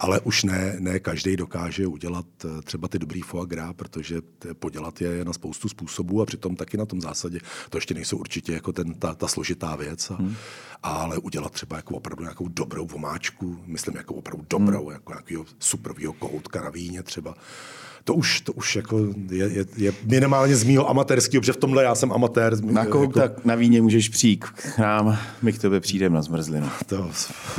ale 0.00 0.20
už 0.20 0.44
ne, 0.44 0.76
ne 0.78 0.98
každý 0.98 1.36
dokáže 1.36 1.86
udělat 1.86 2.26
eh, 2.44 2.62
třeba 2.62 2.88
ty 2.88 2.98
dobrý 2.98 3.20
foie 3.20 3.46
gras, 3.46 3.72
protože 3.76 4.20
podělat 4.58 5.00
je 5.00 5.24
na 5.24 5.32
spoustu 5.32 5.68
způsobů 5.68 6.22
a 6.22 6.26
přitom 6.26 6.56
taky 6.56 6.76
na 6.76 6.86
tom 6.86 7.00
zásadě 7.00 7.40
to 7.70 7.76
ještě 7.76 7.94
nejsou 7.94 8.16
určitě 8.16 8.52
jako 8.52 8.72
ten, 8.72 8.94
ta, 8.94 9.14
ta 9.14 9.28
složitá 9.28 9.76
věc, 9.76 10.10
a, 10.10 10.14
hmm. 10.14 10.34
ale 10.82 11.18
udělat 11.18 11.52
třeba 11.52 11.76
jako 11.76 11.94
opravdu 11.94 12.22
nějakou 12.22 12.41
dobrou 12.48 12.86
vomáčku, 12.86 13.58
myslím 13.66 13.96
jako 13.96 14.14
opravdu 14.14 14.46
dobrou, 14.50 14.84
hmm. 14.84 14.92
jako 14.92 15.12
nějakého 15.12 15.44
superového 15.58 16.12
kohoutka 16.12 16.60
na 16.60 16.70
víně 16.70 17.02
třeba, 17.02 17.34
to 18.04 18.14
už, 18.14 18.40
to 18.40 18.52
už 18.52 18.76
jako 18.76 18.98
je, 19.30 19.48
je, 19.48 19.64
je 19.76 19.92
minimálně 20.04 20.56
z 20.56 20.64
mýho 20.64 20.90
amatérského, 20.90 21.40
protože 21.40 21.52
v 21.52 21.56
tomhle 21.56 21.82
já 21.82 21.94
jsem 21.94 22.12
amatér. 22.12 22.64
Na 22.64 22.86
kohout 22.86 23.16
jako... 23.16 23.20
tak 23.20 23.44
na 23.44 23.54
víně 23.54 23.82
můžeš 23.82 24.08
přijít 24.08 24.44
k 24.44 24.78
nám, 24.78 25.18
my 25.42 25.52
k 25.52 25.60
tobě 25.60 25.80
přijdeme 25.80 26.14
na 26.14 26.22
zmrzlinu. 26.22 26.68
To 26.86 27.10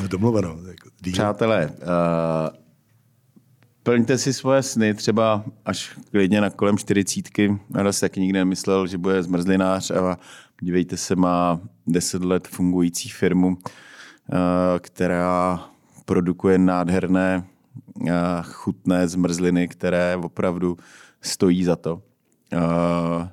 domluveno. 0.07 0.57
Jako 0.67 0.89
Přátelé, 1.11 1.69
uh, 1.71 2.57
plňte 3.83 4.17
si 4.17 4.33
svoje 4.33 4.63
sny, 4.63 4.93
třeba 4.93 5.43
až 5.65 5.97
klidně 6.11 6.41
na 6.41 6.49
kolem 6.49 6.77
čtyřicítky. 6.77 7.57
Já 7.77 7.91
si 7.91 8.01
taky 8.01 8.19
nikdy 8.19 8.39
nemyslel, 8.39 8.87
že 8.87 8.97
bude 8.97 9.23
zmrzlinář 9.23 9.91
a 9.91 10.17
dívejte 10.61 10.97
se, 10.97 11.15
má 11.15 11.59
deset 11.87 12.23
let 12.23 12.47
fungující 12.47 13.09
firmu, 13.09 13.57
která 14.79 15.65
produkuje 16.05 16.57
nádherné 16.57 17.43
eh, 18.07 18.11
chutné 18.43 19.07
zmrzliny, 19.07 19.67
které 19.67 20.17
opravdu 20.17 20.77
stojí 21.21 21.63
za 21.63 21.75
to. 21.75 22.01
Eh, 22.53 23.29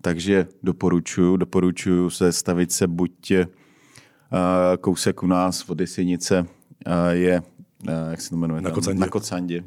takže 0.00 0.46
doporučuji, 0.62 1.36
doporučuji 1.36 2.10
se 2.10 2.32
stavit 2.32 2.72
se 2.72 2.86
buď 2.86 3.32
kousek 4.80 5.22
u 5.22 5.26
nás 5.26 5.70
od 5.70 5.80
Jesenice 5.80 6.46
je, 7.10 7.42
jak 8.10 8.20
se 8.20 8.30
to 8.30 8.36
jmenuje? 8.36 8.60
Na 8.62 8.70
Kocandě. 8.70 9.00
Na 9.00 9.06
Kocandě 9.06 9.64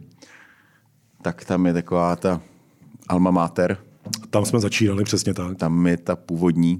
tak 1.21 1.45
tam 1.45 1.65
je 1.65 1.73
taková 1.73 2.15
ta 2.15 2.41
alma 3.07 3.31
mater. 3.31 3.77
Tam 4.29 4.45
jsme 4.45 4.59
začínali, 4.59 5.03
přesně 5.03 5.33
tak. 5.33 5.57
Tam 5.57 5.87
je 5.87 5.97
ta 5.97 6.15
původní. 6.15 6.79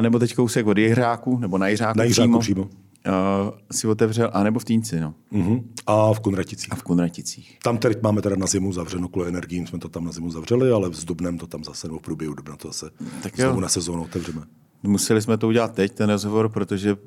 Nebo 0.00 0.18
teď 0.18 0.34
kousek 0.34 0.66
od 0.66 0.78
Jihráku, 0.78 1.38
nebo 1.38 1.58
na 1.58 1.68
Jihráku, 1.68 1.98
na 1.98 2.04
Jihráku 2.04 2.38
přímo. 2.38 2.64
přímo. 2.64 2.82
Uh, 3.06 3.50
si 3.72 3.88
otevřel, 3.88 4.30
anebo 4.32 4.58
v 4.58 4.64
Týnci, 4.64 5.00
no. 5.00 5.14
Uh-huh. 5.32 5.64
A 5.86 6.12
v 6.14 6.20
Kunraticích. 6.20 6.72
A 6.72 6.76
v 6.76 6.82
Kunraticích. 6.82 7.58
Tam 7.62 7.78
teď 7.78 8.02
máme 8.02 8.22
teda 8.22 8.36
na 8.36 8.46
zimu 8.46 8.72
zavřeno 8.72 9.08
kvůli 9.08 9.28
energiím, 9.28 9.66
jsme 9.66 9.78
to 9.78 9.88
tam 9.88 10.04
na 10.04 10.12
zimu 10.12 10.30
zavřeli, 10.30 10.70
ale 10.70 10.90
v 10.90 11.04
Dubnem 11.04 11.38
to 11.38 11.46
tam 11.46 11.64
zase, 11.64 11.86
nebo 11.86 11.98
v 11.98 12.02
průběhu 12.02 12.34
Dubna 12.34 12.56
to 12.56 12.68
zase 12.68 12.90
tak 13.22 13.36
znovu 13.36 13.54
jo. 13.54 13.60
na 13.60 13.68
sezónu 13.68 14.02
otevřeme. 14.02 14.42
Museli 14.82 15.22
jsme 15.22 15.36
to 15.36 15.48
udělat 15.48 15.74
teď, 15.74 15.92
ten 15.92 16.10
rozhovor, 16.10 16.48
protože 16.48 16.94
uh, 16.94 16.98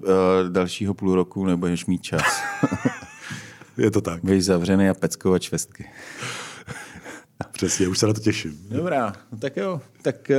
dalšího 0.49 0.93
půl 0.93 1.15
roku 1.15 1.45
nebudeš 1.45 1.85
mít 1.85 2.01
čas. 2.01 2.41
Je 3.77 3.91
to 3.91 4.01
tak. 4.01 4.21
Budeš 4.21 4.45
zavřený 4.45 4.89
a 4.89 4.93
peckovat 4.93 5.41
švestky. 5.41 5.85
Přesně, 7.51 7.87
už 7.87 7.99
se 7.99 8.07
na 8.07 8.13
to 8.13 8.21
těším. 8.21 8.67
Dobrá, 8.69 9.13
no 9.31 9.37
tak 9.37 9.57
jo. 9.57 9.81
Tak 10.01 10.15
uh, 10.29 10.35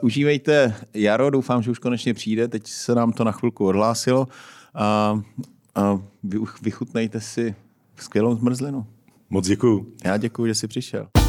užívejte 0.00 0.74
jaro, 0.94 1.30
doufám, 1.30 1.62
že 1.62 1.70
už 1.70 1.78
konečně 1.78 2.14
přijde. 2.14 2.48
Teď 2.48 2.66
se 2.66 2.94
nám 2.94 3.12
to 3.12 3.24
na 3.24 3.32
chvilku 3.32 3.66
odhlásilo. 3.66 4.28
A, 4.74 5.20
a 5.74 6.00
vy, 6.22 6.38
vychutnejte 6.62 7.20
si 7.20 7.54
skvělou 7.96 8.36
zmrzlinu. 8.36 8.86
Moc 9.30 9.46
děkuju. 9.46 9.92
Já 10.04 10.16
děkuji, 10.16 10.46
že 10.46 10.54
jsi 10.54 10.68
přišel. 10.68 11.19